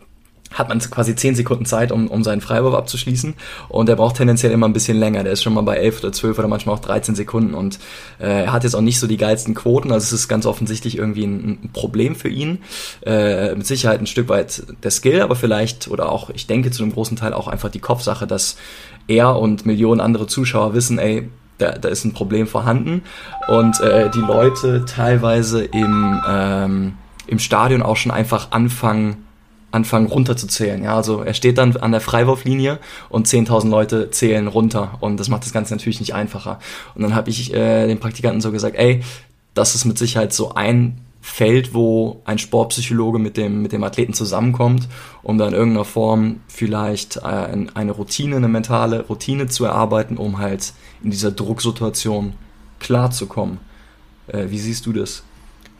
hat 0.52 0.68
man 0.68 0.80
quasi 0.80 1.14
10 1.14 1.36
Sekunden 1.36 1.64
Zeit, 1.64 1.92
um, 1.92 2.08
um 2.08 2.24
seinen 2.24 2.40
Freiwurf 2.40 2.74
abzuschließen. 2.74 3.34
Und 3.68 3.88
er 3.88 3.96
braucht 3.96 4.16
tendenziell 4.16 4.52
immer 4.52 4.66
ein 4.66 4.72
bisschen 4.72 4.98
länger. 4.98 5.22
Der 5.22 5.32
ist 5.32 5.42
schon 5.42 5.54
mal 5.54 5.60
bei 5.60 5.76
11 5.76 6.00
oder 6.00 6.12
12 6.12 6.38
oder 6.38 6.48
manchmal 6.48 6.74
auch 6.74 6.80
13 6.80 7.14
Sekunden. 7.14 7.54
Und 7.54 7.78
äh, 8.18 8.44
er 8.44 8.52
hat 8.52 8.64
jetzt 8.64 8.74
auch 8.74 8.80
nicht 8.80 8.98
so 8.98 9.06
die 9.06 9.16
geilsten 9.16 9.54
Quoten. 9.54 9.92
Also 9.92 10.04
es 10.04 10.12
ist 10.12 10.28
ganz 10.28 10.46
offensichtlich 10.46 10.98
irgendwie 10.98 11.24
ein, 11.24 11.58
ein 11.64 11.70
Problem 11.72 12.16
für 12.16 12.28
ihn. 12.28 12.58
Äh, 13.06 13.54
mit 13.54 13.66
Sicherheit 13.66 14.00
ein 14.00 14.06
Stück 14.06 14.28
weit 14.28 14.64
der 14.82 14.90
Skill, 14.90 15.22
aber 15.22 15.36
vielleicht, 15.36 15.88
oder 15.88 16.10
auch, 16.10 16.30
ich 16.30 16.46
denke 16.46 16.70
zu 16.70 16.82
einem 16.82 16.92
großen 16.92 17.16
Teil 17.16 17.32
auch 17.32 17.46
einfach 17.46 17.70
die 17.70 17.80
Kopfsache, 17.80 18.26
dass 18.26 18.56
er 19.06 19.38
und 19.38 19.66
Millionen 19.66 20.00
andere 20.00 20.26
Zuschauer 20.26 20.74
wissen, 20.74 20.98
ey, 20.98 21.28
da, 21.58 21.72
da 21.72 21.88
ist 21.88 22.04
ein 22.04 22.12
Problem 22.12 22.46
vorhanden. 22.46 23.02
Und 23.48 23.80
äh, 23.80 24.10
die 24.10 24.20
Leute 24.20 24.84
teilweise 24.84 25.62
im, 25.62 26.20
ähm, 26.28 26.94
im 27.26 27.38
Stadion 27.38 27.82
auch 27.82 27.96
schon 27.96 28.12
einfach 28.12 28.50
anfangen, 28.50 29.26
anfangen 29.70 30.06
runterzuzählen. 30.06 30.82
Ja, 30.82 30.96
also 30.96 31.22
er 31.22 31.34
steht 31.34 31.58
dann 31.58 31.76
an 31.76 31.92
der 31.92 32.00
Freiwurflinie 32.00 32.78
und 33.08 33.28
10.000 33.28 33.68
Leute 33.68 34.10
zählen 34.10 34.48
runter 34.48 34.98
und 35.00 35.18
das 35.18 35.28
macht 35.28 35.44
das 35.44 35.52
Ganze 35.52 35.74
natürlich 35.74 36.00
nicht 36.00 36.14
einfacher. 36.14 36.58
Und 36.94 37.02
dann 37.02 37.14
habe 37.14 37.30
ich 37.30 37.54
äh, 37.54 37.86
den 37.86 38.00
Praktikanten 38.00 38.40
so 38.40 38.52
gesagt, 38.52 38.76
ey, 38.76 39.02
das 39.54 39.74
ist 39.74 39.84
mit 39.84 39.98
Sicherheit 39.98 40.32
so 40.32 40.54
ein 40.54 41.00
Feld, 41.22 41.74
wo 41.74 42.22
ein 42.24 42.38
Sportpsychologe 42.38 43.18
mit 43.18 43.36
dem, 43.36 43.60
mit 43.60 43.72
dem 43.72 43.84
Athleten 43.84 44.14
zusammenkommt, 44.14 44.88
um 45.22 45.36
dann 45.36 45.48
in 45.48 45.54
irgendeiner 45.54 45.84
Form 45.84 46.40
vielleicht 46.48 47.16
äh, 47.16 47.66
eine 47.74 47.92
Routine, 47.92 48.36
eine 48.36 48.48
mentale 48.48 49.06
Routine 49.06 49.46
zu 49.46 49.66
erarbeiten, 49.66 50.16
um 50.16 50.38
halt 50.38 50.72
in 51.02 51.10
dieser 51.10 51.30
Drucksituation 51.30 52.32
klarzukommen. 52.78 53.58
Äh, 54.28 54.46
wie 54.48 54.58
siehst 54.58 54.86
du 54.86 54.92
das? 54.94 55.22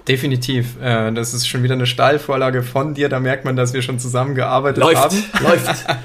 Definitiv. 0.08 0.80
Äh, 0.80 1.12
das 1.12 1.34
ist 1.34 1.46
schon 1.46 1.62
wieder 1.62 1.74
eine 1.74 1.86
Steilvorlage 1.86 2.62
von 2.62 2.94
dir. 2.94 3.08
Da 3.08 3.20
merkt 3.20 3.44
man, 3.44 3.56
dass 3.56 3.72
wir 3.72 3.82
schon 3.82 3.98
zusammengearbeitet 3.98 4.82
läuft, 4.82 5.02
haben. 5.02 5.24
Läuft. 5.42 5.86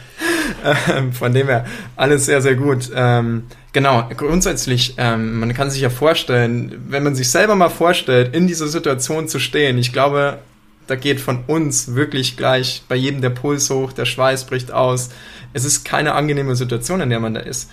Ähm, 0.94 1.12
von 1.14 1.34
dem 1.34 1.48
her 1.48 1.66
alles 1.96 2.26
sehr, 2.26 2.42
sehr 2.42 2.56
gut. 2.56 2.92
Ähm, 2.96 3.44
genau, 3.74 4.08
grundsätzlich, 4.16 4.96
ähm, 4.98 5.40
man 5.40 5.54
kann 5.54 5.70
sich 5.70 5.82
ja 5.82 5.90
vorstellen, 5.90 6.86
wenn 6.88 7.04
man 7.04 7.16
sich 7.16 7.30
selber 7.30 7.56
mal 7.56 7.70
vorstellt, 7.70 8.36
in 8.36 8.48
dieser 8.48 8.68
Situation 8.68 9.28
zu 9.28 9.40
stehen, 9.40 9.78
ich 9.78 9.92
glaube, 9.92 10.40
da 10.88 10.96
geht 10.96 11.20
von 11.20 11.44
uns 11.46 11.94
wirklich 11.94 12.38
gleich 12.38 12.84
bei 12.88 12.96
jedem 12.96 13.22
der 13.22 13.32
Puls 13.32 13.70
hoch, 13.70 13.92
der 13.92 14.06
Schweiß 14.06 14.46
bricht 14.46 14.72
aus. 14.72 15.10
Es 15.54 15.66
ist 15.66 15.84
keine 15.84 16.14
angenehme 16.14 16.56
Situation, 16.56 17.02
in 17.02 17.10
der 17.10 17.20
man 17.20 17.34
da 17.34 17.42
ist. 17.42 17.72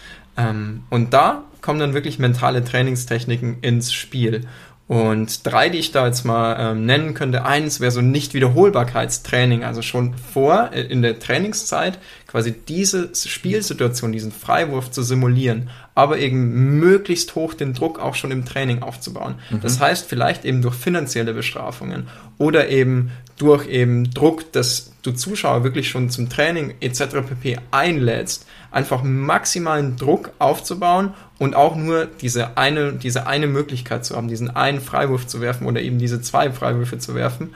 Und 0.89 1.11
da 1.11 1.45
kommen 1.61 1.79
dann 1.79 1.93
wirklich 1.93 2.19
mentale 2.19 2.65
Trainingstechniken 2.65 3.59
ins 3.61 3.93
Spiel. 3.93 4.47
Und 4.89 5.47
drei, 5.47 5.69
die 5.69 5.79
ich 5.79 5.93
da 5.93 6.07
jetzt 6.07 6.25
mal 6.25 6.57
ähm, 6.59 6.85
nennen 6.85 7.15
könnte, 7.15 7.45
eins 7.45 7.81
wäre 7.81 7.93
so 7.93 8.01
Nicht-Wiederholbarkeitstraining, 8.01 9.65
also 9.65 9.81
schon 9.81 10.15
vor, 10.15 10.71
äh, 10.73 10.83
in 10.83 11.03
der 11.03 11.19
Trainingszeit, 11.19 11.99
quasi 12.33 12.53
diese 12.53 13.11
Spielsituation, 13.15 14.11
diesen 14.11 14.33
Freiwurf 14.33 14.91
zu 14.91 15.03
simulieren, 15.03 15.69
aber 15.95 16.19
eben 16.19 16.79
möglichst 16.81 17.35
hoch 17.35 17.53
den 17.53 17.75
Druck 17.75 18.01
auch 18.01 18.15
schon 18.15 18.31
im 18.31 18.47
Training 18.47 18.83
aufzubauen. 18.83 19.35
Mhm. 19.51 19.61
Das 19.61 19.81
heißt, 19.81 20.09
vielleicht 20.09 20.47
eben 20.47 20.63
durch 20.63 20.75
finanzielle 20.75 21.35
Bestrafungen 21.35 22.09
oder 22.39 22.71
eben 22.71 23.13
durch 23.37 23.69
eben 23.69 24.11
Druck, 24.13 24.51
dass 24.53 24.93
du 25.03 25.13
Zuschauer 25.13 25.63
wirklich 25.63 25.91
schon 25.91 26.09
zum 26.09 26.31
Training 26.31 26.73
etc. 26.81 27.21
pp. 27.29 27.59
einlädst, 27.71 28.47
einfach 28.71 29.03
maximalen 29.03 29.97
Druck 29.97 30.31
aufzubauen 30.39 31.13
und 31.39 31.55
auch 31.55 31.77
nur 31.77 32.07
diese 32.07 32.57
eine, 32.57 32.95
diese 32.95 33.27
eine 33.27 33.47
Möglichkeit 33.47 34.07
zu 34.07 34.17
haben, 34.17 34.29
diesen 34.29 34.49
einen 34.49 34.81
Freiwurf 34.81 35.27
zu 35.27 35.43
werfen 35.43 35.67
oder 35.67 35.83
eben 35.83 35.99
diese 35.99 36.23
zwei 36.23 36.51
Freiwürfe 36.51 36.97
zu 36.97 37.15
werfen 37.15 37.51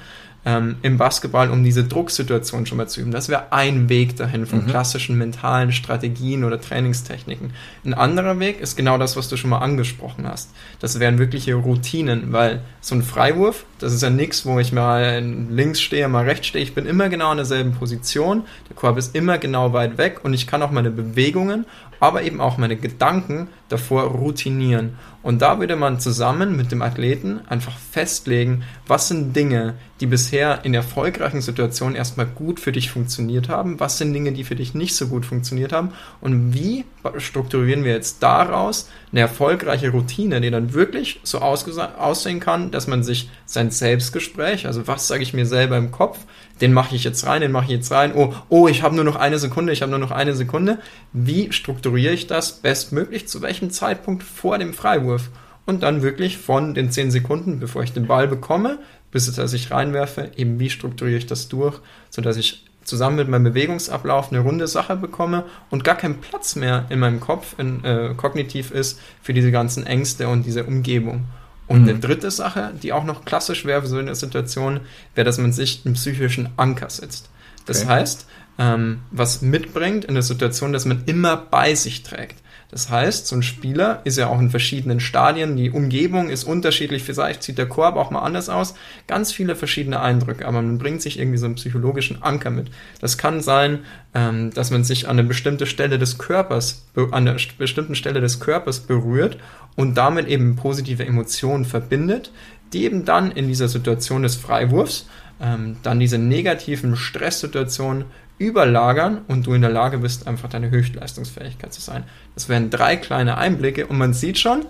ähm, 0.47 0.77
im 0.83 0.97
Basketball, 0.97 1.51
um 1.51 1.65
diese 1.65 1.83
Drucksituation 1.85 2.67
schon 2.67 2.79
mal 2.79 2.87
zu 2.87 3.01
üben. 3.01 3.11
Das 3.11 3.29
wäre 3.29 3.53
ein 3.53 3.89
Weg 3.89 4.17
dahin 4.17 4.47
von 4.47 4.63
mhm. 4.63 4.69
klassischen 4.69 5.19
mentalen 5.19 5.73
Strategien 5.73 6.45
oder 6.45 6.61
Trainingstechniken. 6.61 7.51
Ein 7.85 7.95
anderer 7.95 8.39
Weg 8.39 8.61
ist 8.61 8.77
genau 8.77 8.97
das, 8.97 9.17
was 9.17 9.29
du 9.29 9.37
schon 9.37 9.51
mal 9.51 9.59
angesprochen 9.59 10.27
hast. 10.27 10.51
Das 10.79 11.01
wären 11.01 11.19
wirkliche 11.19 11.55
Routinen, 11.57 12.33
weil 12.33 12.61
so 12.81 12.95
ein 12.95 13.03
Freiwurf, 13.03 13.65
das 13.81 13.93
ist 13.93 14.03
ja 14.03 14.11
nichts, 14.11 14.47
wo 14.47 14.61
ich 14.61 14.73
mal 14.73 15.21
links 15.51 15.81
stehe, 15.81 16.09
mal 16.09 16.25
rechts 16.25 16.47
stehe. 16.47 16.63
Ich 16.63 16.75
bin 16.75 16.87
immer 16.87 17.09
genau 17.09 17.33
in 17.33 17.39
derselben 17.39 17.73
Position. 17.73 18.45
Der 18.69 18.77
Korb 18.77 18.99
ist 18.99 19.17
immer 19.17 19.39
genau 19.39 19.73
weit 19.73 19.99
weg 19.99 20.21
und 20.23 20.33
ich 20.33 20.47
kann 20.47 20.63
auch 20.63 20.71
meine 20.71 20.91
Bewegungen 20.91 21.67
aber 22.01 22.23
eben 22.23 22.41
auch 22.41 22.59
meine 22.59 22.77
Gedanken 22.77 23.49
davor 23.69 24.05
routinieren. 24.05 24.97
Und 25.23 25.43
da 25.43 25.59
würde 25.59 25.75
man 25.75 25.99
zusammen 25.99 26.57
mit 26.57 26.71
dem 26.71 26.83
Athleten 26.83 27.41
einfach 27.49 27.77
festlegen, 27.77 28.63
was 28.87 29.09
sind 29.09 29.35
Dinge, 29.35 29.75
die 30.01 30.07
bisher 30.07 30.65
in 30.65 30.73
erfolgreichen 30.73 31.41
Situationen 31.41 31.97
erstmal 31.97 32.27
gut 32.27 32.61
für 32.61 32.71
dich 32.71 32.91
funktioniert 32.91 33.49
haben, 33.49 33.81
was 33.81 33.99
sind 33.99 34.13
Dinge, 34.13 34.31
die 34.33 34.45
für 34.45 34.55
dich 34.55 34.75
nicht 34.75 34.95
so 34.95 35.09
gut 35.09 35.27
funktioniert 35.27 35.73
haben 35.73 35.93
und 36.21 36.55
wie 36.55 36.85
strukturieren 37.17 37.83
wir 37.83 37.93
jetzt 37.93 38.23
daraus 38.23 38.89
eine 39.11 39.23
erfolgreiche 39.23 39.91
Routine, 39.91 40.41
die 40.41 40.51
dann 40.51 40.75
wirklich 40.75 41.21
so 41.25 41.41
aussehen 41.41 42.39
kann, 42.39 42.71
dass 42.71 42.87
man 42.87 43.03
sich 43.03 43.29
sein 43.47 43.73
Selbstgespräch, 43.73 44.67
also 44.67 44.87
was 44.87 45.09
sage 45.09 45.25
ich 45.25 45.35
mir 45.35 45.47
selber 45.47 45.77
im 45.77 45.91
Kopf, 45.91 46.19
den 46.61 46.73
mache 46.73 46.95
ich 46.95 47.05
jetzt 47.05 47.27
rein, 47.27 47.43
den 47.43 47.53
mache 47.53 47.67
ich 47.67 47.73
jetzt 47.73 47.91
rein. 47.91 48.13
Oh, 48.15 48.33
oh, 48.49 48.69
ich 48.69 48.83
habe 48.83 48.95
nur 48.95 49.05
noch 49.05 49.17
eine 49.17 49.39
Sekunde, 49.39 49.73
ich 49.73 49.83
habe 49.83 49.91
nur 49.91 49.99
noch 49.99 50.11
eine 50.11 50.35
Sekunde. 50.35 50.79
Wie 51.13 51.53
strukturiere 51.53 52.15
ich 52.15 52.27
das 52.27 52.53
bestmöglich? 52.53 53.29
Zu 53.29 53.43
welchem 53.43 53.56
Zeitpunkt 53.71 54.23
vor 54.23 54.59
dem 54.59 54.75
Freiwurf? 54.75 55.31
Und 55.65 55.83
dann 55.83 56.03
wirklich 56.03 56.39
von 56.39 56.75
den 56.75 56.93
10 56.93 57.11
Sekunden, 57.11 57.59
bevor 57.59 57.83
ich 57.83 57.93
den 57.93 58.07
Ball 58.07 58.29
bekomme, 58.29 58.79
bis 59.11 59.33
dass 59.35 59.53
ich 59.53 59.73
reinwerfe, 59.73 60.31
eben 60.37 60.61
wie 60.61 60.71
strukturiere 60.71 61.19
ich 61.19 61.27
das 61.27 61.49
durch, 61.49 61.81
sodass 62.09 62.37
ich 62.37 62.65
zusammen 62.87 63.17
mit 63.17 63.29
meinem 63.29 63.45
Bewegungsablauf 63.45 64.31
eine 64.31 64.41
runde 64.41 64.69
Sache 64.69 64.97
bekomme 64.97 65.45
und 65.71 65.85
gar 65.85 65.97
kein 65.97 66.21
Platz 66.21 66.57
mehr 66.57 66.87
in 66.89 67.01
meinem 67.01 67.21
Kopf 67.21 67.57
in, 67.59 67.85
äh, 67.85 68.15
kognitiv 68.17 68.71
ist 68.71 69.01
für 69.23 69.33
diese 69.33 69.51
ganzen 69.51 69.87
Ängste 69.87 70.29
und 70.29 70.47
diese 70.47 70.65
Umgebung. 70.65 71.25
Und 71.67 71.83
mhm. 71.83 71.89
eine 71.89 71.99
dritte 71.99 72.31
Sache, 72.31 72.73
die 72.81 72.93
auch 72.93 73.05
noch 73.05 73.25
klassisch 73.25 73.65
wäre 73.65 73.83
für 73.83 73.89
so 73.89 73.99
eine 73.99 74.15
Situation, 74.15 74.81
wäre, 75.15 75.25
dass 75.25 75.39
man 75.39 75.53
sich 75.53 75.83
einen 75.85 75.95
psychischen 75.95 76.49
Anker 76.57 76.91
setzt. 76.91 77.29
Das 77.67 77.83
okay. 77.83 77.91
heißt, 77.91 78.27
ähm, 78.59 79.01
was 79.11 79.43
mitbringt 79.43 80.05
in 80.05 80.15
der 80.15 80.23
Situation, 80.23 80.73
dass 80.73 80.85
man 80.85 81.03
immer 81.07 81.37
bei 81.37 81.75
sich 81.75 82.05
trägt. 82.05 82.37
Das 82.71 82.91
heißt, 82.91 83.27
so 83.27 83.37
ein 83.37 83.43
Spieler 83.43 84.01
ist 84.05 84.19
ja 84.19 84.29
auch 84.29 84.41
in 84.41 84.51
verschiedenen 84.51 84.99
Stadien, 85.01 85.57
die 85.57 85.71
Umgebung 85.71 86.29
ist 86.29 86.45
unterschiedlich, 86.45 87.05
vielleicht 87.05 87.43
sieht 87.43 87.59
der 87.59 87.69
Korb 87.69 87.97
auch 87.97 88.11
mal 88.11 88.21
anders 88.21 88.49
aus, 88.49 88.75
ganz 89.07 89.33
viele 89.33 89.55
verschiedene 89.55 90.01
Eindrücke, 90.01 90.47
aber 90.47 90.61
man 90.63 90.79
bringt 90.79 91.01
sich 91.01 91.19
irgendwie 91.19 91.39
so 91.39 91.47
einen 91.47 91.55
psychologischen 91.55 92.23
Anker 92.23 92.51
mit. 92.51 92.71
Das 93.01 93.19
kann 93.19 93.41
sein, 93.41 93.81
ähm, 94.15 94.51
dass 94.53 94.71
man 94.71 94.85
sich 94.85 95.09
an 95.09 95.19
eine 95.19 95.29
bestimmte 95.29 95.67
Stelle 95.67 95.99
des 95.99 96.19
Körpers, 96.19 96.87
an 96.97 97.13
einer 97.13 97.37
bestimmten 97.59 97.95
Stelle 97.95 98.21
des 98.21 98.41
Körpers 98.41 98.81
berührt 98.81 99.39
und 99.77 99.95
damit 99.95 100.27
eben 100.27 100.57
positive 100.57 101.07
Emotionen 101.07 101.65
verbindet, 101.65 102.33
die 102.73 102.85
eben 102.85 103.05
dann 103.05 103.31
in 103.31 103.47
dieser 103.47 103.69
Situation 103.69 104.23
des 104.23 104.35
Freiwurfs 104.35 105.07
ähm, 105.41 105.77
dann 105.83 106.01
diese 106.01 106.19
negativen 106.19 106.97
Stresssituationen 106.97 108.07
überlagern 108.39 109.23
und 109.29 109.47
du 109.47 109.55
in 109.55 109.63
der 109.63 109.71
Lage 109.71 109.99
bist, 109.99 110.27
einfach 110.27 110.49
deine 110.49 110.71
Höchstleistungsfähigkeit 110.71 111.73
zu 111.73 111.81
sein. 111.81 112.05
Das 112.35 112.49
wären 112.49 112.71
drei 112.71 112.97
kleine 112.97 113.39
Einblicke 113.39 113.87
und 113.87 113.99
man 113.99 114.13
sieht 114.13 114.39
schon, 114.39 114.67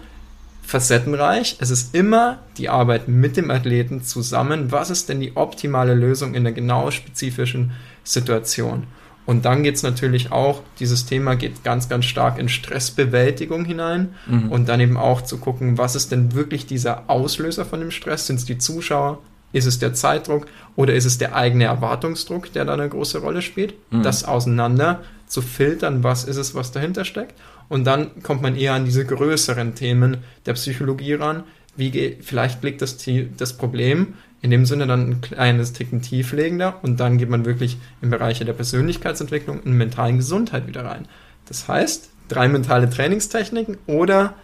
facettenreich. 0.63 1.57
Es 1.61 1.71
ist 1.71 1.95
immer 1.95 2.41
die 2.59 2.69
Arbeit 2.69 3.07
mit 3.09 3.37
dem 3.37 3.51
Athleten 3.51 4.03
zusammen. 4.03 4.73
Was 4.73 4.91
ist 4.91 5.09
denn 5.09 5.21
die 5.21 5.37
optimale 5.37 5.95
Lösung 5.95 6.35
in 6.35 6.43
der 6.43 6.53
genau 6.53 6.91
spezifischen 6.91 7.73
Situation? 8.03 8.85
Und 9.27 9.45
dann 9.45 9.65
geht 9.65 9.75
es 9.75 9.83
natürlich 9.83 10.31
auch, 10.31 10.63
dieses 10.79 11.07
Thema 11.07 11.35
geht 11.35 11.65
ganz, 11.65 11.89
ganz 11.89 12.05
stark 12.05 12.39
in 12.39 12.49
Stressbewältigung 12.49 13.65
hinein 13.65 14.15
mhm. 14.27 14.51
und 14.51 14.69
dann 14.69 14.81
eben 14.81 14.97
auch 14.97 15.21
zu 15.21 15.39
gucken, 15.39 15.79
was 15.79 15.97
ist 15.97 16.13
denn 16.13 16.35
wirklich 16.35 16.67
dieser 16.67 17.11
Auslöser 17.11 17.65
von 17.65 17.81
dem 17.81 17.91
Stress? 17.91 18.27
Sind 18.27 18.37
es 18.37 18.45
die 18.45 18.59
Zuschauer? 18.59 19.19
Ist 19.57 19.65
es 19.65 19.79
der 19.79 19.95
Zeitdruck 19.95 20.49
oder 20.77 20.93
ist 20.93 21.07
es 21.07 21.17
der 21.17 21.35
eigene 21.35 21.65
Erwartungsdruck, 21.65 22.53
der 22.53 22.67
da 22.67 22.75
eine 22.75 22.91
große 22.91 23.21
Rolle 23.21 23.41
spielt? 23.41 23.73
Mhm. 23.91 24.03
Das 24.03 24.23
auseinander 24.25 25.01
zu 25.27 25.41
filtern, 25.41 26.05
was 26.05 26.25
ist 26.25 26.37
es, 26.37 26.55
was 26.55 26.73
dahinter 26.73 27.07
steckt. 27.07 27.33
Und 27.71 27.85
dann 27.87 28.23
kommt 28.23 28.43
man 28.43 28.55
eher 28.55 28.75
an 28.75 28.85
diese 28.85 29.07
größeren 29.07 29.75
Themen 29.75 30.19
der 30.45 30.53
Psychologie 30.53 31.15
ran. 31.15 31.45
Wie 31.75 32.19
vielleicht 32.21 32.63
liegt 32.65 32.83
das, 32.83 32.99
das 33.39 33.57
Problem 33.57 34.13
in 34.43 34.51
dem 34.51 34.67
Sinne 34.67 34.87
dann 34.87 35.09
ein 35.09 35.21
kleines 35.23 35.73
Ticken 35.73 36.03
tieflegender 36.03 36.79
und 36.83 37.01
dann 37.01 37.17
geht 37.17 37.31
man 37.31 37.47
wirklich 37.47 37.79
in 38.03 38.11
Bereiche 38.11 38.45
der 38.45 38.53
Persönlichkeitsentwicklung 38.53 39.61
und 39.61 39.73
mentalen 39.73 40.19
Gesundheit 40.19 40.67
wieder 40.67 40.85
rein. 40.85 41.09
Das 41.47 41.67
heißt, 41.67 42.11
drei 42.29 42.47
mentale 42.49 42.91
Trainingstechniken 42.91 43.79
oder 43.87 44.35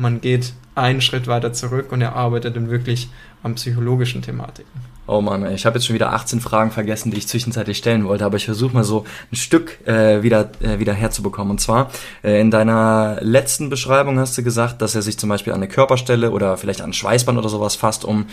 man 0.00 0.20
geht 0.20 0.54
einen 0.74 1.00
Schritt 1.00 1.26
weiter 1.26 1.52
zurück 1.52 1.92
und 1.92 2.00
erarbeitet 2.00 2.56
dann 2.56 2.70
wirklich 2.70 3.08
an 3.42 3.54
psychologischen 3.54 4.22
Thematiken. 4.22 4.90
Oh 5.06 5.20
Mann, 5.20 5.52
ich 5.52 5.66
habe 5.66 5.76
jetzt 5.76 5.86
schon 5.86 5.94
wieder 5.94 6.12
18 6.12 6.40
Fragen 6.40 6.70
vergessen, 6.70 7.10
die 7.10 7.18
ich 7.18 7.26
zwischenzeitlich 7.26 7.78
stellen 7.78 8.04
wollte, 8.04 8.24
aber 8.24 8.36
ich 8.36 8.44
versuche 8.44 8.72
mal 8.72 8.84
so 8.84 9.04
ein 9.32 9.36
Stück 9.36 9.84
äh, 9.86 10.22
wieder, 10.22 10.52
äh, 10.60 10.78
wieder 10.78 10.92
herzubekommen. 10.92 11.50
Und 11.50 11.60
zwar, 11.60 11.90
äh, 12.22 12.40
in 12.40 12.50
deiner 12.50 13.18
letzten 13.20 13.70
Beschreibung 13.70 14.18
hast 14.20 14.38
du 14.38 14.44
gesagt, 14.44 14.80
dass 14.82 14.94
er 14.94 15.02
sich 15.02 15.18
zum 15.18 15.28
Beispiel 15.28 15.52
an 15.52 15.58
eine 15.58 15.68
Körperstelle 15.68 16.30
oder 16.30 16.56
vielleicht 16.56 16.80
an 16.80 16.90
ein 16.90 16.92
Schweißband 16.92 17.36
oder 17.36 17.48
sowas 17.48 17.74
fasst, 17.74 18.04
um, 18.04 18.26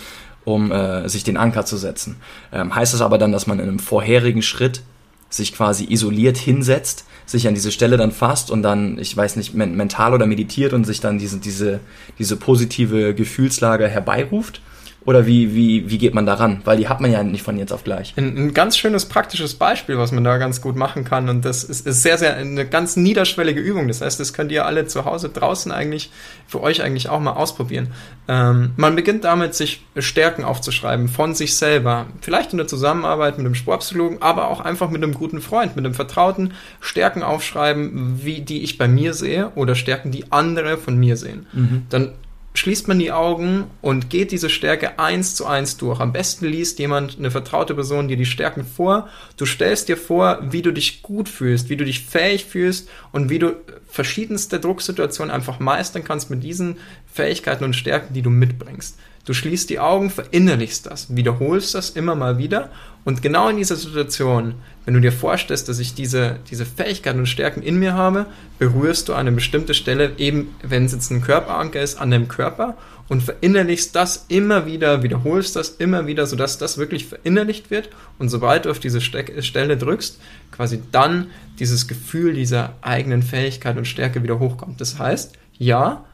um 0.45 0.71
äh, 0.71 1.09
sich 1.09 1.23
den 1.23 1.35
Anker 1.35 1.65
zu 1.65 1.77
setzen. 1.77 2.17
Ähm, 2.51 2.75
heißt 2.75 2.93
das 2.93 3.01
aber 3.01 3.17
dann, 3.17 3.31
dass 3.31 3.47
man 3.47 3.59
in 3.59 3.67
einem 3.67 3.79
vorherigen 3.79 4.43
Schritt 4.43 4.83
sich 5.29 5.53
quasi 5.53 5.85
isoliert 5.89 6.37
hinsetzt, 6.37 7.05
sich 7.25 7.47
an 7.47 7.53
diese 7.53 7.71
Stelle 7.71 7.97
dann 7.97 8.11
fasst 8.11 8.51
und 8.51 8.63
dann, 8.63 8.97
ich 8.99 9.15
weiß 9.15 9.35
nicht, 9.35 9.53
mental 9.53 10.13
oder 10.13 10.25
meditiert 10.25 10.73
und 10.73 10.85
sich 10.85 11.01
dann 11.01 11.19
diese, 11.19 11.39
diese, 11.39 11.79
diese 12.19 12.37
positive 12.37 13.13
Gefühlslage 13.13 13.87
herbeiruft? 13.87 14.61
Oder 15.07 15.25
wie, 15.25 15.55
wie, 15.55 15.89
wie 15.89 15.97
geht 15.97 16.13
man 16.13 16.25
daran? 16.25 16.59
Weil 16.65 16.75
die 16.75 16.89
hat 16.89 16.99
man 16.99 17.09
ja 17.09 17.23
nicht 17.23 17.41
von 17.41 17.57
jetzt 17.57 17.71
auf 17.71 17.85
gleich. 17.85 18.13
Ein, 18.17 18.37
ein, 18.37 18.53
ganz 18.53 18.77
schönes 18.77 19.05
praktisches 19.05 19.53
Beispiel, 19.53 19.97
was 19.97 20.11
man 20.11 20.25
da 20.25 20.37
ganz 20.37 20.59
gut 20.59 20.75
machen 20.75 21.05
kann. 21.05 21.29
Und 21.29 21.45
das 21.45 21.63
ist, 21.63 21.87
ist 21.87 22.03
sehr, 22.03 22.17
sehr 22.17 22.35
eine 22.35 22.65
ganz 22.65 22.97
niederschwellige 22.97 23.61
Übung. 23.61 23.87
Das 23.87 24.01
heißt, 24.01 24.19
das 24.19 24.33
könnt 24.33 24.51
ihr 24.51 24.65
alle 24.65 24.85
zu 24.85 25.05
Hause 25.05 25.29
draußen 25.29 25.71
eigentlich 25.71 26.11
für 26.45 26.61
euch 26.61 26.83
eigentlich 26.83 27.07
auch 27.07 27.21
mal 27.21 27.31
ausprobieren. 27.31 27.87
Ähm, 28.27 28.71
man 28.75 28.97
beginnt 28.97 29.23
damit, 29.23 29.55
sich 29.55 29.81
Stärken 29.97 30.43
aufzuschreiben 30.43 31.07
von 31.07 31.33
sich 31.35 31.55
selber. 31.55 32.07
Vielleicht 32.19 32.51
in 32.51 32.57
der 32.57 32.67
Zusammenarbeit 32.67 33.37
mit 33.37 33.45
einem 33.45 33.55
Sportpsychologen, 33.55 34.21
aber 34.21 34.49
auch 34.49 34.59
einfach 34.59 34.89
mit 34.89 35.01
einem 35.01 35.13
guten 35.13 35.39
Freund, 35.39 35.77
mit 35.77 35.85
einem 35.85 35.93
Vertrauten. 35.93 36.51
Stärken 36.81 37.23
aufschreiben, 37.23 38.19
wie 38.25 38.41
die 38.41 38.61
ich 38.61 38.77
bei 38.77 38.89
mir 38.89 39.13
sehe 39.13 39.53
oder 39.55 39.73
Stärken, 39.73 40.11
die 40.11 40.33
andere 40.33 40.77
von 40.77 40.97
mir 40.97 41.15
sehen. 41.15 41.47
Mhm. 41.53 41.83
Dann 41.89 42.11
schließt 42.57 42.87
man 42.87 42.97
die 42.97 43.11
Augen 43.11 43.65
und 43.81 44.09
geht 44.09 44.31
diese 44.31 44.49
Stärke 44.49 44.97
eins 44.99 45.35
zu 45.35 45.45
eins 45.45 45.77
durch. 45.77 45.99
Am 45.99 46.11
besten 46.11 46.45
liest 46.45 46.79
jemand, 46.79 47.17
eine 47.17 47.29
vertraute 47.29 47.75
Person, 47.75 48.07
dir 48.07 48.17
die 48.17 48.25
Stärken 48.25 48.65
vor. 48.65 49.09
Du 49.37 49.45
stellst 49.45 49.89
dir 49.89 49.97
vor, 49.97 50.39
wie 50.41 50.63
du 50.63 50.71
dich 50.71 51.03
gut 51.03 51.29
fühlst, 51.29 51.69
wie 51.69 51.77
du 51.77 51.85
dich 51.85 52.05
fähig 52.05 52.45
fühlst 52.45 52.89
und 53.11 53.29
wie 53.29 53.39
du 53.39 53.55
verschiedenste 53.87 54.59
Drucksituationen 54.59 55.33
einfach 55.33 55.59
meistern 55.59 56.03
kannst 56.03 56.29
mit 56.29 56.43
diesen 56.43 56.77
Fähigkeiten 57.11 57.63
und 57.63 57.75
Stärken, 57.75 58.13
die 58.13 58.21
du 58.21 58.29
mitbringst. 58.29 58.97
Du 59.27 59.33
schließt 59.33 59.69
die 59.69 59.79
Augen, 59.79 60.09
verinnerlichst 60.09 60.85
das, 60.85 61.13
wiederholst 61.13 61.75
das 61.75 61.89
immer 61.89 62.15
mal 62.15 62.37
wieder 62.37 62.69
und 63.03 63.21
genau 63.21 63.49
in 63.49 63.57
dieser 63.57 63.75
Situation, 63.75 64.55
wenn 64.85 64.93
du 64.93 65.01
dir 65.01 65.11
vorstellst, 65.11 65.67
dass 65.67 65.79
ich 65.79 65.93
diese, 65.93 66.39
diese 66.49 66.65
Fähigkeiten 66.65 67.19
und 67.19 67.25
Stärken 67.25 67.61
in 67.61 67.77
mir 67.77 67.93
habe, 67.93 68.25
berührst 68.57 69.09
du 69.09 69.13
eine 69.13 69.33
bestimmte 69.33 69.73
Stelle, 69.73 70.13
eben 70.17 70.55
wenn 70.63 70.85
es 70.85 70.93
jetzt 70.93 71.11
ein 71.11 71.21
Körperanker 71.21 71.81
ist, 71.81 71.99
an 71.99 72.09
deinem 72.09 72.29
Körper 72.29 72.77
und 73.09 73.21
verinnerlichst 73.21 73.93
das 73.93 74.23
immer 74.29 74.65
wieder, 74.65 75.03
wiederholst 75.03 75.57
das 75.57 75.71
immer 75.71 76.07
wieder, 76.07 76.25
sodass 76.25 76.57
das 76.57 76.77
wirklich 76.77 77.05
verinnerlicht 77.05 77.69
wird 77.69 77.89
und 78.19 78.29
sobald 78.29 78.63
du 78.63 78.71
auf 78.71 78.79
diese 78.79 79.01
Ste 79.01 79.41
Stelle 79.43 79.75
drückst, 79.75 80.21
quasi 80.53 80.79
dann 80.93 81.31
dieses 81.59 81.89
Gefühl 81.89 82.33
dieser 82.33 82.75
eigenen 82.81 83.23
Fähigkeit 83.23 83.75
und 83.75 83.87
Stärke 83.87 84.23
wieder 84.23 84.39
hochkommt. 84.39 84.79
Das 84.79 84.99
heißt, 84.99 85.33
ja, 85.57 86.05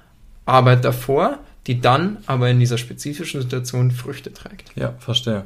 Arbeit 0.45 0.83
davor, 0.83 1.37
die 1.67 1.79
dann 1.79 2.17
aber 2.25 2.49
in 2.49 2.59
dieser 2.59 2.77
spezifischen 2.77 3.41
Situation 3.41 3.91
Früchte 3.91 4.33
trägt. 4.33 4.71
Ja, 4.75 4.93
verstehe. 4.99 5.45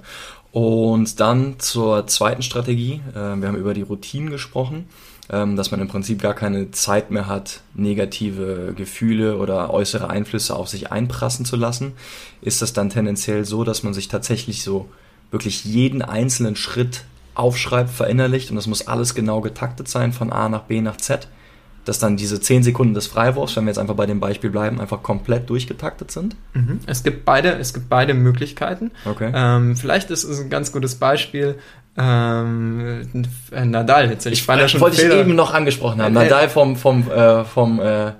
Und 0.51 1.19
dann 1.19 1.59
zur 1.59 2.07
zweiten 2.07 2.41
Strategie. 2.41 3.01
Äh, 3.11 3.35
wir 3.35 3.47
haben 3.47 3.57
über 3.57 3.73
die 3.73 3.83
Routinen 3.83 4.29
gesprochen. 4.29 4.85
Ähm, 5.29 5.57
dass 5.57 5.71
man 5.71 5.81
im 5.81 5.89
Prinzip 5.89 6.21
gar 6.21 6.33
keine 6.33 6.71
Zeit 6.71 7.11
mehr 7.11 7.27
hat, 7.27 7.59
negative 7.73 8.73
Gefühle 8.73 9.37
oder 9.37 9.73
äußere 9.73 10.09
Einflüsse 10.09 10.55
auf 10.55 10.69
sich 10.69 10.89
einprassen 10.89 11.43
zu 11.43 11.57
lassen, 11.57 11.91
ist 12.41 12.61
das 12.61 12.71
dann 12.71 12.89
tendenziell 12.89 13.43
so, 13.43 13.65
dass 13.65 13.83
man 13.83 13.93
sich 13.93 14.07
tatsächlich 14.07 14.63
so 14.63 14.89
wirklich 15.29 15.65
jeden 15.65 16.01
einzelnen 16.01 16.55
Schritt 16.55 17.03
aufschreibt, 17.35 17.89
verinnerlicht 17.89 18.49
und 18.49 18.55
das 18.55 18.67
muss 18.67 18.87
alles 18.87 19.15
genau 19.15 19.41
getaktet 19.41 19.89
sein 19.89 20.13
von 20.13 20.31
A 20.31 20.47
nach 20.47 20.63
B 20.63 20.79
nach 20.79 20.95
Z, 20.95 21.27
dass 21.87 21.99
dann 21.99 22.17
diese 22.17 22.41
10 22.41 22.63
Sekunden 22.63 22.93
des 22.93 23.07
Freiwurfs, 23.07 23.55
wenn 23.55 23.65
wir 23.65 23.69
jetzt 23.69 23.79
einfach 23.79 23.95
bei 23.95 24.05
dem 24.05 24.19
Beispiel 24.19 24.49
bleiben, 24.49 24.81
einfach 24.81 25.03
komplett 25.03 25.49
durchgetaktet 25.49 26.11
sind? 26.11 26.35
Mhm. 26.53 26.79
Es 26.85 27.03
gibt 27.03 27.25
beide, 27.25 27.53
es 27.53 27.73
gibt 27.73 27.89
beide 27.89 28.13
Möglichkeiten. 28.13 28.91
Okay. 29.05 29.31
Ähm, 29.33 29.75
vielleicht 29.75 30.11
ist 30.11 30.23
es 30.23 30.39
ein 30.39 30.49
ganz 30.49 30.71
gutes 30.71 30.95
Beispiel, 30.95 31.55
ähm, 31.97 33.07
Nadal 33.51 34.09
jetzt. 34.11 34.25
Ich, 34.27 34.47
ich 34.47 34.71
schon 34.71 34.81
wollte 34.81 35.01
ich 35.01 35.11
eben 35.11 35.35
noch 35.35 35.53
angesprochen 35.53 36.01
haben. 36.01 36.13
Nadal 36.13 36.47
vom 36.47 36.75
vom 36.75 37.09
äh, 37.09 37.43
vom 37.43 37.79
äh, 37.79 38.11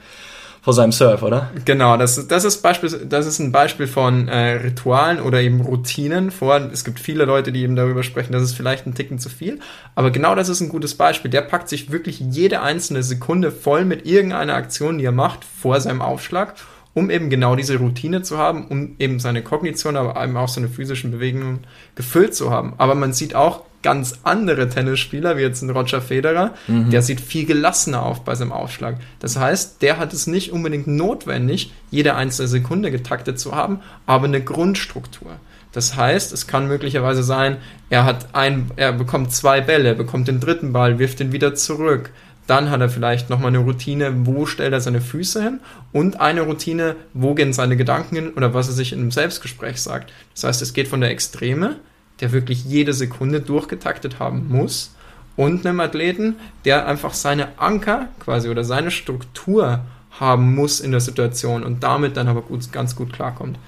vor 0.67 0.73
seinem 0.73 0.91
Surf, 0.91 1.23
oder? 1.23 1.49
Genau, 1.63 1.95
das, 1.95 2.27
das 2.27 2.43
ist 2.43 2.61
Beispiel, 2.61 2.89
das 3.07 3.25
ist 3.25 3.39
ein 3.39 3.53
Beispiel 3.53 3.87
von 3.87 4.27
äh, 4.27 4.55
Ritualen 4.55 5.21
oder 5.21 5.39
eben 5.39 5.61
Routinen. 5.61 6.29
Vor, 6.29 6.59
es 6.73 6.83
gibt 6.83 6.99
viele 6.99 7.23
Leute, 7.23 7.53
die 7.53 7.63
eben 7.63 7.77
darüber 7.77 8.03
sprechen, 8.03 8.33
das 8.33 8.43
ist 8.43 8.53
vielleicht 8.53 8.85
ein 8.85 8.93
Ticken 8.93 9.17
zu 9.17 9.29
viel. 9.29 9.61
Aber 9.95 10.11
genau 10.11 10.35
das 10.35 10.49
ist 10.49 10.59
ein 10.59 10.67
gutes 10.67 10.95
Beispiel. 10.95 11.31
Der 11.31 11.39
packt 11.39 11.69
sich 11.69 11.89
wirklich 11.93 12.19
jede 12.19 12.63
einzelne 12.63 13.01
Sekunde 13.01 13.51
voll 13.51 13.85
mit 13.85 14.05
irgendeiner 14.05 14.55
Aktion, 14.55 14.97
die 14.97 15.05
er 15.05 15.13
macht, 15.13 15.45
vor 15.45 15.79
seinem 15.79 16.01
Aufschlag 16.01 16.55
um 16.93 17.11
eben 17.11 17.29
genau 17.29 17.55
diese 17.55 17.77
Routine 17.77 18.23
zu 18.23 18.39
haben, 18.39 18.65
um 18.69 18.95
eben 18.97 19.19
seine 19.19 19.43
Kognition, 19.43 19.95
aber 19.95 20.21
eben 20.21 20.35
auch 20.35 20.47
seine 20.47 20.67
physischen 20.67 21.11
Bewegungen 21.11 21.59
gefüllt 21.93 22.33
zu 22.33 22.49
haben. 22.49 22.73
Aber 22.79 22.95
man 22.95 23.13
sieht 23.13 23.35
auch 23.35 23.61
ganz 23.87 24.19
andere 24.23 24.67
Tennisspieler, 24.67 25.37
wie 25.37 25.43
jetzt 25.43 25.61
ein 25.61 25.69
Roger 25.69 26.01
Federer, 26.01 26.53
mhm. 26.67 26.89
der 26.89 27.01
sieht 27.01 27.21
viel 27.21 27.45
gelassener 27.45 28.03
auf 28.03 28.25
bei 28.25 28.35
seinem 28.35 28.51
Aufschlag. 28.51 28.97
Das 29.19 29.39
heißt, 29.39 29.81
der 29.81 29.97
hat 29.97 30.11
es 30.11 30.27
nicht 30.27 30.51
unbedingt 30.51 30.87
notwendig, 30.87 31.71
jede 31.89 32.15
einzelne 32.15 32.49
Sekunde 32.49 32.91
getaktet 32.91 33.39
zu 33.39 33.55
haben, 33.55 33.79
aber 34.05 34.25
eine 34.25 34.41
Grundstruktur. 34.41 35.37
Das 35.71 35.95
heißt, 35.95 36.33
es 36.33 36.47
kann 36.47 36.67
möglicherweise 36.67 37.23
sein, 37.23 37.59
er 37.89 38.03
hat 38.03 38.35
ein, 38.35 38.71
er 38.75 38.91
bekommt 38.91 39.31
zwei 39.31 39.61
Bälle, 39.61 39.95
bekommt 39.95 40.27
den 40.27 40.41
dritten 40.41 40.73
Ball, 40.73 40.99
wirft 40.99 41.21
ihn 41.21 41.31
wieder 41.31 41.55
zurück, 41.55 42.09
dann 42.45 42.69
hat 42.69 42.81
er 42.81 42.89
vielleicht 42.89 43.29
nochmal 43.29 43.49
eine 43.49 43.59
Routine, 43.59 44.25
wo 44.25 44.45
stellt 44.45 44.73
er 44.73 44.81
seine 44.81 44.99
Füße 44.99 45.41
hin 45.41 45.61
und 45.93 46.19
eine 46.19 46.41
Routine, 46.41 46.97
wo 47.13 47.35
gehen 47.35 47.53
seine 47.53 47.77
Gedanken 47.77 48.15
hin 48.15 48.33
oder 48.33 48.53
was 48.53 48.67
er 48.67 48.73
sich 48.73 48.91
in 48.91 48.99
einem 48.99 49.11
Selbstgespräch 49.11 49.81
sagt. 49.81 50.11
Das 50.33 50.43
heißt, 50.43 50.61
es 50.61 50.73
geht 50.73 50.89
von 50.89 50.99
der 50.99 51.11
Extreme, 51.11 51.77
der 52.19 52.31
wirklich 52.31 52.65
jede 52.65 52.93
Sekunde 52.93 53.41
durchgetaktet 53.41 54.19
haben 54.19 54.47
muss, 54.49 54.93
und 55.35 55.67
einem 55.67 55.79
Athleten, 55.79 56.37
der 56.65 56.87
einfach 56.87 57.13
seine 57.13 57.59
Anker 57.59 58.07
quasi 58.19 58.49
oder 58.49 58.63
seine 58.63 58.89
Struktur 58.89 59.81
haben 60.09 60.55
muss 60.55 60.79
in 60.79 60.89
der 60.89 60.99
Situation 60.99 61.63
und 61.63 61.83
damit 61.83 62.17
dann 62.17 62.27
aber 62.27 62.41
gut, 62.41 62.71
ganz 62.71 62.95
gut 62.95 63.13
klarkommt 63.13 63.59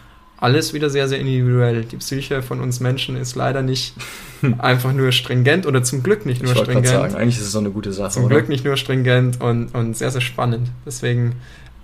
alles 0.41 0.73
wieder 0.73 0.89
sehr, 0.89 1.07
sehr 1.07 1.19
individuell. 1.19 1.83
Die 1.83 1.97
Psyche 1.97 2.41
von 2.41 2.61
uns 2.61 2.79
Menschen 2.79 3.15
ist 3.15 3.35
leider 3.35 3.61
nicht 3.61 3.93
einfach 4.57 4.93
nur 4.93 5.11
stringent 5.11 5.65
oder 5.65 5.83
zum 5.83 6.01
Glück 6.01 6.25
nicht 6.25 6.41
nur 6.41 6.53
ich 6.53 6.57
stringent. 6.57 6.87
Sagen, 6.87 7.15
eigentlich 7.15 7.37
ist 7.37 7.45
es 7.45 7.51
so 7.51 7.59
eine 7.59 7.71
gute 7.71 7.91
Sache. 7.91 8.11
Zum 8.11 8.25
oder? 8.25 8.35
Glück 8.35 8.49
nicht 8.49 8.63
nur 8.63 8.77
stringent 8.77 9.41
und, 9.41 9.75
und 9.75 9.97
sehr, 9.97 10.11
sehr 10.11 10.21
spannend. 10.21 10.69
Deswegen 10.85 11.35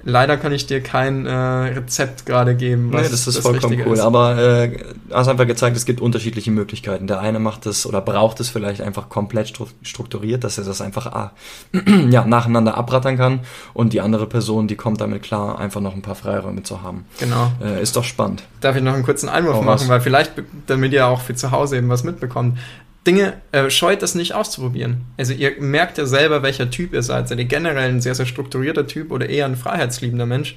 leider 0.05 0.37
kann 0.37 0.53
ich 0.53 0.67
dir 0.67 0.81
kein 0.81 1.25
äh, 1.25 1.31
Rezept 1.33 2.25
gerade 2.25 2.55
geben. 2.55 2.93
Was 2.93 3.01
nee, 3.01 3.09
das 3.09 3.27
ist 3.27 3.37
das 3.37 3.37
vollkommen 3.39 3.81
cool. 3.85 3.95
Ist. 3.95 3.99
Aber 3.99 4.37
äh, 4.37 4.77
hast 5.11 5.27
einfach 5.27 5.47
gezeigt, 5.47 5.75
es 5.75 5.85
gibt 5.85 5.99
unterschiedliche 5.99 6.51
Möglichkeiten. 6.51 7.07
Der 7.07 7.19
eine 7.19 7.39
macht 7.39 7.65
es 7.65 7.85
oder 7.85 8.01
braucht 8.01 8.39
es 8.39 8.49
vielleicht 8.49 8.81
einfach 8.81 9.09
komplett 9.09 9.53
strukturiert, 9.81 10.43
dass 10.43 10.57
er 10.57 10.63
das 10.63 10.79
einfach 10.79 11.07
ah, 11.07 11.31
ja, 12.09 12.25
nacheinander 12.25 12.77
abrattern 12.77 13.17
kann. 13.17 13.41
Und 13.73 13.93
die 13.93 14.01
andere 14.01 14.27
Person, 14.27 14.67
die 14.67 14.75
kommt 14.75 15.01
damit 15.01 15.23
klar, 15.23 15.59
einfach 15.59 15.81
noch 15.81 15.95
ein 15.95 16.01
paar 16.01 16.15
Freiräume 16.15 16.63
zu 16.63 16.81
haben. 16.81 17.05
Genau. 17.19 17.51
Äh, 17.61 17.81
ist 17.81 17.95
doch 17.95 18.03
spannend. 18.03 18.43
Darf 18.61 18.75
ich 18.75 18.83
noch 18.83 18.93
einen 18.93 19.03
kurzen 19.03 19.27
Einwurf 19.27 19.57
oh, 19.59 19.63
machen, 19.63 19.89
weil 19.89 20.01
vielleicht, 20.01 20.33
damit 20.67 20.93
ihr 20.93 21.07
auch 21.07 21.21
für 21.21 21.35
zu 21.35 21.51
Hause 21.51 21.77
eben 21.77 21.89
was 21.89 22.03
mitbekommt. 22.03 22.57
Dinge, 23.05 23.33
äh, 23.51 23.69
scheut 23.69 24.01
das 24.01 24.15
nicht 24.15 24.33
auszuprobieren. 24.33 25.05
Also 25.17 25.33
ihr 25.33 25.59
merkt 25.59 25.97
ja 25.97 26.07
selber, 26.07 26.41
welcher 26.41 26.71
Typ 26.71 26.93
ihr 26.93 27.03
seid. 27.03 27.27
Seid 27.27 27.37
ihr 27.37 27.45
generell 27.45 27.89
ein 27.89 28.01
sehr, 28.01 28.15
sehr 28.15 28.25
strukturierter 28.25 28.87
Typ 28.87 29.11
oder 29.11 29.29
eher 29.29 29.45
ein 29.45 29.55
freiheitsliebender 29.55 30.25
Mensch? 30.25 30.55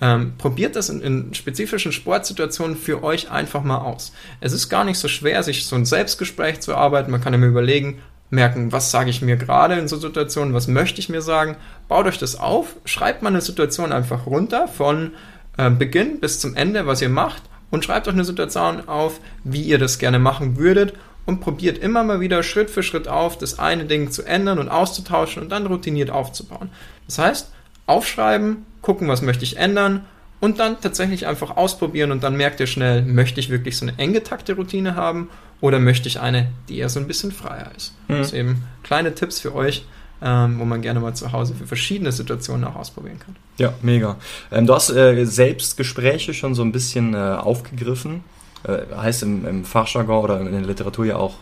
Ähm, 0.00 0.32
probiert 0.38 0.76
das 0.76 0.88
in, 0.88 1.02
in, 1.02 1.34
spezifischen 1.34 1.92
Sportsituationen 1.92 2.76
für 2.76 3.02
euch 3.02 3.30
einfach 3.30 3.62
mal 3.62 3.78
aus. 3.78 4.14
Es 4.40 4.54
ist 4.54 4.70
gar 4.70 4.84
nicht 4.84 4.98
so 4.98 5.08
schwer, 5.08 5.42
sich 5.42 5.66
so 5.66 5.76
ein 5.76 5.84
Selbstgespräch 5.84 6.60
zu 6.60 6.74
arbeiten. 6.74 7.10
Man 7.10 7.20
kann 7.20 7.34
immer 7.34 7.46
überlegen, 7.46 8.00
merken, 8.30 8.72
was 8.72 8.90
sage 8.90 9.10
ich 9.10 9.20
mir 9.20 9.36
gerade 9.36 9.74
in 9.74 9.88
so 9.88 9.96
Situationen, 9.96 10.54
was 10.54 10.68
möchte 10.68 11.00
ich 11.00 11.10
mir 11.10 11.20
sagen. 11.20 11.56
Baut 11.88 12.06
euch 12.06 12.18
das 12.18 12.36
auf, 12.38 12.76
schreibt 12.86 13.22
mal 13.22 13.28
eine 13.28 13.42
Situation 13.42 13.92
einfach 13.92 14.24
runter 14.24 14.68
von 14.68 15.12
äh, 15.58 15.68
Beginn 15.68 16.20
bis 16.20 16.40
zum 16.40 16.54
Ende, 16.56 16.86
was 16.86 17.02
ihr 17.02 17.10
macht 17.10 17.42
und 17.70 17.84
schreibt 17.84 18.08
euch 18.08 18.14
eine 18.14 18.24
Situation 18.24 18.88
auf, 18.88 19.20
wie 19.44 19.62
ihr 19.62 19.78
das 19.78 19.98
gerne 19.98 20.18
machen 20.18 20.56
würdet 20.56 20.94
und 21.30 21.38
probiert 21.38 21.78
immer 21.78 22.02
mal 22.02 22.18
wieder 22.18 22.42
Schritt 22.42 22.70
für 22.70 22.82
Schritt 22.82 23.06
auf, 23.06 23.38
das 23.38 23.60
eine 23.60 23.84
Ding 23.84 24.10
zu 24.10 24.24
ändern 24.24 24.58
und 24.58 24.68
auszutauschen 24.68 25.44
und 25.44 25.48
dann 25.48 25.64
routiniert 25.66 26.10
aufzubauen. 26.10 26.70
Das 27.06 27.18
heißt, 27.18 27.52
aufschreiben, 27.86 28.66
gucken, 28.82 29.06
was 29.06 29.22
möchte 29.22 29.44
ich 29.44 29.56
ändern 29.56 30.04
und 30.40 30.58
dann 30.58 30.80
tatsächlich 30.80 31.28
einfach 31.28 31.56
ausprobieren 31.56 32.10
und 32.10 32.24
dann 32.24 32.36
merkt 32.36 32.58
ihr 32.58 32.66
schnell, 32.66 33.02
möchte 33.02 33.38
ich 33.38 33.48
wirklich 33.48 33.76
so 33.76 33.86
eine 33.86 33.96
eng 33.96 34.12
getakte 34.12 34.54
Routine 34.56 34.96
haben 34.96 35.30
oder 35.60 35.78
möchte 35.78 36.08
ich 36.08 36.18
eine, 36.18 36.48
die 36.68 36.78
eher 36.78 36.88
so 36.88 36.98
ein 36.98 37.06
bisschen 37.06 37.30
freier 37.30 37.70
ist. 37.76 37.94
Mhm. 38.08 38.18
Das 38.18 38.30
sind 38.30 38.40
eben 38.40 38.64
kleine 38.82 39.14
Tipps 39.14 39.38
für 39.38 39.54
euch, 39.54 39.84
ähm, 40.22 40.58
wo 40.58 40.64
man 40.64 40.82
gerne 40.82 40.98
mal 40.98 41.14
zu 41.14 41.30
Hause 41.30 41.54
für 41.54 41.68
verschiedene 41.68 42.10
Situationen 42.10 42.64
auch 42.64 42.74
ausprobieren 42.74 43.20
kann. 43.20 43.36
Ja, 43.58 43.72
mega. 43.82 44.16
Ähm, 44.50 44.66
du 44.66 44.74
hast 44.74 44.90
äh, 44.90 45.24
Selbstgespräche 45.24 46.34
schon 46.34 46.56
so 46.56 46.62
ein 46.62 46.72
bisschen 46.72 47.14
äh, 47.14 47.18
aufgegriffen 47.18 48.24
äh, 48.64 48.94
heißt 48.94 49.22
im, 49.22 49.46
im 49.46 49.64
Fachjargon 49.64 50.24
oder 50.24 50.40
in 50.40 50.52
der 50.52 50.60
Literatur 50.62 51.06
ja 51.06 51.16
auch 51.16 51.36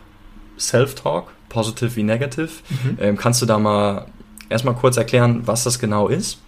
Self-Talk, 0.59 1.31
positive 1.49 1.97
wie 1.97 2.03
negative. 2.03 2.51
Mhm. 2.69 2.99
Ähm, 3.01 3.17
kannst 3.17 3.41
du 3.43 3.47
da 3.47 3.59
mal 3.59 4.07
erstmal 4.49 4.75
kurz 4.75 4.97
erklären, 4.97 5.43
was 5.45 5.65
das 5.65 5.79
genau 5.79 6.09
ist? 6.09 6.39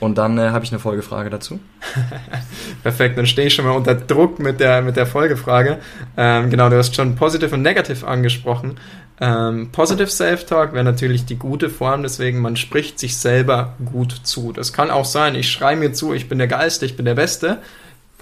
Und 0.00 0.18
dann 0.18 0.36
äh, 0.38 0.50
habe 0.50 0.64
ich 0.64 0.72
eine 0.72 0.78
Folgefrage 0.78 1.30
dazu. 1.30 1.58
Perfekt, 2.82 3.16
dann 3.16 3.26
stehe 3.26 3.46
ich 3.48 3.54
schon 3.54 3.64
mal 3.64 3.72
unter 3.72 3.94
Druck 3.94 4.38
mit 4.38 4.60
der, 4.60 4.82
mit 4.82 4.96
der 4.96 5.06
Folgefrage. 5.06 5.78
Ähm, 6.16 6.50
genau, 6.50 6.68
du 6.68 6.76
hast 6.76 6.94
schon 6.94 7.14
Positive 7.14 7.54
und 7.54 7.62
Negative 7.62 8.06
angesprochen. 8.06 8.78
Ähm, 9.18 9.70
positive 9.72 10.08
Self-Talk 10.08 10.74
wäre 10.74 10.84
natürlich 10.84 11.24
die 11.24 11.36
gute 11.36 11.70
Form, 11.70 12.02
deswegen 12.02 12.42
man 12.42 12.56
spricht 12.56 12.98
sich 12.98 13.16
selber 13.16 13.74
gut 13.90 14.12
zu. 14.24 14.52
Das 14.52 14.74
kann 14.74 14.90
auch 14.90 15.06
sein, 15.06 15.34
ich 15.34 15.50
schreie 15.50 15.76
mir 15.76 15.94
zu, 15.94 16.12
ich 16.12 16.28
bin 16.28 16.36
der 16.36 16.48
Geiste, 16.48 16.84
ich 16.84 16.96
bin 16.96 17.06
der 17.06 17.14
Beste 17.14 17.58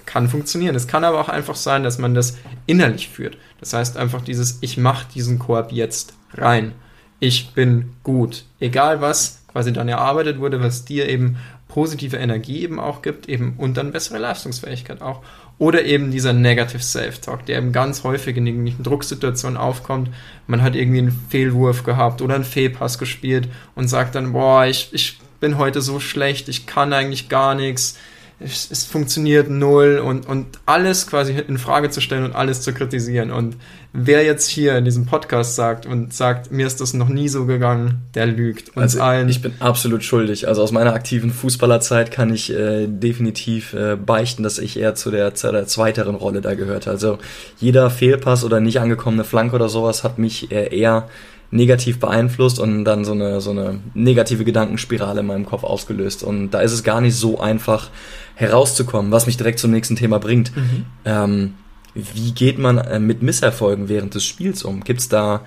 kann 0.05 0.27
funktionieren. 0.27 0.75
Es 0.75 0.87
kann 0.87 1.03
aber 1.03 1.19
auch 1.19 1.29
einfach 1.29 1.55
sein, 1.55 1.83
dass 1.83 1.97
man 1.97 2.13
das 2.13 2.37
innerlich 2.65 3.09
führt. 3.09 3.37
Das 3.59 3.73
heißt 3.73 3.97
einfach 3.97 4.21
dieses, 4.21 4.59
ich 4.61 4.77
mache 4.77 5.07
diesen 5.13 5.39
Korb 5.39 5.71
jetzt 5.71 6.13
rein. 6.33 6.73
Ich 7.19 7.51
bin 7.53 7.93
gut. 8.03 8.43
Egal 8.59 9.01
was 9.01 9.43
quasi 9.51 9.71
dann 9.71 9.87
erarbeitet 9.87 10.39
wurde, 10.39 10.61
was 10.61 10.83
dir 10.83 11.07
eben 11.07 11.37
positive 11.69 12.17
Energie 12.17 12.63
eben 12.63 12.79
auch 12.79 13.01
gibt, 13.01 13.27
eben 13.27 13.55
und 13.57 13.75
dann 13.77 13.91
bessere 13.91 14.17
Leistungsfähigkeit 14.17 15.01
auch. 15.01 15.23
Oder 15.57 15.85
eben 15.85 16.11
dieser 16.11 16.33
Negative 16.33 16.81
Self-Talk, 16.81 17.45
der 17.45 17.57
eben 17.57 17.71
ganz 17.71 18.03
häufig 18.03 18.35
in 18.35 18.45
irgendwelchen 18.45 18.83
Drucksituationen 18.83 19.57
aufkommt. 19.57 20.09
Man 20.47 20.61
hat 20.61 20.75
irgendwie 20.75 20.99
einen 20.99 21.25
Fehlwurf 21.29 21.83
gehabt 21.83 22.21
oder 22.21 22.35
einen 22.35 22.43
Fehlpass 22.43 22.99
gespielt 22.99 23.47
und 23.75 23.87
sagt 23.87 24.15
dann, 24.15 24.33
boah, 24.33 24.65
ich, 24.65 24.89
ich 24.91 25.19
bin 25.39 25.57
heute 25.57 25.81
so 25.81 25.99
schlecht, 25.99 26.49
ich 26.49 26.65
kann 26.65 26.91
eigentlich 26.91 27.29
gar 27.29 27.55
nichts, 27.55 27.97
es, 28.39 28.69
es, 28.69 28.83
funktioniert 28.83 29.49
null 29.49 30.01
und, 30.03 30.27
und 30.27 30.59
alles 30.65 31.07
quasi 31.07 31.33
in 31.47 31.57
Frage 31.57 31.89
zu 31.89 32.01
stellen 32.01 32.25
und 32.25 32.35
alles 32.35 32.61
zu 32.61 32.73
kritisieren. 32.73 33.31
Und 33.31 33.55
wer 33.93 34.25
jetzt 34.25 34.49
hier 34.49 34.77
in 34.77 34.83
diesem 34.83 35.05
Podcast 35.05 35.55
sagt 35.55 35.85
und 35.85 36.13
sagt, 36.13 36.51
mir 36.51 36.67
ist 36.67 36.81
das 36.81 36.93
noch 36.93 37.07
nie 37.07 37.29
so 37.29 37.45
gegangen, 37.45 38.01
der 38.13 38.25
lügt 38.25 38.69
uns 38.75 38.95
also 38.95 39.01
allen. 39.01 39.29
Ich 39.29 39.41
bin 39.41 39.53
absolut 39.59 40.03
schuldig. 40.03 40.49
Also 40.49 40.63
aus 40.63 40.73
meiner 40.73 40.93
aktiven 40.93 41.31
Fußballerzeit 41.31 42.11
kann 42.11 42.33
ich 42.33 42.51
äh, 42.51 42.87
definitiv 42.87 43.73
äh, 43.73 43.95
beichten, 43.95 44.43
dass 44.43 44.59
ich 44.59 44.77
eher 44.77 44.95
zu 44.95 45.11
der, 45.11 45.33
zu 45.33 45.49
der 45.51 45.65
zweiteren 45.65 46.15
Rolle 46.15 46.41
da 46.41 46.55
gehört. 46.55 46.89
Also 46.89 47.19
jeder 47.57 47.89
Fehlpass 47.89 48.43
oder 48.43 48.59
nicht 48.59 48.81
angekommene 48.81 49.23
Flanke 49.23 49.55
oder 49.55 49.69
sowas 49.69 50.03
hat 50.03 50.19
mich 50.19 50.51
äh, 50.51 50.77
eher 50.77 51.07
negativ 51.51 51.99
beeinflusst 51.99 52.59
und 52.59 52.85
dann 52.85 53.05
so 53.05 53.13
eine, 53.13 53.39
so 53.39 53.51
eine 53.51 53.79
negative 53.93 54.43
Gedankenspirale 54.43 55.21
in 55.21 55.27
meinem 55.27 55.45
Kopf 55.45 55.63
ausgelöst. 55.63 56.23
Und 56.23 56.51
da 56.51 56.59
ist 56.59 56.73
es 56.73 56.83
gar 56.83 57.01
nicht 57.01 57.15
so 57.15 57.39
einfach 57.39 57.89
herauszukommen, 58.35 59.11
was 59.11 59.25
mich 59.25 59.37
direkt 59.37 59.59
zum 59.59 59.71
nächsten 59.71 59.95
Thema 59.95 60.19
bringt. 60.19 60.55
Mhm. 60.55 60.85
Ähm, 61.05 61.53
wie 61.93 62.33
geht 62.33 62.59
man 62.59 62.77
äh, 62.77 62.99
mit 62.99 63.21
Misserfolgen 63.21 63.87
während 63.87 64.15
des 64.15 64.25
Spiels 64.25 64.63
um? 64.63 64.83
Gibt 64.83 64.99
es 64.99 65.09
da 65.09 65.45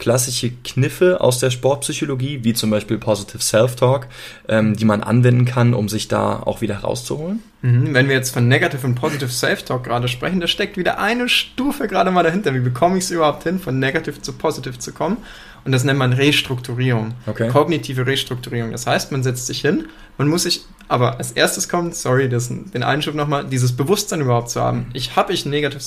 klassische 0.00 0.50
Kniffe 0.64 1.20
aus 1.20 1.38
der 1.38 1.50
Sportpsychologie, 1.50 2.40
wie 2.42 2.54
zum 2.54 2.70
Beispiel 2.70 2.98
Positive 2.98 3.40
Self-Talk, 3.40 4.08
ähm, 4.48 4.74
die 4.74 4.84
man 4.84 5.04
anwenden 5.04 5.44
kann, 5.44 5.74
um 5.74 5.88
sich 5.88 6.08
da 6.08 6.40
auch 6.40 6.60
wieder 6.60 6.78
rauszuholen? 6.78 7.40
Mhm, 7.62 7.94
wenn 7.94 8.08
wir 8.08 8.16
jetzt 8.16 8.32
von 8.32 8.48
Negative 8.48 8.84
und 8.86 8.96
Positive 8.96 9.30
Self-Talk 9.30 9.84
gerade 9.84 10.08
sprechen, 10.08 10.40
da 10.40 10.48
steckt 10.48 10.76
wieder 10.76 10.98
eine 10.98 11.28
Stufe 11.28 11.86
gerade 11.86 12.10
mal 12.10 12.24
dahinter. 12.24 12.54
Wie 12.54 12.60
bekomme 12.60 12.98
ich 12.98 13.04
es 13.04 13.10
überhaupt 13.12 13.44
hin, 13.44 13.60
von 13.60 13.78
Negative 13.78 14.20
zu 14.20 14.32
Positive 14.32 14.78
zu 14.78 14.92
kommen? 14.92 15.18
Und 15.64 15.72
das 15.72 15.84
nennt 15.84 15.98
man 15.98 16.14
Restrukturierung. 16.14 17.12
Okay. 17.26 17.48
Kognitive 17.48 18.06
Restrukturierung. 18.06 18.72
Das 18.72 18.86
heißt, 18.86 19.12
man 19.12 19.22
setzt 19.22 19.46
sich 19.46 19.60
hin, 19.60 19.86
man 20.16 20.26
muss 20.26 20.44
sich, 20.44 20.62
aber 20.88 21.18
als 21.18 21.32
erstes 21.32 21.68
kommt, 21.68 21.94
sorry, 21.94 22.30
das, 22.30 22.48
den 22.48 22.82
Einschub 22.82 23.14
nochmal, 23.14 23.44
dieses 23.44 23.76
Bewusstsein 23.76 24.22
überhaupt 24.22 24.48
zu 24.48 24.62
haben. 24.62 24.86
Ich 24.94 25.16
habe 25.16 25.34
ich 25.34 25.44
Negative 25.44 25.80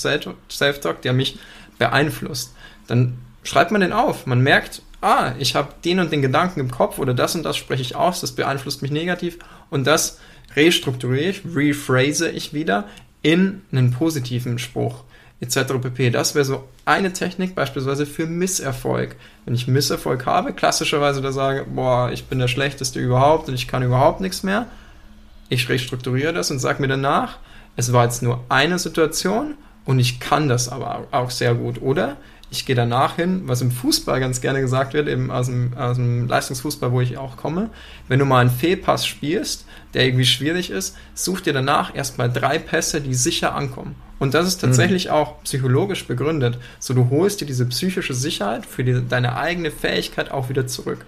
Self-Talk, 0.49 1.01
der 1.01 1.13
mich 1.13 1.39
beeinflusst. 1.79 2.53
Dann 2.85 3.17
schreibt 3.43 3.71
man 3.71 3.81
den 3.81 3.93
auf. 3.93 4.25
Man 4.25 4.41
merkt, 4.41 4.81
ah, 5.01 5.33
ich 5.37 5.55
habe 5.55 5.73
den 5.83 5.99
und 5.99 6.11
den 6.11 6.21
Gedanken 6.21 6.59
im 6.59 6.71
Kopf 6.71 6.97
oder 6.97 7.13
das 7.13 7.35
und 7.35 7.43
das 7.43 7.57
spreche 7.57 7.81
ich 7.81 7.95
aus, 7.95 8.21
das 8.21 8.31
beeinflusst 8.31 8.81
mich 8.81 8.91
negativ 8.91 9.37
und 9.69 9.85
das 9.85 10.19
restrukturiere 10.55 11.29
ich, 11.29 11.41
rephrase 11.53 12.29
ich 12.29 12.53
wieder 12.53 12.85
in 13.21 13.61
einen 13.71 13.91
positiven 13.91 14.59
Spruch 14.59 15.03
etc. 15.41 15.73
pp. 15.81 16.09
Das 16.09 16.35
wäre 16.35 16.45
so 16.45 16.63
eine 16.85 17.11
Technik 17.11 17.53
beispielsweise 17.55 18.05
für 18.05 18.25
Misserfolg. 18.25 19.15
Wenn 19.45 19.55
ich 19.55 19.67
Misserfolg 19.67 20.25
habe, 20.25 20.53
klassischerweise 20.53 21.21
da 21.21 21.31
sage, 21.31 21.65
boah, 21.65 22.11
ich 22.11 22.25
bin 22.25 22.39
der 22.39 22.47
Schlechteste 22.47 22.99
überhaupt 22.99 23.49
und 23.49 23.55
ich 23.55 23.67
kann 23.67 23.83
überhaupt 23.83 24.21
nichts 24.21 24.43
mehr, 24.43 24.67
ich 25.49 25.67
restrukturiere 25.67 26.33
das 26.33 26.49
und 26.49 26.59
sage 26.59 26.81
mir 26.81 26.87
danach, 26.87 27.37
es 27.75 27.91
war 27.91 28.05
jetzt 28.05 28.23
nur 28.23 28.43
eine 28.49 28.79
Situation 28.79 29.55
und 29.85 29.99
ich 29.99 30.19
kann 30.19 30.47
das 30.47 30.69
aber 30.69 31.07
auch 31.11 31.29
sehr 31.29 31.55
gut. 31.55 31.81
Oder 31.81 32.17
ich 32.53 32.67
gehe 32.67 32.75
danach 32.75 33.15
hin, 33.15 33.41
was 33.45 33.61
im 33.61 33.71
Fußball 33.71 34.19
ganz 34.19 34.39
gerne 34.39 34.61
gesagt 34.61 34.93
wird, 34.93 35.07
eben 35.07 35.31
aus 35.31 35.47
dem, 35.47 35.73
aus 35.75 35.97
dem 35.97 36.27
Leistungsfußball, 36.27 36.91
wo 36.91 37.01
ich 37.01 37.17
auch 37.17 37.35
komme, 37.35 37.71
wenn 38.07 38.19
du 38.19 38.25
mal 38.25 38.41
einen 38.41 38.51
Fehlpass 38.51 39.07
spielst, 39.07 39.65
der 39.95 40.05
irgendwie 40.05 40.25
schwierig 40.25 40.69
ist, 40.69 40.95
such 41.15 41.41
dir 41.41 41.53
danach 41.53 41.95
erstmal 41.95 42.31
drei 42.31 42.59
Pässe, 42.59 43.01
die 43.01 43.15
sicher 43.15 43.55
ankommen. 43.55 43.95
Und 44.19 44.35
das 44.35 44.47
ist 44.47 44.61
tatsächlich 44.61 45.05
mhm. 45.07 45.13
auch 45.13 45.43
psychologisch 45.43 46.05
begründet. 46.05 46.59
So, 46.77 46.93
du 46.93 47.09
holst 47.09 47.41
dir 47.41 47.47
diese 47.47 47.65
psychische 47.65 48.13
Sicherheit 48.13 48.67
für 48.67 48.83
die, 48.83 49.01
deine 49.09 49.35
eigene 49.35 49.71
Fähigkeit 49.71 50.29
auch 50.29 50.49
wieder 50.49 50.67
zurück. 50.67 51.05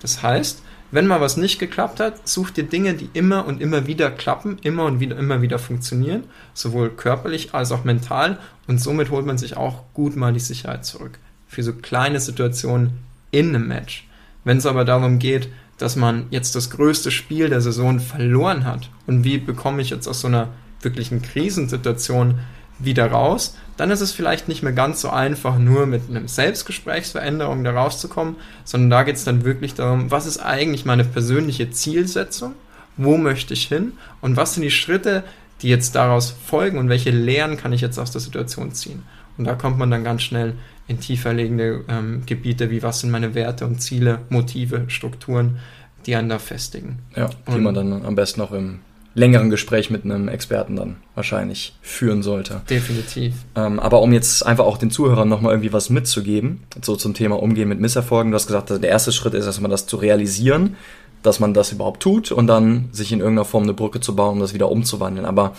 Das 0.00 0.22
heißt, 0.22 0.62
wenn 0.90 1.06
mal 1.06 1.20
was 1.20 1.36
nicht 1.36 1.58
geklappt 1.58 2.00
hat, 2.00 2.28
such 2.28 2.50
dir 2.50 2.64
Dinge, 2.64 2.94
die 2.94 3.10
immer 3.12 3.46
und 3.46 3.60
immer 3.60 3.86
wieder 3.86 4.10
klappen, 4.10 4.58
immer 4.62 4.84
und 4.84 5.00
wieder, 5.00 5.16
immer 5.16 5.42
wieder 5.42 5.58
funktionieren, 5.58 6.24
sowohl 6.54 6.90
körperlich 6.90 7.54
als 7.54 7.72
auch 7.72 7.84
mental. 7.84 8.38
Und 8.66 8.80
somit 8.80 9.10
holt 9.10 9.26
man 9.26 9.38
sich 9.38 9.56
auch 9.56 9.82
gut 9.94 10.16
mal 10.16 10.32
die 10.32 10.40
Sicherheit 10.40 10.84
zurück. 10.84 11.18
Für 11.48 11.62
so 11.62 11.72
kleine 11.72 12.20
Situationen 12.20 12.98
in 13.30 13.48
einem 13.48 13.68
Match. 13.68 14.06
Wenn 14.44 14.58
es 14.58 14.66
aber 14.66 14.84
darum 14.84 15.18
geht, 15.18 15.48
dass 15.78 15.96
man 15.96 16.26
jetzt 16.30 16.54
das 16.54 16.70
größte 16.70 17.10
Spiel 17.10 17.48
der 17.48 17.60
Saison 17.60 18.00
verloren 18.00 18.64
hat 18.64 18.90
und 19.06 19.24
wie 19.24 19.38
bekomme 19.38 19.82
ich 19.82 19.90
jetzt 19.90 20.08
aus 20.08 20.20
so 20.20 20.28
einer 20.28 20.48
wirklichen 20.80 21.20
Krisensituation 21.20 22.38
wieder 22.78 23.10
raus, 23.10 23.56
dann 23.76 23.90
ist 23.90 24.00
es 24.00 24.12
vielleicht 24.12 24.48
nicht 24.48 24.62
mehr 24.62 24.72
ganz 24.72 25.00
so 25.00 25.10
einfach, 25.10 25.58
nur 25.58 25.86
mit 25.86 26.08
einem 26.08 26.28
Selbstgesprächsveränderung 26.28 27.64
da 27.64 27.72
rauszukommen, 27.72 28.36
sondern 28.64 28.90
da 28.90 29.02
geht 29.02 29.16
es 29.16 29.24
dann 29.24 29.44
wirklich 29.44 29.74
darum, 29.74 30.10
was 30.10 30.26
ist 30.26 30.38
eigentlich 30.38 30.84
meine 30.84 31.04
persönliche 31.04 31.70
Zielsetzung, 31.70 32.54
wo 32.96 33.16
möchte 33.16 33.54
ich 33.54 33.66
hin 33.66 33.92
und 34.20 34.36
was 34.36 34.54
sind 34.54 34.62
die 34.62 34.70
Schritte, 34.70 35.24
die 35.62 35.68
jetzt 35.68 35.94
daraus 35.94 36.30
folgen 36.30 36.78
und 36.78 36.88
welche 36.88 37.10
Lehren 37.10 37.56
kann 37.56 37.72
ich 37.72 37.80
jetzt 37.80 37.98
aus 37.98 38.10
der 38.10 38.20
Situation 38.20 38.72
ziehen. 38.72 39.02
Und 39.38 39.46
da 39.46 39.54
kommt 39.54 39.78
man 39.78 39.90
dann 39.90 40.04
ganz 40.04 40.22
schnell 40.22 40.54
in 40.88 41.00
tiefer 41.00 41.32
liegende 41.32 41.84
ähm, 41.88 42.22
Gebiete, 42.26 42.70
wie 42.70 42.82
was 42.82 43.00
sind 43.00 43.10
meine 43.10 43.34
Werte 43.34 43.66
und 43.66 43.80
Ziele, 43.80 44.20
Motive, 44.28 44.84
Strukturen, 44.88 45.58
die 46.06 46.14
einen 46.14 46.28
da 46.28 46.38
festigen. 46.38 47.00
Ja, 47.14 47.28
die 47.48 47.52
und, 47.52 47.62
man 47.62 47.74
dann 47.74 48.04
am 48.04 48.14
besten 48.14 48.40
auch 48.40 48.52
im 48.52 48.80
längeren 49.16 49.48
Gespräch 49.48 49.90
mit 49.90 50.04
einem 50.04 50.28
Experten 50.28 50.76
dann 50.76 50.96
wahrscheinlich 51.14 51.74
führen 51.80 52.22
sollte. 52.22 52.60
Definitiv. 52.68 53.34
Ähm, 53.56 53.80
aber 53.80 54.02
um 54.02 54.12
jetzt 54.12 54.44
einfach 54.44 54.66
auch 54.66 54.76
den 54.76 54.90
Zuhörern 54.90 55.28
nochmal 55.28 55.52
irgendwie 55.52 55.72
was 55.72 55.88
mitzugeben, 55.88 56.64
so 56.82 56.96
zum 56.96 57.14
Thema 57.14 57.42
Umgehen 57.42 57.68
mit 57.68 57.80
Misserfolgen, 57.80 58.30
du 58.30 58.34
hast 58.36 58.46
gesagt, 58.46 58.70
der 58.70 58.90
erste 58.90 59.12
Schritt 59.12 59.32
ist 59.32 59.46
erstmal 59.46 59.70
das 59.70 59.86
zu 59.86 59.96
realisieren, 59.96 60.76
dass 61.22 61.40
man 61.40 61.54
das 61.54 61.72
überhaupt 61.72 62.02
tut 62.02 62.30
und 62.30 62.46
dann 62.46 62.90
sich 62.92 63.10
in 63.10 63.20
irgendeiner 63.20 63.46
Form 63.46 63.62
eine 63.62 63.72
Brücke 63.72 64.00
zu 64.00 64.14
bauen, 64.14 64.34
um 64.34 64.40
das 64.40 64.52
wieder 64.52 64.70
umzuwandeln. 64.70 65.24
Aber 65.24 65.54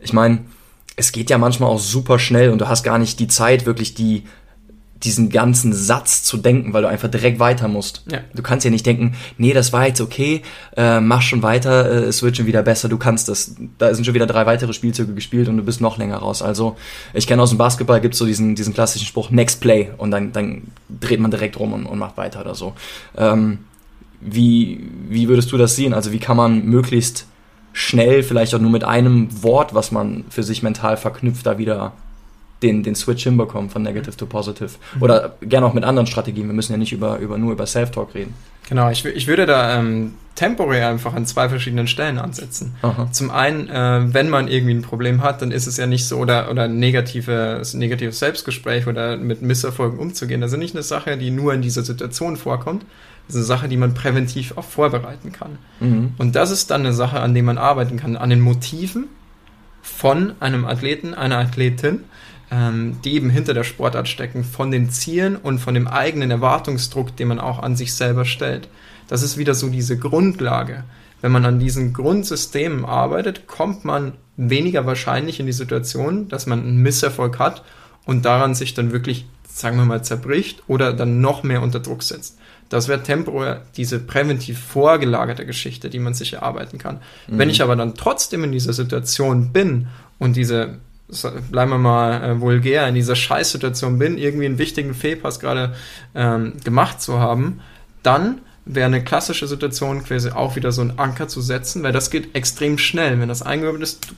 ich 0.00 0.14
meine, 0.14 0.38
es 0.96 1.12
geht 1.12 1.28
ja 1.28 1.36
manchmal 1.36 1.68
auch 1.68 1.78
super 1.78 2.18
schnell 2.18 2.48
und 2.48 2.62
du 2.62 2.68
hast 2.68 2.82
gar 2.82 2.98
nicht 2.98 3.20
die 3.20 3.28
Zeit, 3.28 3.66
wirklich 3.66 3.92
die 3.92 4.24
diesen 5.04 5.30
ganzen 5.30 5.72
Satz 5.72 6.22
zu 6.22 6.36
denken, 6.36 6.72
weil 6.72 6.82
du 6.82 6.88
einfach 6.88 7.08
direkt 7.08 7.38
weiter 7.38 7.68
musst. 7.68 8.04
Ja. 8.10 8.18
Du 8.34 8.42
kannst 8.42 8.64
ja 8.64 8.70
nicht 8.70 8.86
denken, 8.86 9.14
nee, 9.36 9.52
das 9.52 9.72
war 9.72 9.86
jetzt 9.86 10.00
okay, 10.00 10.42
äh, 10.76 11.00
mach 11.00 11.22
schon 11.22 11.42
weiter, 11.42 11.90
äh, 11.90 12.04
es 12.04 12.22
wird 12.22 12.36
schon 12.36 12.46
wieder 12.46 12.62
besser, 12.62 12.88
du 12.88 12.98
kannst 12.98 13.28
das. 13.28 13.56
Da 13.78 13.94
sind 13.94 14.04
schon 14.04 14.14
wieder 14.14 14.26
drei 14.26 14.46
weitere 14.46 14.72
Spielzüge 14.72 15.14
gespielt 15.14 15.48
und 15.48 15.56
du 15.56 15.64
bist 15.64 15.80
noch 15.80 15.98
länger 15.98 16.18
raus. 16.18 16.42
Also 16.42 16.76
ich 17.14 17.26
kenne 17.26 17.42
aus 17.42 17.50
dem 17.50 17.58
Basketball 17.58 18.00
gibt's 18.00 18.18
so 18.18 18.26
diesen, 18.26 18.54
diesen 18.54 18.74
klassischen 18.74 19.06
Spruch, 19.06 19.30
Next 19.30 19.60
Play 19.60 19.90
und 19.98 20.10
dann, 20.10 20.32
dann 20.32 20.62
dreht 20.88 21.20
man 21.20 21.30
direkt 21.30 21.58
rum 21.58 21.72
und, 21.72 21.86
und 21.86 21.98
macht 21.98 22.16
weiter 22.16 22.40
oder 22.40 22.54
so. 22.54 22.74
Ähm, 23.16 23.58
wie, 24.20 24.88
wie 25.08 25.28
würdest 25.28 25.50
du 25.50 25.56
das 25.56 25.74
sehen? 25.74 25.94
Also 25.94 26.12
wie 26.12 26.20
kann 26.20 26.36
man 26.36 26.64
möglichst 26.64 27.26
schnell, 27.72 28.22
vielleicht 28.22 28.54
auch 28.54 28.60
nur 28.60 28.70
mit 28.70 28.84
einem 28.84 29.42
Wort, 29.42 29.74
was 29.74 29.90
man 29.92 30.24
für 30.28 30.42
sich 30.42 30.62
mental 30.62 30.96
verknüpft, 30.96 31.46
da 31.46 31.58
wieder 31.58 31.92
den, 32.62 32.82
den 32.82 32.94
Switch 32.94 33.24
hinbekommen 33.24 33.70
von 33.70 33.82
Negative 33.82 34.16
to 34.16 34.26
Positive. 34.26 34.70
Mhm. 34.94 35.02
Oder 35.02 35.34
gerne 35.40 35.66
auch 35.66 35.74
mit 35.74 35.84
anderen 35.84 36.06
Strategien. 36.06 36.46
Wir 36.46 36.54
müssen 36.54 36.72
ja 36.72 36.78
nicht 36.78 36.92
über, 36.92 37.18
über 37.18 37.38
nur 37.38 37.52
über 37.52 37.66
Self-Talk 37.66 38.14
reden. 38.14 38.34
Genau, 38.68 38.90
ich, 38.90 39.04
ich 39.04 39.26
würde 39.26 39.44
da 39.44 39.78
ähm, 39.78 40.14
temporär 40.34 40.88
einfach 40.88 41.14
an 41.14 41.26
zwei 41.26 41.48
verschiedenen 41.48 41.86
Stellen 41.88 42.18
ansetzen. 42.18 42.74
Aha. 42.82 43.08
Zum 43.10 43.30
einen, 43.30 43.68
äh, 43.68 44.14
wenn 44.14 44.30
man 44.30 44.48
irgendwie 44.48 44.74
ein 44.74 44.82
Problem 44.82 45.22
hat, 45.22 45.42
dann 45.42 45.50
ist 45.50 45.66
es 45.66 45.76
ja 45.76 45.86
nicht 45.86 46.06
so, 46.06 46.16
oder, 46.16 46.50
oder 46.50 46.68
negatives, 46.68 47.74
negatives 47.74 48.18
Selbstgespräch 48.18 48.86
oder 48.86 49.16
mit 49.16 49.42
Misserfolgen 49.42 49.98
umzugehen. 49.98 50.40
Das 50.40 50.52
ist 50.52 50.58
nicht 50.58 50.74
eine 50.74 50.82
Sache, 50.82 51.18
die 51.18 51.30
nur 51.30 51.52
in 51.52 51.60
dieser 51.60 51.82
Situation 51.82 52.36
vorkommt. 52.36 52.84
Das 53.26 53.36
ist 53.36 53.42
eine 53.42 53.46
Sache, 53.46 53.68
die 53.68 53.76
man 53.76 53.94
präventiv 53.94 54.56
auch 54.56 54.64
vorbereiten 54.64 55.32
kann. 55.32 55.58
Mhm. 55.80 56.14
Und 56.18 56.34
das 56.34 56.50
ist 56.50 56.70
dann 56.70 56.82
eine 56.82 56.94
Sache, 56.94 57.20
an 57.20 57.34
der 57.34 57.42
man 57.42 57.58
arbeiten 57.58 57.98
kann, 57.98 58.16
an 58.16 58.30
den 58.30 58.40
Motiven 58.40 59.08
von 59.82 60.32
einem 60.40 60.64
Athleten, 60.64 61.12
einer 61.14 61.38
Athletin, 61.38 62.04
ähm, 62.52 62.98
die 63.02 63.14
eben 63.14 63.30
hinter 63.30 63.54
der 63.54 63.64
Sportart 63.64 64.08
stecken, 64.08 64.44
von 64.44 64.70
den 64.70 64.90
Zielen 64.90 65.36
und 65.36 65.58
von 65.58 65.72
dem 65.72 65.88
eigenen 65.88 66.30
Erwartungsdruck, 66.30 67.16
den 67.16 67.28
man 67.28 67.40
auch 67.40 67.60
an 67.60 67.76
sich 67.76 67.94
selber 67.94 68.26
stellt. 68.26 68.68
Das 69.08 69.22
ist 69.22 69.38
wieder 69.38 69.54
so 69.54 69.68
diese 69.70 69.98
Grundlage. 69.98 70.84
Wenn 71.22 71.32
man 71.32 71.46
an 71.46 71.58
diesen 71.58 71.94
Grundsystemen 71.94 72.84
arbeitet, 72.84 73.46
kommt 73.46 73.86
man 73.86 74.12
weniger 74.36 74.84
wahrscheinlich 74.84 75.40
in 75.40 75.46
die 75.46 75.52
Situation, 75.52 76.28
dass 76.28 76.46
man 76.46 76.60
einen 76.60 76.82
Misserfolg 76.82 77.38
hat 77.38 77.62
und 78.04 78.24
daran 78.24 78.54
sich 78.54 78.74
dann 78.74 78.92
wirklich, 78.92 79.24
sagen 79.48 79.78
wir 79.78 79.84
mal, 79.86 80.04
zerbricht 80.04 80.62
oder 80.66 80.92
dann 80.92 81.22
noch 81.22 81.42
mehr 81.42 81.62
unter 81.62 81.80
Druck 81.80 82.02
setzt. 82.02 82.38
Das 82.68 82.88
wäre 82.88 83.02
temporär 83.02 83.62
diese 83.76 83.98
präventiv 83.98 84.58
vorgelagerte 84.58 85.46
Geschichte, 85.46 85.88
die 85.88 85.98
man 85.98 86.14
sich 86.14 86.34
erarbeiten 86.34 86.78
kann. 86.78 86.96
Mhm. 87.28 87.38
Wenn 87.38 87.50
ich 87.50 87.62
aber 87.62 87.76
dann 87.76 87.94
trotzdem 87.94 88.44
in 88.44 88.52
dieser 88.52 88.72
Situation 88.72 89.52
bin 89.52 89.88
und 90.18 90.36
diese 90.36 90.78
bleiben 91.50 91.70
wir 91.70 91.78
mal 91.78 92.22
äh, 92.22 92.40
vulgär, 92.40 92.88
in 92.88 92.94
dieser 92.94 93.16
Scheißsituation 93.16 93.98
bin, 93.98 94.18
irgendwie 94.18 94.46
einen 94.46 94.58
wichtigen 94.58 94.94
Fehlpass 94.94 95.40
gerade 95.40 95.74
ähm, 96.14 96.54
gemacht 96.64 97.02
zu 97.02 97.18
haben, 97.18 97.60
dann 98.02 98.40
wäre 98.64 98.86
eine 98.86 99.02
klassische 99.02 99.46
Situation 99.46 100.04
quasi 100.04 100.30
auch 100.30 100.56
wieder 100.56 100.72
so 100.72 100.82
einen 100.82 100.98
Anker 100.98 101.28
zu 101.28 101.40
setzen, 101.40 101.82
weil 101.82 101.92
das 101.92 102.10
geht 102.10 102.34
extrem 102.34 102.78
schnell. 102.78 103.18
Wenn 103.20 103.28
das 103.28 103.42
eingeübt 103.42 103.82
ist, 103.82 104.10
du 104.10 104.14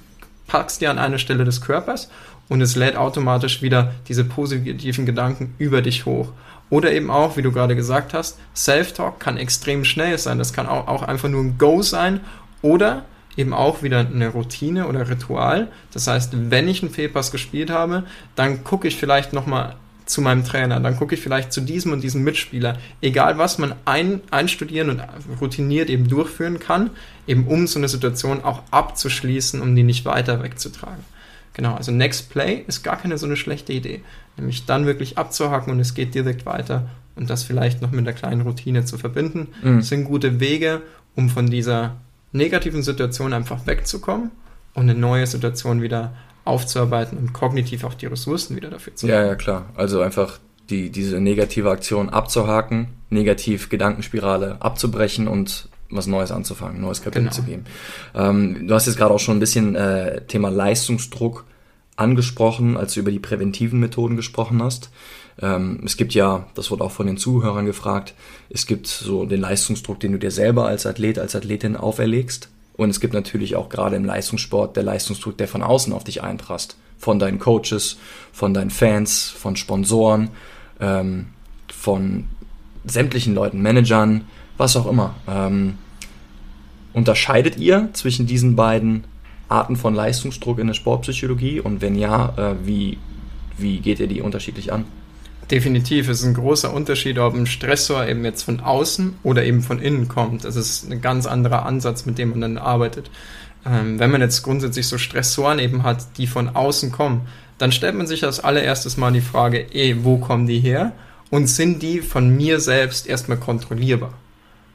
packst 0.47 0.81
dir 0.81 0.91
an 0.91 0.99
eine 0.99 1.19
Stelle 1.19 1.45
des 1.45 1.61
Körpers 1.61 2.11
und 2.49 2.61
es 2.61 2.77
lädt 2.77 2.97
automatisch 2.97 3.63
wieder 3.63 3.95
diese 4.09 4.25
positiven 4.25 5.07
Gedanken 5.07 5.55
über 5.59 5.83
dich 5.83 6.05
hoch. 6.05 6.33
Oder 6.71 6.93
eben 6.93 7.11
auch, 7.11 7.37
wie 7.37 7.43
du 7.43 7.53
gerade 7.53 7.77
gesagt 7.77 8.15
hast, 8.15 8.39
Self-Talk 8.55 9.21
kann 9.21 9.37
extrem 9.37 9.85
schnell 9.85 10.19
sein. 10.19 10.39
Das 10.39 10.53
kann 10.53 10.67
auch, 10.67 10.89
auch 10.89 11.03
einfach 11.03 11.29
nur 11.29 11.43
ein 11.43 11.59
Go 11.59 11.83
sein. 11.83 12.21
Oder 12.63 13.05
eben 13.37 13.53
auch 13.53 13.83
wieder 13.83 14.01
eine 14.01 14.29
Routine 14.29 14.87
oder 14.87 15.09
Ritual. 15.09 15.69
Das 15.93 16.07
heißt, 16.07 16.33
wenn 16.51 16.69
ich 16.69 16.83
einen 16.83 16.93
Fehlpass 16.93 17.33
gespielt 17.33 17.71
habe, 17.71 18.05
dann 18.37 18.65
gucke 18.65 18.89
ich 18.89 18.97
vielleicht 18.97 19.33
nochmal 19.33 19.77
zu 20.07 20.21
meinem 20.21 20.45
Trainer, 20.45 20.81
dann 20.81 20.97
gucke 20.97 21.15
ich 21.15 21.21
vielleicht 21.23 21.53
zu 21.53 21.63
diesem 21.63 21.93
und 21.93 22.03
diesem 22.03 22.23
Mitspieler. 22.23 22.77
Egal 23.01 23.39
was 23.39 23.59
man 23.59 23.75
ein, 23.85 24.21
einstudieren 24.31 24.91
und 24.91 25.03
routiniert 25.41 25.89
eben 25.89 26.09
durchführen 26.09 26.59
kann, 26.59 26.91
eben 27.27 27.47
um 27.47 27.67
so 27.67 27.79
eine 27.79 27.89
Situation 27.89 28.45
auch 28.45 28.63
abzuschließen, 28.71 29.61
um 29.63 29.75
die 29.75 29.83
nicht 29.83 30.05
weiter 30.05 30.43
wegzutragen. 30.43 31.05
Genau, 31.55 31.75
also 31.75 31.93
Next 31.93 32.31
Play 32.31 32.65
ist 32.67 32.83
gar 32.83 32.99
keine 32.99 33.17
so 33.17 33.27
eine 33.27 33.37
schlechte 33.37 33.73
Idee. 33.73 34.03
Nämlich 34.37 34.67
dann 34.67 34.87
wirklich 34.87 35.17
abzuhacken 35.17 35.73
und 35.73 35.81
es 35.81 35.95
geht 35.95 36.15
direkt 36.15 36.45
weiter 36.45 36.89
und 37.17 37.31
das 37.31 37.45
vielleicht 37.45 37.81
noch 37.81 37.93
mit 37.93 38.01
einer 38.01 38.13
kleinen 38.13 38.43
Routine 38.43 38.85
zu 38.85 38.99
verbinden, 38.99 39.49
mhm. 39.63 39.81
sind 39.81 40.05
gute 40.05 40.41
Wege, 40.41 40.83
um 41.15 41.31
von 41.31 41.49
dieser 41.49 41.97
negativen 42.35 42.83
Situation 42.83 43.33
einfach 43.33 43.67
wegzukommen 43.67 44.31
und 44.75 44.83
eine 44.83 44.95
neue 44.95 45.27
Situation 45.27 45.81
wieder 45.81 46.15
aufzuarbeiten 46.45 47.17
und 47.17 47.33
kognitiv 47.33 47.85
auch 47.85 47.95
die 47.95 48.07
Ressourcen 48.07 48.57
wieder 48.57 48.71
dafür 48.71 48.95
zu 48.95 49.07
haben. 49.07 49.15
Ja, 49.15 49.25
ja, 49.25 49.35
klar. 49.35 49.71
Also 49.77 50.01
einfach 50.01 50.39
die, 50.69 50.91
diese 50.91 51.21
negative 51.21 51.71
Aktion 51.71 52.11
abzuhaken, 52.11 52.89
negativ 53.09 53.69
Gedankenspirale 53.71 54.61
abzubrechen 54.61 55.29
und 55.29 55.69
was 55.91 56.07
Neues 56.07 56.33
anzufangen, 56.33 56.81
neues 56.81 57.03
Kapitel 57.03 57.23
genau. 57.25 57.33
zu 57.33 57.43
geben. 57.43 57.65
Ähm, 58.15 58.67
du 58.67 58.75
hast 58.75 58.87
jetzt 58.87 58.97
gerade 58.97 59.15
auch 59.15 59.21
schon 59.21 59.37
ein 59.37 59.41
bisschen 59.41 59.77
äh, 59.77 60.23
Thema 60.27 60.51
Leistungsdruck 60.51 61.45
angesprochen, 61.97 62.77
als 62.77 62.95
du 62.95 63.01
über 63.01 63.13
die 63.13 63.21
präventiven 63.21 63.79
Methoden 63.79 64.17
gesprochen 64.17 64.63
hast. 64.63 64.91
Ähm, 65.41 65.81
es 65.85 65.97
gibt 65.97 66.15
ja, 66.15 66.47
das 66.55 66.71
wurde 66.71 66.85
auch 66.85 66.93
von 66.93 67.07
den 67.07 67.17
Zuhörern 67.17 67.67
gefragt, 67.67 68.15
es 68.51 68.67
gibt 68.67 68.87
so 68.87 69.25
den 69.25 69.41
Leistungsdruck, 69.41 70.01
den 70.01 70.13
du 70.13 70.19
dir 70.19 70.31
selber 70.31 70.67
als 70.67 70.87
Athlet, 70.87 71.19
als 71.19 71.35
Athletin 71.35 71.77
auferlegst. 71.77 72.49
Und 72.77 72.91
es 72.91 73.01
gibt 73.01 73.15
natürlich 73.15 73.57
auch 73.57 73.69
gerade 73.69 73.97
im 73.97 74.05
Leistungssport 74.05 74.77
der 74.77 74.83
Leistungsdruck, 74.83 75.39
der 75.39 75.49
von 75.49 75.63
außen 75.63 75.93
auf 75.93 76.05
dich 76.05 76.23
einprasst. 76.23 76.77
Von 76.99 77.19
deinen 77.19 77.39
Coaches, 77.39 77.99
von 78.33 78.55
deinen 78.55 78.71
Fans, 78.71 79.31
von 79.31 79.57
Sponsoren, 79.57 80.31
ähm, 80.81 81.27
von 81.69 82.25
sämtlichen 82.85 83.35
Leuten, 83.35 83.63
Managern, 83.63 84.23
was 84.57 84.77
auch 84.77 84.87
immer. 84.87 85.15
Ähm, 85.29 85.79
unterscheidet 86.93 87.59
ihr 87.59 87.91
zwischen 87.93 88.27
diesen 88.27 88.57
beiden 88.57 89.05
Arten 89.49 89.77
von 89.77 89.95
Leistungsdruck 89.95 90.59
in 90.59 90.67
der 90.67 90.75
Sportpsychologie? 90.75 91.61
Und 91.61 91.81
wenn 91.81 91.97
ja, 91.97 92.35
äh, 92.37 92.67
wie, 92.67 92.99
wie 93.59 93.79
geht 93.79 94.01
ihr 94.01 94.09
die 94.09 94.21
unterschiedlich 94.21 94.73
an? 94.73 94.85
Definitiv, 95.51 96.09
es 96.09 96.21
ist 96.21 96.27
ein 96.27 96.35
großer 96.35 96.73
Unterschied, 96.73 97.19
ob 97.19 97.35
ein 97.35 97.47
Stressor 97.47 98.07
eben 98.07 98.25
jetzt 98.25 98.43
von 98.43 98.61
außen 98.61 99.19
oder 99.23 99.45
eben 99.45 99.63
von 99.63 99.79
innen 99.79 100.09
kommt. 100.09 100.45
Das 100.45 100.57
ist 100.57 100.91
ein 100.91 101.03
ganz 101.03 101.27
anderer 101.27 101.67
Ansatz, 101.67 102.07
mit 102.07 102.17
dem 102.17 102.31
man 102.31 102.41
dann 102.41 102.59
arbeitet. 102.59 103.11
Ähm, 103.67 103.99
wenn 103.99 104.11
man 104.11 104.23
jetzt 104.23 104.43
grundsätzlich 104.43 104.89
so 104.89 104.97
Stressoren 104.97 105.59
eben 105.59 105.83
hat, 105.83 106.17
die 106.17 106.27
von 106.27 106.55
außen 106.57 106.93
kommen, 106.93 107.29
dann 107.59 107.73
stellt 107.73 107.95
man 107.95 108.07
sich 108.07 108.25
als 108.25 108.41
allererstes 108.41 108.97
mal 108.97 109.13
die 109.13 109.21
Frage, 109.21 109.61
eh, 109.73 109.97
wo 110.03 110.17
kommen 110.17 110.47
die 110.47 110.61
her? 110.61 110.93
Und 111.31 111.47
sind 111.47 111.83
die 111.83 112.01
von 112.01 112.35
mir 112.35 112.61
selbst 112.61 113.07
erstmal 113.07 113.39
kontrollierbar? 113.39 114.15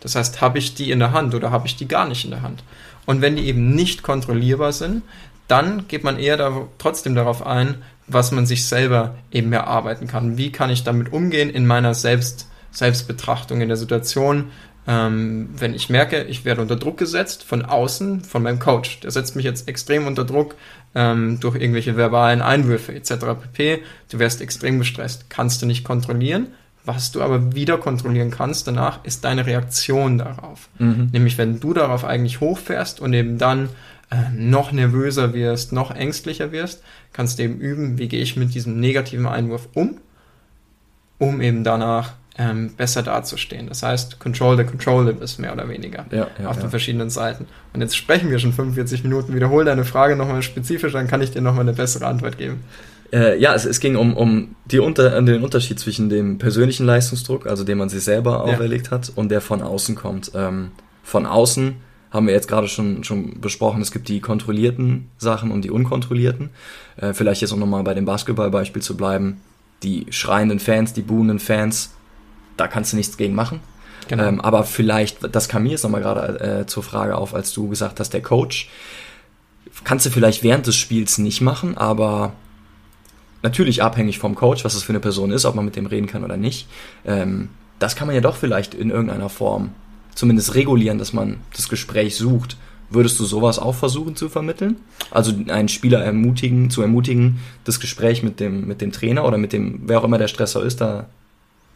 Das 0.02 0.16
heißt, 0.16 0.40
habe 0.40 0.60
ich 0.60 0.76
die 0.76 0.92
in 0.92 1.00
der 1.00 1.12
Hand 1.14 1.36
oder 1.36 1.52
habe 1.52 1.68
ich 1.68 1.76
die 1.76 1.88
gar 1.88 2.08
nicht 2.08 2.26
in 2.26 2.32
der 2.32 2.42
Hand? 2.42 2.64
Und 3.06 3.22
wenn 3.22 3.36
die 3.36 3.48
eben 3.48 3.74
nicht 3.76 4.04
kontrollierbar 4.04 4.72
sind, 4.72 5.02
dann 5.48 5.88
geht 5.88 6.04
man 6.04 6.20
eher 6.20 6.38
da, 6.38 6.68
trotzdem 6.78 7.16
darauf 7.16 7.46
ein, 7.46 7.82
was 8.10 8.32
man 8.32 8.46
sich 8.46 8.66
selber 8.66 9.16
eben 9.32 9.54
erarbeiten 9.54 10.08
kann. 10.08 10.38
Wie 10.38 10.52
kann 10.52 10.70
ich 10.70 10.84
damit 10.84 11.14
umgehen 11.14 11.50
in 11.50 11.66
meiner 11.66 11.94
Selbst, 11.94 12.50
Selbstbetrachtung 12.72 13.62
in 13.62 13.68
der 13.68 13.78
Situation, 13.78 14.52
ähm, 14.88 15.50
wenn 15.56 15.76
ich 15.76 15.90
merke, 15.90 16.24
ich 16.24 16.46
werde 16.46 16.62
unter 16.62 16.76
Druck 16.76 16.98
gesetzt 16.98 17.44
von 17.44 17.64
außen, 17.64 18.22
von 18.22 18.42
meinem 18.42 18.60
Coach. 18.60 19.02
Der 19.02 19.12
setzt 19.12 19.36
mich 19.36 19.46
jetzt 19.46 19.68
extrem 19.68 20.08
unter 20.08 20.26
Druck 20.26 20.56
ähm, 20.96 21.40
durch 21.40 21.56
irgendwelche 21.56 21.96
verbalen 21.96 22.42
Einwürfe 22.42 22.96
etc. 22.96 23.12
pp. 23.40 23.84
Du 24.12 24.20
wirst 24.20 24.42
extrem 24.42 24.80
gestresst, 24.80 25.30
kannst 25.30 25.62
du 25.62 25.68
nicht 25.68 25.84
kontrollieren. 25.84 26.48
Was 26.86 27.12
du 27.12 27.22
aber 27.22 27.54
wieder 27.54 27.78
kontrollieren 27.78 28.32
kannst 28.32 28.66
danach, 28.66 29.04
ist 29.04 29.24
deine 29.26 29.46
Reaktion 29.46 30.18
darauf. 30.18 30.70
Mhm. 30.80 31.10
Nämlich, 31.12 31.38
wenn 31.38 31.60
du 31.60 31.74
darauf 31.74 32.04
eigentlich 32.04 32.40
hochfährst 32.40 33.00
und 33.00 33.14
eben 33.14 33.38
dann 33.38 33.70
äh, 34.12 34.30
noch 34.36 34.72
nervöser 34.72 35.34
wirst, 35.34 35.72
noch 35.72 35.92
ängstlicher 35.92 36.52
wirst, 36.52 36.84
kannst 37.14 37.40
du 37.40 37.44
eben 37.44 37.60
üben, 37.60 37.98
wie 37.98 38.08
gehe 38.08 38.22
ich 38.22 38.36
mit 38.36 38.54
diesem 38.54 38.80
negativen 38.80 39.26
Einwurf 39.26 39.70
um, 39.74 40.00
um 41.20 41.42
eben 41.42 41.64
danach 41.64 42.14
ähm, 42.40 42.74
besser 42.76 43.04
dazustehen. 43.04 43.68
Das 43.68 43.84
heißt, 43.84 44.20
control 44.20 44.58
the 44.58 44.64
controllables 44.64 45.38
mehr 45.38 45.54
oder 45.54 45.68
weniger 45.68 46.06
ja, 46.10 46.28
ja, 46.42 46.48
auf 46.48 46.56
ja. 46.56 46.62
den 46.64 46.70
verschiedenen 46.70 47.10
Seiten. 47.10 47.48
Und 47.74 47.82
jetzt 47.82 47.96
sprechen 47.96 48.32
wir 48.32 48.40
schon 48.40 48.54
45 48.54 49.04
Minuten. 49.04 49.36
Wiederhole 49.36 49.66
deine 49.66 49.84
Frage 49.84 50.16
nochmal 50.16 50.42
spezifisch, 50.42 50.94
dann 50.94 51.08
kann 51.08 51.22
ich 51.22 51.32
dir 51.32 51.42
nochmal 51.42 51.62
eine 51.62 51.74
bessere 51.74 52.08
Antwort 52.08 52.38
geben. 52.38 52.64
Äh, 53.12 53.40
ja, 53.40 53.54
es, 53.54 53.66
es, 53.66 53.80
ging 53.80 53.96
um, 53.96 54.16
um 54.16 54.56
die 54.66 54.80
unter, 54.80 55.22
den 55.22 55.44
Unterschied 55.44 55.80
zwischen 55.80 56.10
dem 56.10 56.38
persönlichen 56.38 56.86
Leistungsdruck, 56.86 57.48
also 57.48 57.64
den 57.64 57.78
man 57.78 57.90
sich 57.90 58.04
selber 58.04 58.44
auferlegt 58.44 58.92
hat, 58.92 59.12
und 59.16 59.30
der 59.30 59.42
von 59.42 59.62
außen 59.62 59.96
kommt. 59.96 60.32
Ähm, 60.36 60.72
von 61.04 61.26
außen 61.26 61.76
haben 62.12 62.26
wir 62.26 62.34
jetzt 62.34 62.48
gerade 62.48 62.68
schon, 62.68 63.04
schon 63.04 63.40
besprochen, 63.40 63.82
es 63.82 63.92
gibt 63.92 64.08
die 64.08 64.20
kontrollierten 64.20 65.10
Sachen 65.18 65.52
und 65.52 65.64
die 65.64 65.72
unkontrollierten. 65.72 66.50
Äh, 66.98 67.14
vielleicht 67.14 67.42
jetzt 67.42 67.54
auch 67.54 67.58
nochmal 67.58 67.84
bei 67.84 67.94
dem 67.94 68.06
Basketballbeispiel 68.06 68.82
zu 68.82 68.98
bleiben. 68.98 69.42
Die 69.84 70.08
schreienden 70.10 70.60
Fans, 70.60 70.94
die 70.94 71.02
buhenden 71.02 71.40
Fans, 71.40 71.92
da 72.58 72.68
kannst 72.68 72.94
du 72.94 72.98
nichts 72.98 73.18
gegen 73.18 73.36
machen. 73.36 73.60
Genau. 74.08 74.24
Ähm, 74.24 74.42
aber 74.42 74.64
vielleicht, 74.64 75.36
das 75.36 75.50
kam 75.50 75.64
mir 75.64 75.70
jetzt 75.70 75.84
nochmal 75.84 76.02
gerade 76.02 76.62
äh, 76.62 76.66
zur 76.66 76.82
Frage 76.82 77.16
auf, 77.16 77.36
als 77.36 77.54
du 77.54 77.70
gesagt 77.70 78.00
hast, 78.00 78.12
der 78.12 78.22
Coach, 78.24 78.70
kannst 79.84 80.06
du 80.06 80.10
vielleicht 80.10 80.44
während 80.44 80.66
des 80.66 80.76
Spiels 80.76 81.20
nicht 81.20 81.42
machen, 81.42 81.78
aber 81.78 82.34
natürlich 83.44 83.84
abhängig 83.84 84.18
vom 84.18 84.34
Coach, 84.34 84.66
was 84.66 84.74
das 84.74 84.84
für 84.84 84.92
eine 84.92 85.00
Person 85.00 85.32
ist, 85.32 85.46
ob 85.46 85.56
man 85.56 85.64
mit 85.64 85.76
dem 85.76 85.86
reden 85.86 86.08
kann 86.08 86.24
oder 86.24 86.38
nicht. 86.38 86.68
Ähm, 87.06 87.50
das 87.78 87.96
kann 87.96 88.08
man 88.08 88.16
ja 88.16 88.22
doch 88.22 88.36
vielleicht 88.36 88.74
in 88.74 88.90
irgendeiner 88.90 89.30
Form 89.30 89.72
zumindest 90.20 90.54
regulieren, 90.54 90.98
dass 90.98 91.14
man 91.14 91.38
das 91.56 91.70
Gespräch 91.70 92.18
sucht. 92.18 92.58
Würdest 92.90 93.20
du 93.20 93.26
sowas 93.26 93.58
auch 93.58 93.76
versuchen 93.76 94.16
zu 94.16 94.28
vermitteln? 94.28 94.78
Also 95.12 95.32
einen 95.48 95.70
Spieler 95.70 96.04
ermutigen, 96.04 96.70
zu 96.70 96.82
ermutigen, 96.82 97.40
das 97.64 97.80
Gespräch 97.80 98.22
mit 98.22 98.40
dem, 98.40 98.68
mit 98.68 98.82
dem 98.82 98.92
Trainer 98.92 99.26
oder 99.26 99.38
mit 99.38 99.54
dem, 99.54 99.84
wer 99.86 100.00
auch 100.00 100.04
immer 100.04 100.18
der 100.18 100.28
Stressor 100.28 100.64
ist, 100.64 100.82
da 100.82 101.06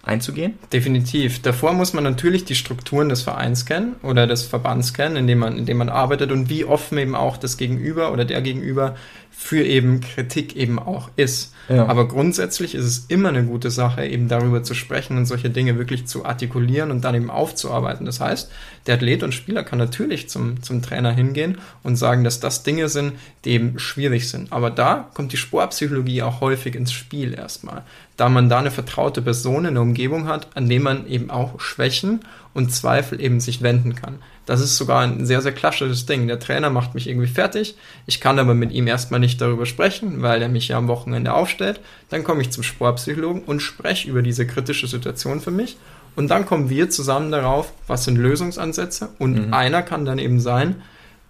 einzugehen? 0.03 0.55
Definitiv. 0.73 1.41
Davor 1.41 1.71
muss 1.71 1.93
man 1.93 2.03
natürlich 2.03 2.43
die 2.43 2.55
Strukturen 2.55 3.07
des 3.07 3.21
Vereins 3.21 3.65
kennen 3.65 3.95
oder 4.03 4.27
des 4.27 4.43
Verbands 4.43 4.93
kennen, 4.93 5.15
in 5.15 5.27
dem 5.27 5.39
man, 5.39 5.57
in 5.57 5.65
dem 5.65 5.77
man 5.77 5.87
arbeitet 5.87 6.31
und 6.31 6.49
wie 6.49 6.65
offen 6.65 6.97
eben 6.97 7.15
auch 7.15 7.37
das 7.37 7.55
Gegenüber 7.55 8.11
oder 8.11 8.25
der 8.25 8.41
Gegenüber 8.41 8.95
für 9.36 9.63
eben 9.63 9.99
Kritik 9.99 10.55
eben 10.55 10.79
auch 10.79 11.09
ist. 11.15 11.53
Ja. 11.67 11.88
Aber 11.88 12.07
grundsätzlich 12.07 12.75
ist 12.75 12.86
es 12.86 13.05
immer 13.07 13.29
eine 13.29 13.43
gute 13.43 13.71
Sache, 13.71 14.05
eben 14.05 14.27
darüber 14.27 14.63
zu 14.63 14.73
sprechen 14.73 15.17
und 15.17 15.25
solche 15.25 15.49
Dinge 15.49 15.77
wirklich 15.77 16.05
zu 16.05 16.25
artikulieren 16.25 16.91
und 16.91 17.03
dann 17.03 17.15
eben 17.15 17.29
aufzuarbeiten. 17.29 18.05
Das 18.05 18.19
heißt, 18.19 18.51
der 18.86 18.95
Athlet 18.95 19.23
und 19.23 19.34
Spieler 19.34 19.63
kann 19.63 19.79
natürlich 19.79 20.29
zum, 20.29 20.61
zum 20.61 20.81
Trainer 20.81 21.11
hingehen 21.11 21.57
und 21.81 21.95
sagen, 21.95 22.23
dass 22.23 22.39
das 22.39 22.63
Dinge 22.63 22.89
sind, 22.89 23.13
die 23.43 23.51
eben 23.51 23.79
schwierig 23.79 24.29
sind. 24.29 24.51
Aber 24.51 24.69
da 24.69 25.09
kommt 25.13 25.34
die 25.34 25.38
Sportpsychologie 25.38 26.21
auch 26.21 26.41
häufig 26.41 26.75
ins 26.75 26.91
Spiel 26.91 27.34
erstmal, 27.34 27.84
da 28.17 28.29
man 28.29 28.49
da 28.49 28.59
eine 28.59 28.71
vertraute 28.71 29.21
Person 29.21 29.65
in 29.65 29.73
der 29.73 29.84
Umgebung 29.84 30.27
hat, 30.27 30.55
an 30.55 30.69
dem 30.69 30.84
man 30.84 31.07
eben 31.07 31.31
auch 31.31 31.59
Schwächen 31.59 32.21
und 32.54 32.72
Zweifel 32.72 33.20
eben 33.20 33.39
sich 33.39 33.62
wenden 33.62 33.95
kann. 33.95 34.20
Das 34.45 34.62
ist 34.62 34.78
sogar 34.78 35.01
ein 35.01 35.26
sehr, 35.26 35.41
sehr 35.41 35.54
klassisches 35.54 36.06
Ding. 36.06 36.28
Der 36.28 36.39
Trainer 36.39 36.70
macht 36.70 36.93
mich 36.93 37.08
irgendwie 37.08 37.28
fertig. 37.28 37.78
Ich 38.06 38.20
kann 38.20 38.39
aber 38.39 38.54
mit 38.54 38.72
ihm 38.72 38.88
erstmal 38.88 39.20
nicht 39.20 39.39
darüber 39.39 39.66
sprechen, 39.66 40.22
weil 40.22 40.41
er 40.41 40.49
mich 40.49 40.68
ja 40.68 40.78
am 40.78 40.88
Wochenende 40.88 41.34
aufstellt. 41.34 41.80
Dann 42.10 42.24
komme 42.24 42.41
ich 42.41 42.51
zum 42.51 42.64
Sportpsychologen 42.64 43.43
und 43.43 43.62
spreche 43.62 44.10
über 44.10 44.22
diese 44.22 44.45
kritische 44.45 44.88
Situation 44.88 45.39
für 45.39 45.51
mich. 45.51 45.78
Und 46.16 46.30
dann 46.30 46.45
kommen 46.45 46.70
wir 46.70 46.89
zusammen 46.89 47.32
darauf, 47.32 47.74
was 47.88 48.04
sind 48.04 48.18
Lösungsansätze. 48.18 49.10
Und 49.18 49.47
mhm. 49.47 49.54
einer 49.54 49.82
kann 49.82 50.06
dann 50.06 50.20
eben 50.20 50.39
sein, 50.39 50.82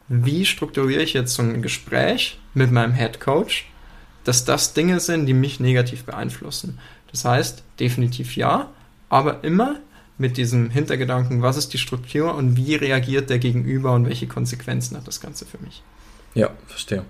wie 0.07 0.45
strukturiere 0.45 1.03
ich 1.03 1.13
jetzt 1.13 1.35
so 1.35 1.43
ein 1.43 1.61
Gespräch 1.61 2.39
mit 2.53 2.71
meinem 2.71 2.93
Head 2.93 3.19
Coach, 3.19 3.69
dass 4.23 4.43
das 4.43 4.73
Dinge 4.73 4.99
sind, 4.99 5.27
die 5.27 5.33
mich 5.33 5.59
negativ 5.59 6.03
beeinflussen. 6.03 6.79
Das 7.11 7.25
heißt, 7.25 7.63
definitiv 7.79 8.35
ja, 8.35 8.69
aber 9.09 9.43
immer 9.43 9.75
mit 10.17 10.37
diesem 10.37 10.69
Hintergedanken, 10.69 11.41
was 11.41 11.57
ist 11.57 11.73
die 11.73 11.77
Struktur 11.77 12.35
und 12.35 12.55
wie 12.55 12.75
reagiert 12.75 13.29
der 13.29 13.39
Gegenüber 13.39 13.93
und 13.93 14.05
welche 14.05 14.27
Konsequenzen 14.27 14.95
hat 14.95 15.07
das 15.07 15.21
Ganze 15.21 15.45
für 15.45 15.57
mich. 15.57 15.81
Ja, 16.35 16.51
verstehe. 16.67 17.03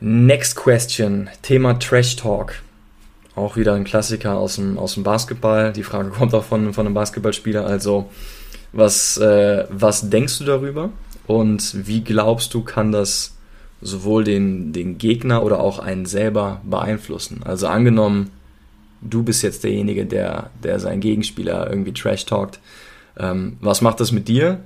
Next 0.00 0.54
question, 0.56 1.28
Thema 1.42 1.78
Trash 1.78 2.16
Talk. 2.16 2.54
Auch 3.34 3.56
wieder 3.56 3.74
ein 3.74 3.84
Klassiker 3.84 4.36
aus 4.36 4.56
dem, 4.56 4.78
aus 4.78 4.94
dem 4.94 5.02
Basketball. 5.02 5.72
Die 5.72 5.82
Frage 5.82 6.10
kommt 6.16 6.34
auch 6.34 6.44
von, 6.44 6.72
von 6.72 6.86
einem 6.86 6.94
Basketballspieler. 6.94 7.66
Also, 7.66 8.10
was, 8.72 9.16
äh, 9.16 9.64
was 9.70 10.08
denkst 10.10 10.38
du 10.38 10.44
darüber? 10.44 10.90
Und 11.26 11.86
wie 11.86 12.02
glaubst 12.02 12.54
du, 12.54 12.62
kann 12.62 12.92
das 12.92 13.36
sowohl 13.80 14.24
den, 14.24 14.72
den 14.72 14.98
Gegner 14.98 15.42
oder 15.42 15.60
auch 15.60 15.78
einen 15.78 16.06
selber 16.06 16.60
beeinflussen? 16.64 17.42
Also 17.44 17.66
angenommen, 17.66 18.30
du 19.00 19.22
bist 19.22 19.42
jetzt 19.42 19.64
derjenige, 19.64 20.06
der, 20.06 20.50
der 20.62 20.80
seinen 20.80 21.00
Gegenspieler 21.00 21.68
irgendwie 21.70 21.92
trash 21.92 22.26
talkt. 22.26 22.60
Ähm, 23.18 23.56
was 23.60 23.80
macht 23.80 24.00
das 24.00 24.12
mit 24.12 24.28
dir? 24.28 24.60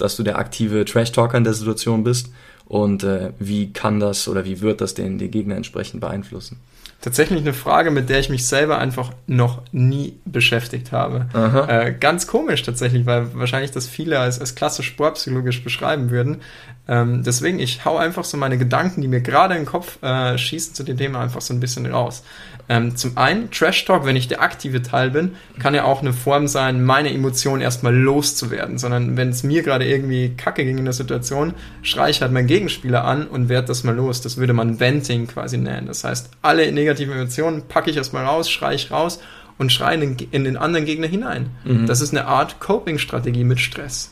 dass 0.00 0.16
du 0.16 0.22
der 0.22 0.38
aktive 0.38 0.84
Trash-Talker 0.84 1.36
in 1.36 1.44
der 1.44 1.54
Situation 1.54 2.04
bist 2.04 2.30
und 2.66 3.04
äh, 3.04 3.32
wie 3.38 3.72
kann 3.72 4.00
das 4.00 4.28
oder 4.28 4.44
wie 4.44 4.60
wird 4.60 4.80
das 4.80 4.94
den 4.94 5.18
die 5.18 5.30
Gegner 5.30 5.56
entsprechend 5.56 6.00
beeinflussen? 6.00 6.58
Tatsächlich 7.00 7.40
eine 7.40 7.54
Frage, 7.54 7.90
mit 7.90 8.10
der 8.10 8.18
ich 8.20 8.28
mich 8.28 8.46
selber 8.46 8.78
einfach 8.78 9.12
noch 9.26 9.62
nie 9.72 10.18
beschäftigt 10.24 10.92
habe. 10.92 11.26
Äh, 11.68 11.94
ganz 11.98 12.26
komisch 12.26 12.62
tatsächlich, 12.62 13.06
weil 13.06 13.34
wahrscheinlich 13.34 13.70
das 13.70 13.86
viele 13.88 14.18
als, 14.18 14.38
als 14.38 14.54
klassisch 14.54 14.86
sportpsychologisch 14.86 15.64
beschreiben 15.64 16.10
würden. 16.10 16.42
Ähm, 16.88 17.22
deswegen, 17.22 17.60
ich 17.60 17.84
hau 17.84 17.96
einfach 17.96 18.24
so 18.24 18.36
meine 18.36 18.58
Gedanken, 18.58 19.00
die 19.00 19.08
mir 19.08 19.20
gerade 19.20 19.54
in 19.54 19.60
den 19.60 19.66
Kopf 19.66 20.02
äh, 20.02 20.36
schießen 20.36 20.74
zu 20.74 20.82
dem 20.82 20.96
Thema, 20.96 21.20
einfach 21.20 21.40
so 21.40 21.54
ein 21.54 21.60
bisschen 21.60 21.86
raus. 21.86 22.24
Ähm, 22.68 22.96
zum 22.96 23.16
einen, 23.16 23.50
Trash 23.50 23.84
Talk, 23.84 24.04
wenn 24.04 24.16
ich 24.16 24.28
der 24.28 24.42
aktive 24.42 24.82
Teil 24.82 25.10
bin, 25.10 25.36
kann 25.58 25.74
ja 25.74 25.84
auch 25.84 26.02
eine 26.02 26.12
Form 26.12 26.48
sein, 26.48 26.84
meine 26.84 27.12
Emotionen 27.12 27.62
erstmal 27.62 27.94
loszuwerden, 27.94 28.78
sondern 28.78 29.16
wenn 29.16 29.30
es 29.30 29.42
mir 29.42 29.62
gerade 29.62 29.84
irgendwie 29.84 30.30
kacke 30.36 30.64
ging 30.64 30.78
in 30.78 30.84
der 30.84 30.92
Situation, 30.92 31.54
schreie 31.82 32.10
ich 32.10 32.22
halt 32.22 32.32
meinen 32.32 32.46
Gegenspieler 32.46 33.04
an 33.04 33.26
und 33.26 33.48
werde 33.48 33.68
das 33.68 33.84
mal 33.84 33.94
los. 33.94 34.20
Das 34.20 34.36
würde 34.36 34.52
man 34.52 34.80
Venting 34.80 35.26
quasi 35.26 35.58
nennen. 35.58 35.86
Das 35.86 36.04
heißt, 36.04 36.30
alle 36.42 36.64
negativen 36.72 37.14
Emotionen 37.14 37.62
packe 37.68 37.90
ich 37.90 37.96
erstmal 37.96 38.24
raus, 38.24 38.50
schreie 38.50 38.74
ich 38.74 38.90
raus 38.90 39.20
und 39.58 39.72
schreie 39.72 39.94
in 39.94 40.16
den, 40.16 40.28
in 40.30 40.44
den 40.44 40.56
anderen 40.56 40.86
Gegner 40.86 41.06
hinein. 41.06 41.50
Mhm. 41.64 41.86
Das 41.86 42.00
ist 42.00 42.12
eine 42.12 42.26
Art 42.26 42.60
Coping-Strategie 42.60 43.44
mit 43.44 43.60
Stress 43.60 44.10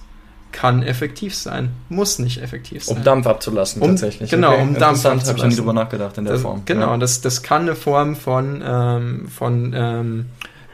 kann 0.53 0.83
effektiv 0.83 1.35
sein, 1.35 1.71
muss 1.89 2.19
nicht 2.19 2.43
effektiv 2.43 2.85
sein. 2.85 2.97
Um 2.97 3.05
Dampf 3.05 3.27
abzulassen, 3.27 3.83
um, 3.83 3.91
tatsächlich. 3.91 4.31
Genau, 4.31 4.53
okay. 4.55 4.63
um 4.63 4.75
Dampf 4.75 5.05
abzulassen. 5.05 5.29
habe 5.29 5.39
ich 5.39 5.45
nie 5.45 5.57
drüber 5.57 5.73
nachgedacht 5.73 6.19
in 6.19 6.25
der 6.25 6.35
das, 6.35 6.43
Form. 6.43 6.63
Genau, 6.65 6.93
ja. 6.93 6.97
das, 6.97 7.21
das 7.21 7.43
kann 7.43 7.63
eine 7.63 7.75
Form 7.75 8.17
von, 8.17 8.63
ähm, 8.67 9.29
von 9.29 9.73
ähm, 9.77 10.27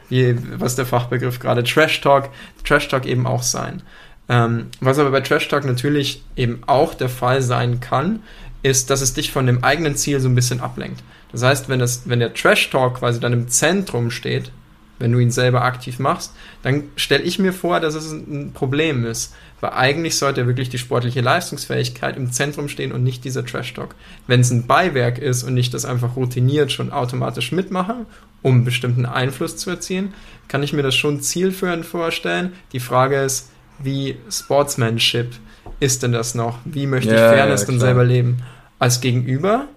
wie, 0.09 0.37
was 0.57 0.75
der 0.75 0.85
Fachbegriff 0.85 1.39
gerade, 1.39 1.63
Trash 1.63 2.01
Talk, 2.01 2.29
Trash 2.63 2.87
Talk 2.87 3.05
eben 3.05 3.27
auch 3.27 3.43
sein. 3.43 3.81
Ähm, 4.29 4.67
was 4.79 4.97
aber 4.97 5.11
bei 5.11 5.21
Trash 5.21 5.47
Talk 5.49 5.65
natürlich 5.65 6.23
eben 6.35 6.61
auch 6.67 6.93
der 6.93 7.09
Fall 7.09 7.41
sein 7.41 7.79
kann, 7.79 8.21
ist, 8.63 8.89
dass 8.89 9.01
es 9.01 9.13
dich 9.13 9.31
von 9.31 9.45
dem 9.45 9.63
eigenen 9.63 9.95
Ziel 9.95 10.19
so 10.19 10.27
ein 10.27 10.35
bisschen 10.35 10.61
ablenkt. 10.61 11.03
Das 11.35 11.43
heißt, 11.43 11.67
wenn, 11.67 11.79
das, 11.79 12.03
wenn 12.05 12.19
der 12.21 12.33
Trash 12.33 12.69
Talk 12.69 12.99
quasi 12.99 13.19
dann 13.19 13.33
im 13.33 13.49
Zentrum 13.49 14.09
steht, 14.09 14.51
wenn 14.99 15.11
du 15.11 15.19
ihn 15.19 15.31
selber 15.31 15.63
aktiv 15.63 15.99
machst, 15.99 16.33
dann 16.63 16.83
stelle 16.95 17.23
ich 17.23 17.39
mir 17.39 17.51
vor, 17.51 17.81
dass 17.81 17.93
es 17.93 18.09
ein 18.09 18.53
Problem 18.53 19.05
ist. 19.05 19.35
Weil 19.59 19.71
eigentlich 19.71 20.17
sollte 20.17 20.47
wirklich 20.47 20.69
die 20.69 20.77
sportliche 20.77 21.19
Leistungsfähigkeit 21.19 22.15
im 22.15 22.31
Zentrum 22.31 22.69
stehen 22.69 22.93
und 22.93 23.03
nicht 23.03 23.25
dieser 23.25 23.45
Trash-Talk. 23.45 23.95
Wenn 24.27 24.39
es 24.39 24.49
ein 24.49 24.65
Beiwerk 24.65 25.17
ist 25.17 25.43
und 25.43 25.55
nicht 25.55 25.73
das 25.73 25.83
einfach 25.83 26.15
routiniert 26.15 26.71
schon 26.71 26.89
automatisch 26.89 27.51
mitmachen, 27.51 28.05
um 28.41 28.63
bestimmten 28.63 29.05
Einfluss 29.05 29.57
zu 29.57 29.69
erzielen, 29.69 30.13
kann 30.47 30.63
ich 30.63 30.71
mir 30.71 30.83
das 30.83 30.95
schon 30.95 31.19
zielführend 31.19 31.85
vorstellen. 31.85 32.53
Die 32.71 32.79
Frage 32.79 33.21
ist, 33.21 33.49
wie 33.79 34.15
Sportsmanship 34.31 35.33
ist 35.81 36.01
denn 36.01 36.13
das 36.13 36.33
noch? 36.33 36.59
Wie 36.63 36.87
möchte 36.87 37.13
ich 37.13 37.19
Fairness 37.19 37.63
ja, 37.63 37.67
dann 37.67 37.79
selber 37.81 38.05
leben? 38.05 38.37
Als 38.79 39.01
Gegenüber 39.01 39.67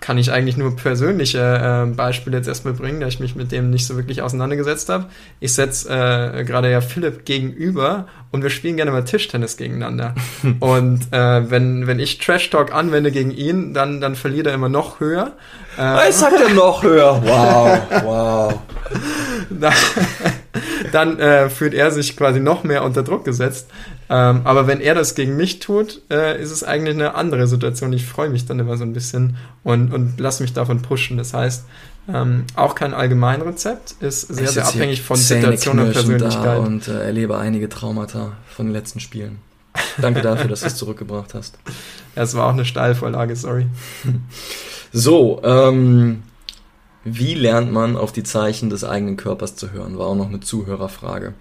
kann 0.00 0.18
ich 0.18 0.30
eigentlich 0.30 0.56
nur 0.56 0.76
persönliche 0.76 1.86
äh, 1.88 1.94
Beispiele 1.94 2.36
jetzt 2.36 2.46
erstmal 2.46 2.74
bringen, 2.74 3.00
da 3.00 3.06
ich 3.06 3.18
mich 3.18 3.34
mit 3.34 3.50
dem 3.50 3.70
nicht 3.70 3.86
so 3.86 3.96
wirklich 3.96 4.22
auseinandergesetzt 4.22 4.88
habe. 4.88 5.06
Ich 5.40 5.54
setze 5.54 5.88
äh, 5.88 6.44
gerade 6.44 6.70
ja 6.70 6.80
Philipp 6.80 7.24
gegenüber 7.24 8.06
und 8.30 8.42
wir 8.42 8.50
spielen 8.50 8.76
gerne 8.76 8.90
mal 8.90 9.04
Tischtennis 9.04 9.56
gegeneinander. 9.56 10.14
und 10.60 11.12
äh, 11.12 11.50
wenn, 11.50 11.86
wenn 11.86 11.98
ich 11.98 12.18
Trash 12.18 12.50
Talk 12.50 12.74
anwende 12.74 13.10
gegen 13.10 13.30
ihn, 13.30 13.72
dann, 13.72 14.00
dann 14.00 14.16
verliert 14.16 14.46
er 14.46 14.54
immer 14.54 14.68
noch 14.68 15.00
höher. 15.00 15.32
Äh, 15.78 16.08
ich 16.08 16.14
sag 16.14 16.32
er 16.32 16.50
noch 16.50 16.82
höher. 16.82 17.22
Wow, 17.26 17.80
wow. 18.04 18.60
dann, 20.96 21.18
äh, 21.18 21.50
fühlt 21.50 21.74
er 21.74 21.90
sich 21.90 22.16
quasi 22.16 22.40
noch 22.40 22.64
mehr 22.64 22.82
unter 22.82 23.02
Druck 23.02 23.26
gesetzt. 23.26 23.68
Ähm, 24.08 24.40
aber 24.44 24.66
wenn 24.66 24.80
er 24.80 24.94
das 24.94 25.14
gegen 25.14 25.36
mich 25.36 25.58
tut, 25.58 26.00
äh, 26.10 26.40
ist 26.40 26.50
es 26.50 26.64
eigentlich 26.64 26.94
eine 26.94 27.14
andere 27.14 27.46
Situation. 27.46 27.92
Ich 27.92 28.06
freue 28.06 28.30
mich 28.30 28.46
dann 28.46 28.58
immer 28.58 28.78
so 28.78 28.84
ein 28.84 28.94
bisschen 28.94 29.36
und, 29.62 29.92
und 29.92 30.18
lasse 30.18 30.42
mich 30.42 30.54
davon 30.54 30.80
pushen. 30.80 31.18
Das 31.18 31.34
heißt, 31.34 31.66
ähm, 32.08 32.44
auch 32.54 32.74
kein 32.74 32.94
Allgemeinrezept, 32.94 33.96
ist 34.00 34.22
sehr, 34.22 34.48
sehr 34.48 34.66
abhängig 34.66 35.02
von 35.02 35.16
Situation 35.16 35.80
und 35.80 35.92
Persönlichkeit. 35.92 36.60
Und 36.60 36.88
äh, 36.88 37.04
erlebe 37.04 37.36
einige 37.36 37.68
Traumata 37.68 38.32
von 38.48 38.66
den 38.66 38.72
letzten 38.72 39.00
Spielen. 39.00 39.38
Danke 39.98 40.22
dafür, 40.22 40.48
dass 40.48 40.60
du 40.60 40.66
es 40.66 40.76
zurückgebracht 40.76 41.34
hast. 41.34 41.58
Ja, 42.14 42.22
es 42.22 42.34
war 42.34 42.46
auch 42.46 42.54
eine 42.54 42.64
Steilvorlage, 42.64 43.36
sorry. 43.36 43.66
So, 44.94 45.42
ähm, 45.44 46.22
wie 47.08 47.34
lernt 47.34 47.72
man 47.72 47.96
auf 47.96 48.10
die 48.10 48.24
Zeichen 48.24 48.68
des 48.68 48.82
eigenen 48.82 49.16
Körpers 49.16 49.54
zu 49.54 49.70
hören? 49.70 49.96
War 49.96 50.08
auch 50.08 50.16
noch 50.16 50.26
eine 50.26 50.40
Zuhörerfrage. 50.40 51.34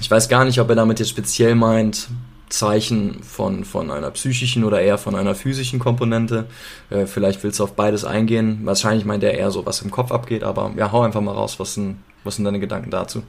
Ich 0.00 0.10
weiß 0.10 0.30
gar 0.30 0.46
nicht, 0.46 0.58
ob 0.60 0.70
er 0.70 0.76
damit 0.76 0.98
jetzt 0.98 1.10
speziell 1.10 1.54
meint, 1.54 2.08
Zeichen 2.48 3.22
von, 3.22 3.64
von 3.64 3.90
einer 3.90 4.10
psychischen 4.12 4.64
oder 4.64 4.80
eher 4.80 4.96
von 4.96 5.14
einer 5.14 5.34
physischen 5.34 5.78
Komponente. 5.78 6.46
Äh, 6.88 7.04
vielleicht 7.06 7.44
willst 7.44 7.58
du 7.60 7.64
auf 7.64 7.74
beides 7.74 8.04
eingehen. 8.04 8.60
Wahrscheinlich 8.64 9.04
meint 9.04 9.22
er 9.24 9.34
eher 9.34 9.50
so, 9.50 9.66
was 9.66 9.82
im 9.82 9.90
Kopf 9.90 10.10
abgeht, 10.10 10.42
aber 10.42 10.72
ja, 10.76 10.90
hau 10.90 11.02
einfach 11.02 11.20
mal 11.20 11.32
raus. 11.32 11.60
Was 11.60 11.74
sind, 11.74 11.98
was 12.24 12.36
sind 12.36 12.44
deine 12.44 12.60
Gedanken 12.60 12.90
dazu? 12.90 13.24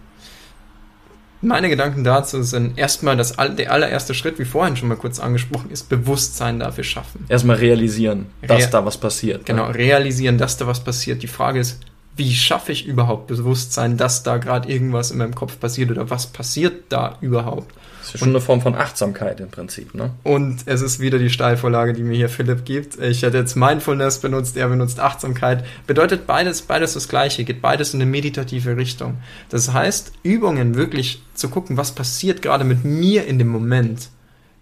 Meine 1.42 1.70
Gedanken 1.70 2.04
dazu 2.04 2.42
sind 2.42 2.78
erstmal, 2.78 3.16
dass 3.16 3.36
der 3.36 3.72
allererste 3.72 4.14
Schritt, 4.14 4.40
wie 4.40 4.46
vorhin 4.46 4.76
schon 4.76 4.88
mal 4.90 4.96
kurz 4.96 5.20
angesprochen 5.20 5.70
ist, 5.70 5.88
Bewusstsein 5.90 6.60
dafür 6.60 6.84
schaffen. 6.84 7.26
Erstmal 7.30 7.58
realisieren, 7.58 8.28
dass 8.42 8.66
Re 8.66 8.70
da 8.72 8.86
was 8.86 8.98
passiert. 8.98 9.46
Genau, 9.46 9.68
ne? 9.68 9.76
realisieren, 9.76 10.38
dass 10.38 10.58
da 10.58 10.66
was 10.66 10.84
passiert. 10.84 11.22
Die 11.22 11.28
Frage 11.28 11.60
ist, 11.60 11.80
wie 12.16 12.34
schaffe 12.34 12.72
ich 12.72 12.88
überhaupt 12.88 13.28
Bewusstsein, 13.28 13.98
dass 13.98 14.24
da 14.24 14.38
gerade 14.38 14.68
irgendwas 14.70 15.12
in 15.12 15.20
meinem 15.20 15.36
Kopf 15.36 15.60
passiert 15.60 15.92
oder 15.92 16.10
was 16.10 16.28
passiert 16.28 16.86
da 16.90 17.18
überhaupt? 17.22 17.72
Das 18.08 18.16
ist 18.16 18.20
schon 18.20 18.30
und, 18.30 18.36
eine 18.36 18.42
Form 18.42 18.62
von 18.62 18.76
Achtsamkeit 18.76 19.40
im 19.42 19.50
Prinzip, 19.50 19.94
ne? 19.94 20.12
Und 20.24 20.62
es 20.66 20.82
ist 20.82 21.00
wieder 21.00 21.20
die 21.20 21.30
Steilvorlage, 21.30 21.92
die 21.94 22.04
mir 22.04 22.16
hier 22.16 22.30
Philipp 22.30 22.64
gibt. 22.64 22.98
Ich 23.00 23.22
hätte 23.22 23.38
jetzt 23.38 23.56
Mindfulness 23.56 24.20
benutzt, 24.20 24.56
er 24.56 24.70
benutzt 24.70 25.00
Achtsamkeit. 25.00 25.66
Bedeutet 25.88 26.26
beides, 26.26 26.62
beides 26.62 26.94
das 26.94 27.10
Gleiche, 27.10 27.44
geht 27.44 27.62
beides 27.62 27.94
in 27.94 28.02
eine 28.02 28.10
meditative 28.10 28.78
Richtung. 28.78 29.18
Das 29.50 29.74
heißt, 29.74 30.14
Übungen 30.24 30.76
wirklich 30.76 31.22
zu 31.34 31.50
gucken, 31.50 31.76
was 31.76 31.92
passiert 31.92 32.42
gerade 32.42 32.64
mit 32.64 32.86
mir 32.86 33.26
in 33.26 33.40
dem 33.40 33.50
Moment 33.50 34.10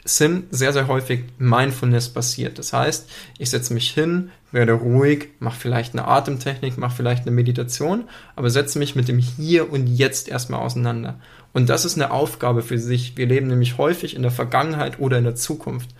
sind 0.08 0.56
sehr, 0.56 0.72
sehr 0.72 0.88
häufig 0.88 1.24
Mindfulness 1.40 2.10
basiert. 2.10 2.60
Das 2.60 2.74
heißt, 2.74 3.10
ich 3.40 3.50
setze 3.50 3.74
mich 3.74 3.90
hin, 3.90 4.30
werde 4.52 4.74
ruhig, 4.74 5.30
mache 5.40 5.60
vielleicht 5.60 5.94
eine 5.94 6.08
Atemtechnik, 6.08 6.78
mache 6.78 6.96
vielleicht 6.96 7.24
eine 7.24 7.32
Meditation, 7.32 8.06
aber 8.36 8.52
setze 8.52 8.78
mich 8.78 8.96
mit 8.96 9.08
dem 9.08 9.18
Hier 9.18 9.72
und 9.72 9.88
Jetzt 9.88 10.30
erstmal 10.30 10.62
auseinander. 10.62 11.20
Und 11.56 11.70
das 11.70 11.86
ist 11.86 11.96
eine 11.96 12.12
Aufgabe 12.12 12.62
für 12.64 12.78
sich. 12.78 13.16
Wir 13.16 13.28
leben 13.28 13.48
nämlich 13.48 13.78
häufig 13.78 14.14
in 14.14 14.24
der 14.24 14.32
Vergangenheit 14.32 15.00
oder 15.00 15.18
in 15.18 15.24
der 15.24 15.36
Zukunft. 15.36 15.92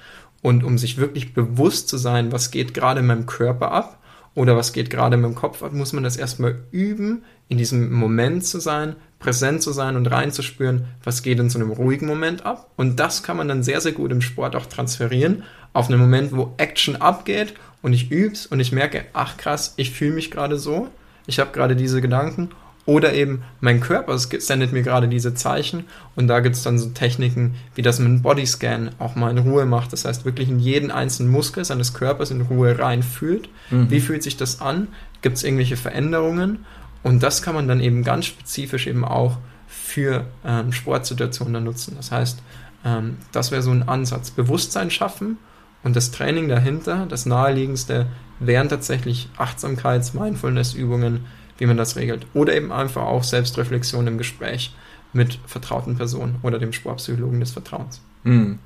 Und 0.42 0.66
um 0.66 0.78
sich 0.78 0.98
wirklich 0.98 1.34
bewusst 1.34 1.88
zu 1.88 1.96
sein, 1.96 2.34
was 2.34 2.52
geht 2.52 2.74
gerade 2.74 3.00
in 3.00 3.06
meinem 3.06 3.26
Körper 3.26 3.72
ab 3.72 4.00
oder 4.34 4.58
was 4.58 4.74
geht 4.74 4.90
gerade 4.90 5.16
in 5.16 5.22
meinem 5.22 5.34
Kopf 5.34 5.64
ab, 5.64 5.72
muss 5.72 5.94
man 5.94 6.04
das 6.04 6.18
erstmal 6.18 6.58
üben, 6.72 7.24
in 7.48 7.58
diesem 7.58 7.94
Moment 7.94 8.46
zu 8.46 8.60
sein, 8.60 8.98
präsent 9.20 9.62
zu 9.62 9.72
sein 9.72 9.96
und 9.96 10.08
reinzuspüren, 10.08 10.88
was 11.06 11.24
geht 11.24 11.40
in 11.40 11.50
so 11.50 11.58
einem 11.58 11.72
ruhigen 11.72 12.06
Moment 12.06 12.46
ab. 12.46 12.70
Und 12.76 13.00
das 13.00 13.24
kann 13.24 13.38
man 13.38 13.48
dann 13.48 13.64
sehr, 13.64 13.80
sehr 13.80 13.94
gut 13.94 14.12
im 14.12 14.20
Sport 14.20 14.58
auch 14.58 14.66
transferieren 14.66 15.44
auf 15.72 15.90
einen 15.90 16.02
Moment, 16.02 16.36
wo 16.36 16.54
Action 16.58 16.98
abgeht 16.98 17.54
und 17.82 17.94
ich 17.94 18.12
üb's 18.12 18.46
und 18.46 18.60
ich 18.60 18.74
merke, 18.74 19.06
ach 19.14 19.38
krass, 19.38 19.74
ich 19.78 19.92
fühle 19.92 20.16
mich 20.16 20.32
gerade 20.32 20.58
so, 20.58 20.90
ich 21.28 21.40
habe 21.40 21.54
gerade 21.54 21.78
diese 21.78 22.02
Gedanken 22.02 22.50
oder 22.86 23.14
eben 23.14 23.44
mein 23.62 23.80
Körper 23.80 24.18
sendet 24.18 24.72
mir 24.72 24.84
gerade 24.84 25.08
diese 25.08 25.34
Zeichen 25.34 25.86
und 26.16 26.28
da 26.28 26.40
gibt 26.40 26.56
es 26.56 26.64
dann 26.64 26.78
so 26.78 26.90
Techniken, 26.90 27.56
wie 27.74 27.82
das 27.82 28.00
man 28.00 28.08
einen 28.08 28.22
Bodyscan 28.22 28.92
auch 29.00 29.16
mal 29.16 29.32
in 29.32 29.40
Ruhe 29.40 29.66
macht. 29.66 29.92
Das 29.92 30.06
heißt, 30.06 30.24
wirklich 30.24 30.50
in 30.50 30.60
jeden 30.60 30.92
einzelnen 30.92 31.32
Muskel 31.32 31.66
seines 31.66 31.94
Körpers 31.94 32.30
in 32.30 32.42
Ruhe 32.42 32.78
reinfühlt. 32.78 33.50
Mhm. 33.72 33.90
Wie 33.90 34.02
fühlt 34.02 34.22
sich 34.22 34.38
das 34.38 34.62
an? 34.62 34.90
Gibt 35.24 35.38
es 35.38 35.44
irgendwelche 35.44 35.78
Veränderungen? 35.78 36.66
Und 37.02 37.24
das 37.24 37.42
kann 37.42 37.56
man 37.56 37.68
dann 37.68 37.80
eben 37.80 38.04
ganz 38.04 38.26
spezifisch 38.26 38.88
eben 38.88 39.04
auch 39.04 39.38
für 39.68 40.26
ähm, 40.46 40.72
Sportsituationen 40.72 41.54
dann 41.54 41.64
nutzen. 41.64 41.94
Das 41.98 42.12
heißt, 42.12 42.40
ähm, 42.84 43.18
das 43.32 43.52
wäre 43.52 43.62
so 43.64 43.72
ein 43.72 43.88
Ansatz. 43.88 44.30
Bewusstsein 44.30 44.92
schaffen 44.92 45.38
und 45.84 45.96
das 45.96 46.12
Training 46.12 46.50
dahinter, 46.50 47.08
das 47.10 47.26
naheliegendste, 47.26 48.08
wären 48.40 48.70
tatsächlich 48.70 49.30
Achtsamkeits-, 49.38 50.14
Mindfulness-Übungen, 50.14 51.26
wie 51.58 51.66
man 51.66 51.78
das 51.78 51.96
regelt. 51.96 52.26
Oder 52.34 52.56
eben 52.56 52.72
einfach 52.72 53.04
auch 53.04 53.24
Selbstreflexion 53.24 54.08
im 54.08 54.18
Gespräch 54.18 54.74
mit 55.14 55.40
vertrauten 55.46 55.96
Personen 55.96 56.36
oder 56.44 56.60
dem 56.60 56.74
Sportpsychologen 56.74 57.40
des 57.40 57.52
Vertrauens. 57.52 58.02
Mhm. 58.24 58.60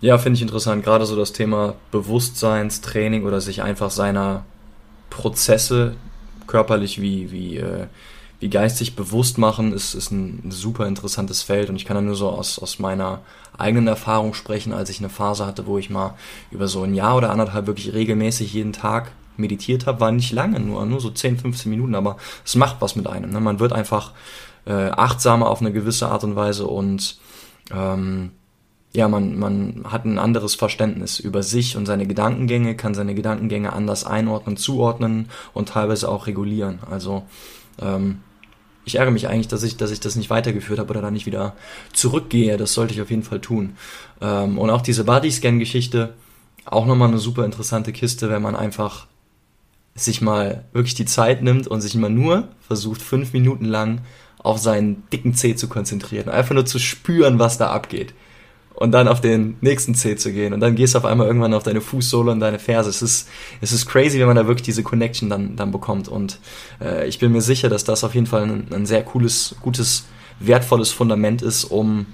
Ja, 0.00 0.18
finde 0.18 0.36
ich 0.36 0.42
interessant. 0.42 0.84
Gerade 0.84 1.06
so 1.06 1.16
das 1.16 1.32
Thema 1.32 1.76
Bewusstseinstraining 1.90 3.24
oder 3.24 3.40
sich 3.40 3.62
einfach 3.62 3.90
seiner 3.90 4.44
Prozesse 5.08 5.94
körperlich 6.46 7.00
wie, 7.00 7.30
wie, 7.30 7.56
äh, 7.56 7.86
wie 8.40 8.50
geistig 8.50 8.96
bewusst 8.96 9.38
machen, 9.38 9.72
ist, 9.72 9.94
ist 9.94 10.10
ein 10.10 10.50
super 10.50 10.86
interessantes 10.86 11.42
Feld 11.42 11.70
und 11.70 11.76
ich 11.76 11.86
kann 11.86 11.94
da 11.94 12.02
nur 12.02 12.16
so 12.16 12.28
aus, 12.28 12.58
aus 12.58 12.78
meiner 12.78 13.20
eigenen 13.56 13.86
Erfahrung 13.86 14.34
sprechen, 14.34 14.72
als 14.72 14.90
ich 14.90 14.98
eine 14.98 15.08
Phase 15.08 15.46
hatte, 15.46 15.66
wo 15.66 15.78
ich 15.78 15.88
mal 15.88 16.14
über 16.50 16.68
so 16.68 16.82
ein 16.82 16.94
Jahr 16.94 17.16
oder 17.16 17.30
anderthalb 17.30 17.66
wirklich 17.66 17.94
regelmäßig 17.94 18.52
jeden 18.52 18.72
Tag 18.72 19.12
meditiert 19.36 19.86
habe, 19.86 20.00
war 20.00 20.12
nicht 20.12 20.32
lange, 20.32 20.60
nur, 20.60 20.84
nur 20.86 21.00
so 21.00 21.10
10, 21.10 21.38
15 21.38 21.70
Minuten, 21.70 21.94
aber 21.94 22.16
es 22.44 22.54
macht 22.54 22.76
was 22.80 22.96
mit 22.96 23.06
einem. 23.06 23.30
Ne? 23.30 23.40
Man 23.40 23.60
wird 23.60 23.72
einfach 23.72 24.12
äh, 24.66 24.72
achtsamer 24.72 25.48
auf 25.48 25.60
eine 25.60 25.72
gewisse 25.72 26.08
Art 26.08 26.24
und 26.24 26.36
Weise 26.36 26.66
und 26.66 27.18
ähm, 27.72 28.32
ja, 28.94 29.08
man, 29.08 29.36
man 29.38 29.84
hat 29.90 30.04
ein 30.04 30.18
anderes 30.18 30.54
Verständnis 30.54 31.18
über 31.18 31.42
sich 31.42 31.76
und 31.76 31.84
seine 31.84 32.06
Gedankengänge, 32.06 32.76
kann 32.76 32.94
seine 32.94 33.14
Gedankengänge 33.14 33.72
anders 33.72 34.04
einordnen, 34.04 34.56
zuordnen 34.56 35.30
und 35.52 35.70
teilweise 35.70 36.08
auch 36.08 36.28
regulieren. 36.28 36.78
Also 36.88 37.24
ähm, 37.82 38.20
ich 38.84 38.96
ärgere 38.96 39.12
mich 39.12 39.28
eigentlich, 39.28 39.48
dass 39.48 39.64
ich, 39.64 39.76
dass 39.76 39.90
ich 39.90 39.98
das 39.98 40.14
nicht 40.14 40.30
weitergeführt 40.30 40.78
habe 40.78 40.90
oder 40.90 41.02
da 41.02 41.10
nicht 41.10 41.26
wieder 41.26 41.56
zurückgehe. 41.92 42.56
Das 42.56 42.74
sollte 42.74 42.94
ich 42.94 43.02
auf 43.02 43.10
jeden 43.10 43.24
Fall 43.24 43.40
tun. 43.40 43.76
Ähm, 44.20 44.58
und 44.58 44.70
auch 44.70 44.82
diese 44.82 45.04
Bodyscan-Geschichte, 45.04 46.14
auch 46.64 46.86
nochmal 46.86 47.08
eine 47.08 47.18
super 47.18 47.44
interessante 47.44 47.92
Kiste, 47.92 48.30
wenn 48.30 48.42
man 48.42 48.54
einfach 48.54 49.06
sich 49.94 50.20
mal 50.20 50.64
wirklich 50.72 50.94
die 50.94 51.04
Zeit 51.04 51.42
nimmt 51.42 51.66
und 51.66 51.80
sich 51.80 51.94
mal 51.94 52.10
nur 52.10 52.48
versucht, 52.66 53.00
fünf 53.00 53.32
Minuten 53.32 53.64
lang 53.64 54.00
auf 54.38 54.58
seinen 54.58 55.04
dicken 55.10 55.34
Zeh 55.34 55.54
zu 55.54 55.68
konzentrieren. 55.68 56.28
Einfach 56.28 56.54
nur 56.54 56.66
zu 56.66 56.78
spüren, 56.78 57.38
was 57.38 57.58
da 57.58 57.70
abgeht 57.70 58.14
und 58.74 58.92
dann 58.92 59.08
auf 59.08 59.20
den 59.20 59.56
nächsten 59.60 59.94
C 59.94 60.16
zu 60.16 60.32
gehen 60.32 60.52
und 60.52 60.60
dann 60.60 60.74
gehst 60.74 60.94
du 60.94 60.98
auf 60.98 61.04
einmal 61.04 61.26
irgendwann 61.26 61.54
auf 61.54 61.62
deine 61.62 61.80
Fußsohle 61.80 62.32
und 62.32 62.40
deine 62.40 62.58
Ferse. 62.58 62.90
Es 62.90 63.02
ist, 63.02 63.28
es 63.60 63.72
ist 63.72 63.86
crazy, 63.86 64.18
wenn 64.18 64.26
man 64.26 64.36
da 64.36 64.46
wirklich 64.46 64.64
diese 64.64 64.82
Connection 64.82 65.30
dann, 65.30 65.56
dann 65.56 65.70
bekommt 65.70 66.08
und 66.08 66.40
äh, 66.80 67.06
ich 67.08 67.18
bin 67.18 67.32
mir 67.32 67.40
sicher, 67.40 67.68
dass 67.68 67.84
das 67.84 68.04
auf 68.04 68.14
jeden 68.14 68.26
Fall 68.26 68.42
ein, 68.42 68.66
ein 68.72 68.86
sehr 68.86 69.04
cooles, 69.04 69.56
gutes, 69.62 70.06
wertvolles 70.40 70.90
Fundament 70.90 71.42
ist, 71.42 71.64
um 71.64 72.06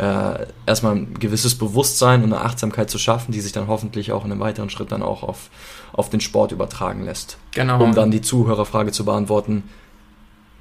äh, 0.00 0.46
erstmal 0.64 0.96
ein 0.96 1.14
gewisses 1.14 1.56
Bewusstsein 1.58 2.24
und 2.24 2.32
eine 2.32 2.42
Achtsamkeit 2.42 2.88
zu 2.88 2.98
schaffen, 2.98 3.32
die 3.32 3.40
sich 3.40 3.52
dann 3.52 3.68
hoffentlich 3.68 4.12
auch 4.12 4.24
in 4.24 4.32
einem 4.32 4.40
weiteren 4.40 4.70
Schritt 4.70 4.92
dann 4.92 5.02
auch 5.02 5.22
auf, 5.22 5.50
auf 5.92 6.08
den 6.08 6.20
Sport 6.20 6.52
übertragen 6.52 7.04
lässt. 7.04 7.36
Genau. 7.52 7.82
Um 7.82 7.94
dann 7.94 8.10
die 8.10 8.22
Zuhörerfrage 8.22 8.92
zu 8.92 9.04
beantworten, 9.04 9.64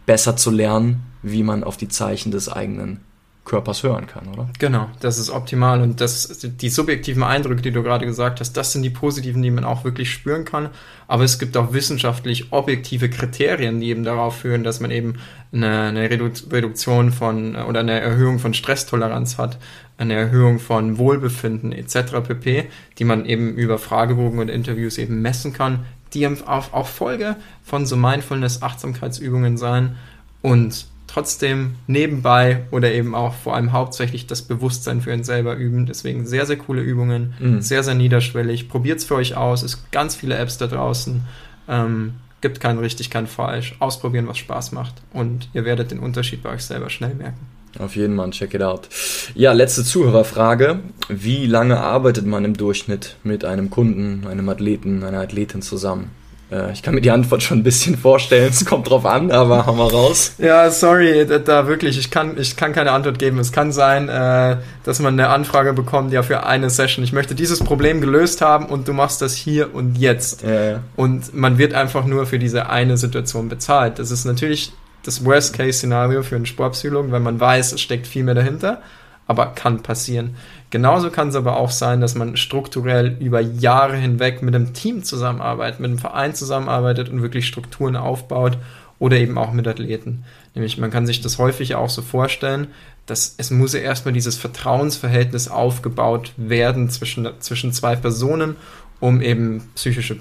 besser 0.05 0.35
zu 0.35 0.51
lernen, 0.51 1.03
wie 1.21 1.43
man 1.43 1.63
auf 1.63 1.77
die 1.77 1.87
Zeichen 1.87 2.31
des 2.31 2.49
eigenen 2.49 2.99
Körpers 3.45 3.81
hören 3.81 4.05
kann, 4.05 4.27
oder? 4.27 4.47
Genau, 4.59 4.89
das 4.99 5.17
ist 5.17 5.29
optimal 5.29 5.81
und 5.81 5.99
das, 6.01 6.39
die 6.43 6.69
subjektiven 6.69 7.23
Eindrücke, 7.23 7.61
die 7.61 7.71
du 7.71 7.81
gerade 7.81 8.05
gesagt 8.05 8.39
hast, 8.39 8.53
das 8.53 8.73
sind 8.73 8.83
die 8.83 8.91
positiven, 8.91 9.41
die 9.41 9.49
man 9.49 9.63
auch 9.63 9.83
wirklich 9.83 10.11
spüren 10.11 10.45
kann. 10.45 10.69
Aber 11.07 11.23
es 11.23 11.39
gibt 11.39 11.57
auch 11.57 11.73
wissenschaftlich 11.73 12.51
objektive 12.51 13.09
Kriterien, 13.09 13.79
die 13.79 13.89
eben 13.89 14.03
darauf 14.03 14.37
führen, 14.37 14.63
dass 14.63 14.79
man 14.79 14.91
eben 14.91 15.15
eine, 15.51 15.81
eine 15.81 16.09
Reduktion 16.09 17.11
von 17.11 17.55
oder 17.55 17.79
eine 17.79 17.99
Erhöhung 17.99 18.37
von 18.37 18.53
Stresstoleranz 18.53 19.39
hat, 19.39 19.57
eine 19.97 20.13
Erhöhung 20.13 20.59
von 20.59 20.99
Wohlbefinden 20.99 21.71
etc. 21.71 22.21
pp, 22.27 22.69
die 22.99 23.03
man 23.03 23.25
eben 23.25 23.55
über 23.55 23.79
Fragebogen 23.79 24.39
und 24.39 24.49
Interviews 24.49 24.99
eben 24.99 25.21
messen 25.21 25.53
kann, 25.53 25.85
die 26.13 26.27
auch, 26.27 26.73
auch 26.73 26.87
Folge 26.87 27.35
von 27.63 27.85
so 27.85 27.95
Mindfulness-Achtsamkeitsübungen 27.95 29.57
sein 29.57 29.95
und 30.41 30.85
trotzdem 31.10 31.76
nebenbei 31.88 32.64
oder 32.72 32.91
eben 32.91 33.16
auch 33.16 33.34
vor 33.34 33.55
allem 33.55 33.72
hauptsächlich 33.72 34.28
das 34.28 34.41
Bewusstsein 34.41 35.01
für 35.01 35.12
ihn 35.12 35.24
selber 35.24 35.55
üben. 35.55 35.86
Deswegen 35.86 36.26
sehr, 36.26 36.45
sehr 36.45 36.57
coole 36.57 36.82
Übungen, 36.82 37.34
mhm. 37.39 37.62
sehr, 37.62 37.84
sehr 37.84 37.95
niederschwellig. 37.95 38.70
Probiert 38.70 38.99
es 38.99 39.05
für 39.05 39.16
euch 39.16 39.36
aus. 39.36 39.64
Es 39.64 39.78
gibt 39.78 39.91
ganz 39.91 40.16
viele 40.16 40.38
Apps 40.38 40.57
da 40.57 40.68
draußen. 40.68 41.22
Ähm, 41.68 42.14
gibt 42.41 42.60
kein 42.60 42.78
richtig, 42.78 43.10
kein 43.10 43.28
falsch. 43.28 43.76
Ausprobieren, 43.80 44.28
was 44.28 44.38
Spaß 44.38 44.72
macht. 44.72 44.95
Und 45.14 45.49
ihr 45.53 45.66
werdet 45.66 45.91
den 45.91 45.99
Unterschied 45.99 46.43
bei 46.43 46.51
euch 46.51 46.64
selber 46.64 46.89
schnell 46.89 47.16
merken. 47.16 47.47
Auf 47.78 47.95
jeden 47.95 48.18
Fall, 48.18 48.32
check 48.32 48.53
it 48.53 48.64
out. 48.64 48.89
Ja, 49.36 49.53
letzte 49.53 49.84
Zuhörerfrage. 49.84 50.80
Wie 51.07 51.45
lange 51.45 51.80
arbeitet 51.80 52.26
man 52.26 52.45
im 52.45 52.55
Durchschnitt 52.55 53.16
mit 53.24 53.45
einem 53.45 53.70
Kunden, 53.70 54.26
einem 54.28 54.49
Athleten, 54.49 55.03
einer 55.03 55.20
Athletin 55.20 55.62
zusammen? 55.62 56.12
Äh, 56.51 56.71
ich 56.71 56.81
kann 56.81 56.95
mir 56.95 57.01
die 57.01 57.11
Antwort 57.11 57.43
schon 57.43 57.59
ein 57.59 57.63
bisschen 57.63 57.97
vorstellen. 57.97 58.49
Es 58.49 58.65
kommt 58.65 58.89
drauf 58.89 59.05
an, 59.05 59.31
aber 59.31 59.65
hau 59.65 59.73
mal 59.73 59.87
raus. 59.87 60.33
Ja, 60.37 60.69
sorry, 60.71 61.25
da, 61.25 61.67
wirklich, 61.67 61.97
ich 61.97 62.11
kann, 62.11 62.37
ich 62.37 62.55
kann 62.55 62.73
keine 62.73 62.91
Antwort 62.91 63.19
geben. 63.19 63.39
Es 63.39 63.51
kann 63.51 63.71
sein, 63.71 64.09
äh, 64.09 64.57
dass 64.83 64.99
man 64.99 65.13
eine 65.13 65.29
Anfrage 65.29 65.73
bekommt, 65.73 66.11
ja, 66.13 66.23
für 66.23 66.45
eine 66.45 66.69
Session. 66.69 67.03
Ich 67.03 67.13
möchte 67.13 67.35
dieses 67.35 67.59
Problem 67.59 68.01
gelöst 68.01 68.41
haben 68.41 68.65
und 68.65 68.87
du 68.87 68.93
machst 68.93 69.21
das 69.21 69.35
hier 69.35 69.73
und 69.73 69.97
jetzt. 69.97 70.43
Ja, 70.43 70.63
ja. 70.63 70.79
Und 70.95 71.33
man 71.33 71.57
wird 71.57 71.73
einfach 71.73 72.05
nur 72.05 72.25
für 72.25 72.39
diese 72.39 72.69
eine 72.69 72.97
Situation 72.97 73.49
bezahlt. 73.49 73.99
Das 73.99 74.11
ist 74.11 74.25
natürlich 74.25 74.71
das 75.03 75.23
Worst-Case-Szenario 75.23 76.23
für 76.23 76.35
einen 76.35 76.45
Sportpsychologen, 76.45 77.11
weil 77.11 77.19
man 77.19 77.39
weiß, 77.39 77.73
es 77.73 77.81
steckt 77.81 78.05
viel 78.05 78.23
mehr 78.23 78.35
dahinter, 78.35 78.81
aber 79.27 79.47
kann 79.47 79.81
passieren. 79.81 80.35
Genauso 80.72 81.09
kann 81.09 81.30
es 81.30 81.36
aber 81.36 81.57
auch 81.57 81.72
sein, 81.72 81.99
dass 81.99 82.13
man 82.13 82.38
strukturell 82.38 83.17
über 83.20 83.39
Jahre 83.39 83.97
hinweg 83.97 84.43
mit 84.43 84.53
einem 84.53 84.74
Team 84.74 85.03
zusammenarbeitet, 85.03 85.80
mit 85.80 85.89
einem 85.89 85.99
Verein 85.99 86.36
zusammenarbeitet 86.36 87.09
und 87.09 87.24
wirklich 87.24 87.47
Strukturen 87.47 87.95
aufbaut 87.95 88.57
oder 88.99 89.17
eben 89.17 89.38
auch 89.38 89.51
mit 89.51 89.67
Athleten. 89.67 90.26
Nämlich 90.53 90.78
man 90.78 90.91
kann 90.91 91.07
sich 91.07 91.22
das 91.22 91.39
häufig 91.39 91.74
auch 91.76 91.89
so 91.89 92.01
vorstellen, 92.01 92.67
dass 93.07 93.34
es 93.38 93.49
muss 93.49 93.74
ja 93.74 93.80
erstmal 93.80 94.13
dieses 94.13 94.38
Vertrauensverhältnis 94.38 95.47
aufgebaut 95.47 96.34
werden 96.38 96.89
zwischen, 96.89 97.28
zwischen 97.39 97.74
zwei 97.74 97.95
Personen, 97.95 98.55
um 98.99 99.22
eben 99.22 99.70
psychische 99.74 100.17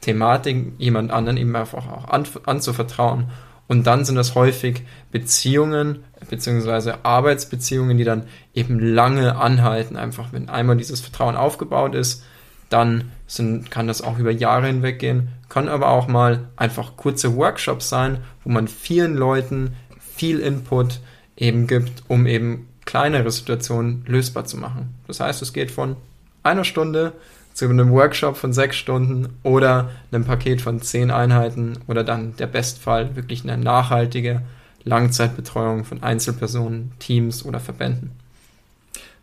Thematiken 0.00 0.74
jemand 0.78 1.10
anderen 1.10 1.36
eben 1.36 1.56
einfach 1.56 1.86
auch 1.88 2.08
an, 2.08 2.24
anzuvertrauen. 2.46 3.24
Und 3.70 3.86
dann 3.86 4.04
sind 4.04 4.16
das 4.16 4.34
häufig 4.34 4.82
Beziehungen 5.12 6.02
beziehungsweise 6.28 7.04
Arbeitsbeziehungen, 7.04 7.98
die 7.98 8.02
dann 8.02 8.24
eben 8.52 8.80
lange 8.80 9.36
anhalten. 9.36 9.96
Einfach 9.96 10.32
wenn 10.32 10.48
einmal 10.48 10.76
dieses 10.76 11.00
Vertrauen 11.00 11.36
aufgebaut 11.36 11.94
ist, 11.94 12.24
dann 12.68 13.12
sind, 13.28 13.70
kann 13.70 13.86
das 13.86 14.02
auch 14.02 14.18
über 14.18 14.32
Jahre 14.32 14.66
hinweg 14.66 14.98
gehen. 14.98 15.28
Kann 15.48 15.68
aber 15.68 15.90
auch 15.90 16.08
mal 16.08 16.48
einfach 16.56 16.96
kurze 16.96 17.36
Workshops 17.36 17.88
sein, 17.88 18.18
wo 18.42 18.50
man 18.50 18.66
vielen 18.66 19.14
Leuten 19.14 19.76
viel 20.16 20.40
Input 20.40 20.98
eben 21.36 21.68
gibt, 21.68 22.02
um 22.08 22.26
eben 22.26 22.66
kleinere 22.86 23.30
Situationen 23.30 24.04
lösbar 24.04 24.46
zu 24.46 24.56
machen. 24.56 24.96
Das 25.06 25.20
heißt, 25.20 25.42
es 25.42 25.52
geht 25.52 25.70
von 25.70 25.94
einer 26.42 26.64
Stunde 26.64 27.12
zu 27.54 27.66
einem 27.66 27.90
Workshop 27.90 28.36
von 28.36 28.52
sechs 28.52 28.76
Stunden 28.76 29.28
oder 29.42 29.90
einem 30.12 30.24
Paket 30.24 30.60
von 30.60 30.80
zehn 30.80 31.10
Einheiten 31.10 31.78
oder 31.86 32.04
dann 32.04 32.36
der 32.36 32.46
Bestfall 32.46 33.16
wirklich 33.16 33.42
eine 33.42 33.62
nachhaltige 33.62 34.42
Langzeitbetreuung 34.84 35.84
von 35.84 36.02
Einzelpersonen, 36.02 36.92
Teams 36.98 37.44
oder 37.44 37.60
Verbänden. 37.60 38.12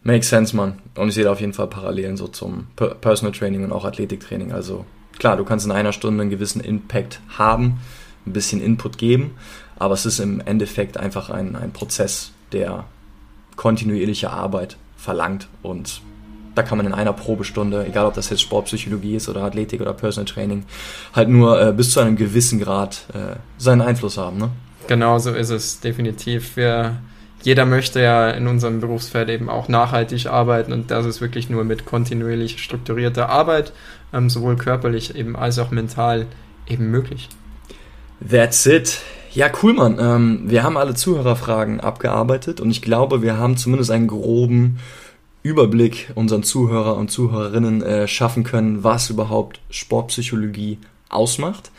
Makes 0.03 0.29
sense, 0.29 0.55
man. 0.55 0.79
Und 0.95 1.09
ich 1.09 1.15
sehe 1.15 1.23
da 1.23 1.31
auf 1.31 1.41
jeden 1.41 1.53
Fall 1.53 1.67
Parallelen 1.67 2.15
so 2.15 2.27
zum 2.27 2.67
Personal 2.75 3.33
Training 3.33 3.63
und 3.63 3.71
auch 3.71 3.83
Athletiktraining. 3.83 4.51
Also 4.51 4.85
klar, 5.17 5.35
du 5.35 5.43
kannst 5.43 5.65
in 5.65 5.71
einer 5.71 5.91
Stunde 5.91 6.21
einen 6.21 6.29
gewissen 6.29 6.61
Impact 6.61 7.19
haben, 7.37 7.79
ein 8.25 8.33
bisschen 8.33 8.61
Input 8.61 8.97
geben, 8.97 9.31
aber 9.79 9.93
es 9.93 10.05
ist 10.05 10.19
im 10.19 10.39
Endeffekt 10.41 10.97
einfach 10.97 11.29
ein, 11.29 11.55
ein 11.55 11.71
Prozess, 11.71 12.31
der 12.51 12.85
kontinuierliche 13.55 14.29
Arbeit 14.29 14.77
verlangt 14.95 15.47
und 15.61 16.01
da 16.57 16.63
kann 16.63 16.77
man 16.77 16.87
in 16.87 16.93
einer 16.93 17.13
Probestunde, 17.13 17.85
egal 17.85 18.07
ob 18.07 18.15
das 18.15 18.31
jetzt 18.31 18.41
Sportpsychologie 18.41 19.15
ist 19.15 19.29
oder 19.29 19.43
Athletik 19.43 19.79
oder 19.79 19.93
Personal 19.93 20.25
Training, 20.25 20.65
halt 21.13 21.29
nur 21.29 21.61
äh, 21.61 21.71
bis 21.71 21.91
zu 21.91 21.99
einem 21.99 22.15
gewissen 22.15 22.59
Grad 22.59 23.05
äh, 23.13 23.35
seinen 23.59 23.81
Einfluss 23.81 24.17
haben. 24.17 24.37
Ne? 24.37 24.49
Genau 24.87 25.19
so 25.19 25.31
ist 25.31 25.51
es 25.51 25.79
definitiv. 25.81 26.55
Wir, 26.57 26.97
jeder 27.43 27.65
möchte 27.65 28.01
ja 28.01 28.31
in 28.31 28.47
unserem 28.47 28.81
Berufsfeld 28.81 29.29
eben 29.29 29.49
auch 29.49 29.67
nachhaltig 29.67 30.25
arbeiten 30.25 30.73
und 30.73 30.89
das 30.89 31.05
ist 31.05 31.21
wirklich 31.21 31.49
nur 31.49 31.63
mit 31.63 31.85
kontinuierlich 31.85 32.63
strukturierter 32.63 33.29
Arbeit, 33.29 33.71
ähm, 34.11 34.29
sowohl 34.29 34.55
körperlich 34.55 35.15
eben 35.15 35.35
als 35.35 35.59
auch 35.59 35.69
mental 35.69 36.25
eben 36.67 36.89
möglich. 36.89 37.29
That's 38.27 38.65
it. 38.65 38.97
Ja, 39.33 39.51
cool, 39.61 39.73
Mann. 39.73 39.99
Ähm, 39.99 40.41
wir 40.45 40.63
haben 40.63 40.77
alle 40.77 40.95
Zuhörerfragen 40.95 41.79
abgearbeitet 41.79 42.59
und 42.59 42.71
ich 42.71 42.81
glaube, 42.81 43.21
wir 43.21 43.37
haben 43.37 43.57
zumindest 43.57 43.91
einen 43.91 44.07
groben 44.07 44.79
Überblick 45.47 46.11
unseren 46.15 46.43
Zuhörer 46.43 46.97
und 46.97 47.09
Zuhörerinnen 47.09 47.81
äh, 47.81 48.07
schaffen 48.07 48.43
können, 48.43 48.83
was 48.83 49.09
überhaupt 49.09 49.61
Sportpsychologie 49.69 50.79
ausmacht. 51.07 51.71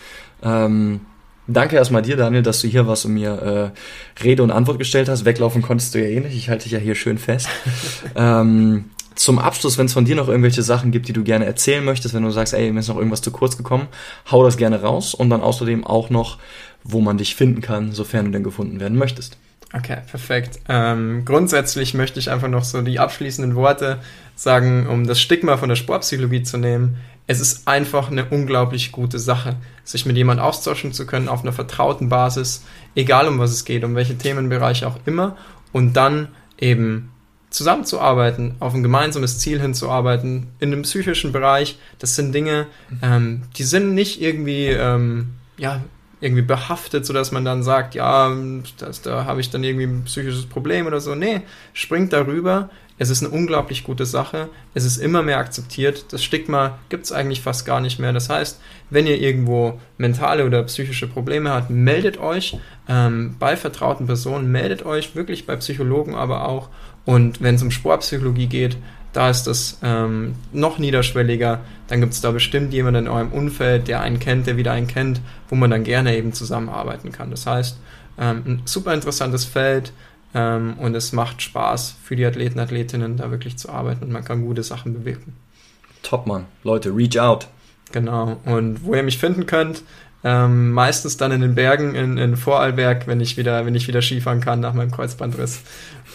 Ähm, 0.42 1.00
danke 1.46 1.76
erstmal 1.76 2.02
dir, 2.02 2.16
Daniel, 2.16 2.42
dass 2.42 2.62
du 2.62 2.68
hier 2.68 2.86
warst 2.86 3.04
und 3.04 3.12
mir 3.12 3.74
äh, 4.18 4.22
Rede 4.24 4.42
und 4.42 4.50
Antwort 4.50 4.78
gestellt 4.78 5.08
hast. 5.08 5.26
Weglaufen 5.26 5.60
konntest 5.60 5.94
du 5.94 6.02
ja 6.02 6.08
eh 6.08 6.20
nicht. 6.20 6.34
Ich 6.34 6.48
halte 6.48 6.64
dich 6.64 6.72
ja 6.72 6.78
hier 6.78 6.94
schön 6.94 7.18
fest. 7.18 7.48
ähm, 8.16 8.86
zum 9.14 9.38
Abschluss, 9.38 9.76
wenn 9.76 9.86
es 9.86 9.92
von 9.92 10.04
dir 10.04 10.16
noch 10.16 10.28
irgendwelche 10.28 10.62
Sachen 10.62 10.92
gibt, 10.92 11.08
die 11.08 11.12
du 11.12 11.24
gerne 11.24 11.44
erzählen 11.44 11.84
möchtest, 11.84 12.14
wenn 12.14 12.22
du 12.22 12.30
sagst, 12.30 12.54
ey, 12.54 12.72
mir 12.72 12.80
ist 12.80 12.88
noch 12.88 12.96
irgendwas 12.96 13.20
zu 13.20 13.32
kurz 13.32 13.56
gekommen, 13.56 13.88
hau 14.30 14.44
das 14.44 14.56
gerne 14.56 14.80
raus 14.80 15.12
und 15.12 15.28
dann 15.28 15.42
außerdem 15.42 15.84
auch 15.84 16.08
noch, 16.08 16.38
wo 16.84 17.00
man 17.00 17.18
dich 17.18 17.34
finden 17.34 17.60
kann, 17.60 17.92
sofern 17.92 18.26
du 18.26 18.30
denn 18.30 18.44
gefunden 18.44 18.80
werden 18.80 18.96
möchtest. 18.96 19.36
Okay, 19.72 19.98
perfekt. 20.10 20.60
Ähm, 20.68 21.24
grundsätzlich 21.26 21.92
möchte 21.92 22.18
ich 22.18 22.30
einfach 22.30 22.48
noch 22.48 22.64
so 22.64 22.80
die 22.80 22.98
abschließenden 22.98 23.54
Worte 23.54 23.98
sagen, 24.34 24.86
um 24.86 25.06
das 25.06 25.20
Stigma 25.20 25.58
von 25.58 25.68
der 25.68 25.76
Sportpsychologie 25.76 26.42
zu 26.42 26.56
nehmen. 26.56 26.96
Es 27.26 27.40
ist 27.40 27.68
einfach 27.68 28.10
eine 28.10 28.24
unglaublich 28.24 28.92
gute 28.92 29.18
Sache, 29.18 29.56
sich 29.84 30.06
mit 30.06 30.16
jemandem 30.16 30.46
austauschen 30.46 30.94
zu 30.94 31.04
können 31.04 31.28
auf 31.28 31.42
einer 31.42 31.52
vertrauten 31.52 32.08
Basis, 32.08 32.64
egal 32.94 33.28
um 33.28 33.38
was 33.38 33.50
es 33.50 33.66
geht, 33.66 33.84
um 33.84 33.94
welche 33.94 34.16
Themenbereiche 34.16 34.86
auch 34.86 35.00
immer, 35.04 35.36
und 35.72 35.92
dann 35.92 36.28
eben 36.58 37.10
zusammenzuarbeiten, 37.50 38.56
auf 38.60 38.74
ein 38.74 38.82
gemeinsames 38.82 39.38
Ziel 39.38 39.60
hinzuarbeiten, 39.60 40.48
in 40.58 40.70
dem 40.70 40.82
psychischen 40.82 41.32
Bereich. 41.32 41.78
Das 41.98 42.14
sind 42.14 42.34
Dinge, 42.34 42.66
ähm, 43.02 43.42
die 43.56 43.64
sind 43.64 43.94
nicht 43.94 44.22
irgendwie, 44.22 44.66
ähm, 44.66 45.34
ja, 45.58 45.82
irgendwie 46.20 46.42
behaftet, 46.42 47.06
sodass 47.06 47.32
man 47.32 47.44
dann 47.44 47.62
sagt, 47.62 47.94
ja, 47.94 48.32
das, 48.78 49.02
da 49.02 49.24
habe 49.24 49.40
ich 49.40 49.50
dann 49.50 49.64
irgendwie 49.64 49.86
ein 49.86 50.04
psychisches 50.04 50.46
Problem 50.46 50.86
oder 50.86 51.00
so. 51.00 51.14
Nee, 51.14 51.42
springt 51.72 52.12
darüber. 52.12 52.70
Es 53.00 53.10
ist 53.10 53.22
eine 53.22 53.32
unglaublich 53.32 53.84
gute 53.84 54.04
Sache. 54.04 54.48
Es 54.74 54.84
ist 54.84 54.98
immer 54.98 55.22
mehr 55.22 55.38
akzeptiert. 55.38 56.06
Das 56.12 56.24
Stigma 56.24 56.78
gibt 56.88 57.04
es 57.04 57.12
eigentlich 57.12 57.40
fast 57.40 57.64
gar 57.64 57.80
nicht 57.80 58.00
mehr. 58.00 58.12
Das 58.12 58.28
heißt, 58.28 58.60
wenn 58.90 59.06
ihr 59.06 59.20
irgendwo 59.20 59.80
mentale 59.98 60.44
oder 60.44 60.64
psychische 60.64 61.06
Probleme 61.06 61.50
habt, 61.50 61.70
meldet 61.70 62.18
euch 62.18 62.58
ähm, 62.88 63.36
bei 63.38 63.56
vertrauten 63.56 64.06
Personen, 64.06 64.50
meldet 64.50 64.84
euch 64.84 65.14
wirklich 65.14 65.46
bei 65.46 65.54
Psychologen 65.56 66.16
aber 66.16 66.48
auch. 66.48 66.70
Und 67.04 67.40
wenn 67.40 67.54
es 67.54 67.62
um 67.62 67.70
Sportpsychologie 67.70 68.48
geht, 68.48 68.76
da 69.12 69.30
ist 69.30 69.44
das 69.44 69.78
ähm, 69.82 70.34
noch 70.52 70.78
niederschwelliger. 70.78 71.60
Dann 71.88 72.00
gibt 72.00 72.12
es 72.12 72.20
da 72.20 72.30
bestimmt 72.30 72.72
jemanden 72.72 73.06
in 73.06 73.08
eurem 73.08 73.32
Umfeld, 73.32 73.88
der 73.88 74.00
einen 74.00 74.18
kennt, 74.18 74.46
der 74.46 74.56
wieder 74.56 74.72
einen 74.72 74.86
kennt, 74.86 75.20
wo 75.48 75.54
man 75.54 75.70
dann 75.70 75.84
gerne 75.84 76.16
eben 76.16 76.32
zusammenarbeiten 76.32 77.12
kann. 77.12 77.30
Das 77.30 77.46
heißt, 77.46 77.78
ähm, 78.18 78.42
ein 78.46 78.62
super 78.64 78.92
interessantes 78.92 79.44
Feld 79.44 79.92
ähm, 80.34 80.74
und 80.78 80.94
es 80.94 81.12
macht 81.12 81.40
Spaß 81.42 81.96
für 82.02 82.16
die 82.16 82.26
Athleten, 82.26 82.58
Athletinnen 82.58 83.16
da 83.16 83.30
wirklich 83.30 83.56
zu 83.56 83.70
arbeiten 83.70 84.04
und 84.04 84.12
man 84.12 84.24
kann 84.24 84.44
gute 84.44 84.62
Sachen 84.62 84.92
bewirken. 84.92 85.34
Top, 86.02 86.26
Mann. 86.26 86.46
Leute, 86.62 86.94
reach 86.94 87.18
out. 87.18 87.48
Genau. 87.92 88.36
Und 88.44 88.84
wo 88.84 88.94
ihr 88.94 89.02
mich 89.02 89.18
finden 89.18 89.46
könnt, 89.46 89.82
ähm, 90.24 90.72
meistens 90.72 91.16
dann 91.16 91.30
in 91.30 91.40
den 91.40 91.54
Bergen 91.54 91.94
in, 91.94 92.18
in 92.18 92.36
Vorarlberg, 92.36 93.06
wenn 93.06 93.20
ich 93.20 93.36
wieder, 93.36 93.64
wenn 93.66 93.74
ich 93.74 93.86
wieder 93.86 94.02
Skifahren 94.02 94.40
kann 94.40 94.60
nach 94.60 94.74
meinem 94.74 94.90
Kreuzbandriss. 94.90 95.62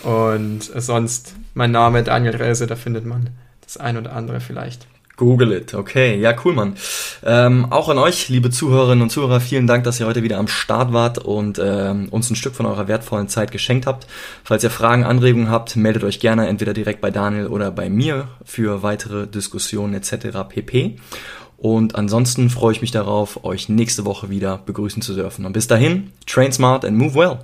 Und 0.04 0.62
sonst 0.76 1.34
mein 1.54 1.72
Name 1.72 2.04
Daniel 2.04 2.36
Rese, 2.36 2.68
da 2.68 2.76
findet 2.76 3.06
man 3.06 3.30
das 3.62 3.78
ein 3.78 3.98
oder 3.98 4.14
andere 4.14 4.40
vielleicht. 4.40 4.88
Google 5.16 5.52
it, 5.52 5.76
okay, 5.76 6.20
ja 6.20 6.36
cool, 6.44 6.54
Mann. 6.54 6.76
Ähm, 7.24 7.72
auch 7.72 7.88
an 7.88 8.00
euch, 8.00 8.30
liebe 8.30 8.50
Zuhörerinnen 8.50 9.04
und 9.04 9.12
Zuhörer, 9.12 9.40
vielen 9.40 9.68
Dank, 9.68 9.84
dass 9.84 10.00
ihr 10.00 10.08
heute 10.08 10.24
wieder 10.24 10.40
am 10.40 10.48
Start 10.48 10.92
wart 10.92 11.20
und 11.20 11.62
ähm, 11.64 12.10
uns 12.10 12.32
ein 12.32 12.36
Stück 12.36 12.56
von 12.56 12.66
eurer 12.66 12.88
wertvollen 12.88 13.28
Zeit 13.28 13.52
geschenkt 13.52 13.86
habt. 13.86 14.08
Falls 14.44 14.64
ihr 14.64 14.72
Fragen, 14.72 15.04
Anregungen 15.04 15.52
habt, 15.52 15.76
meldet 15.76 16.04
euch 16.04 16.20
gerne 16.20 16.48
entweder 16.48 16.74
direkt 16.74 17.00
bei 17.00 17.12
Daniel 17.12 17.48
oder 17.48 17.70
bei 17.70 17.90
mir 17.90 18.28
für 18.44 18.82
weitere 18.82 19.28
Diskussionen 19.28 19.94
etc. 19.94 20.40
pp. 20.50 20.98
Und 21.58 21.96
ansonsten 21.96 22.50
freue 22.50 22.74
ich 22.74 22.82
mich 22.82 22.92
darauf, 22.92 23.46
euch 23.46 23.70
nächste 23.70 24.06
Woche 24.06 24.30
wieder 24.30 24.58
begrüßen 24.66 25.04
zu 25.04 25.14
dürfen. 25.14 25.46
Und 25.46 25.54
bis 25.54 25.68
dahin, 25.68 26.12
train 26.26 26.52
smart 26.52 26.84
and 26.84 26.98
move 26.98 27.14
well. 27.14 27.38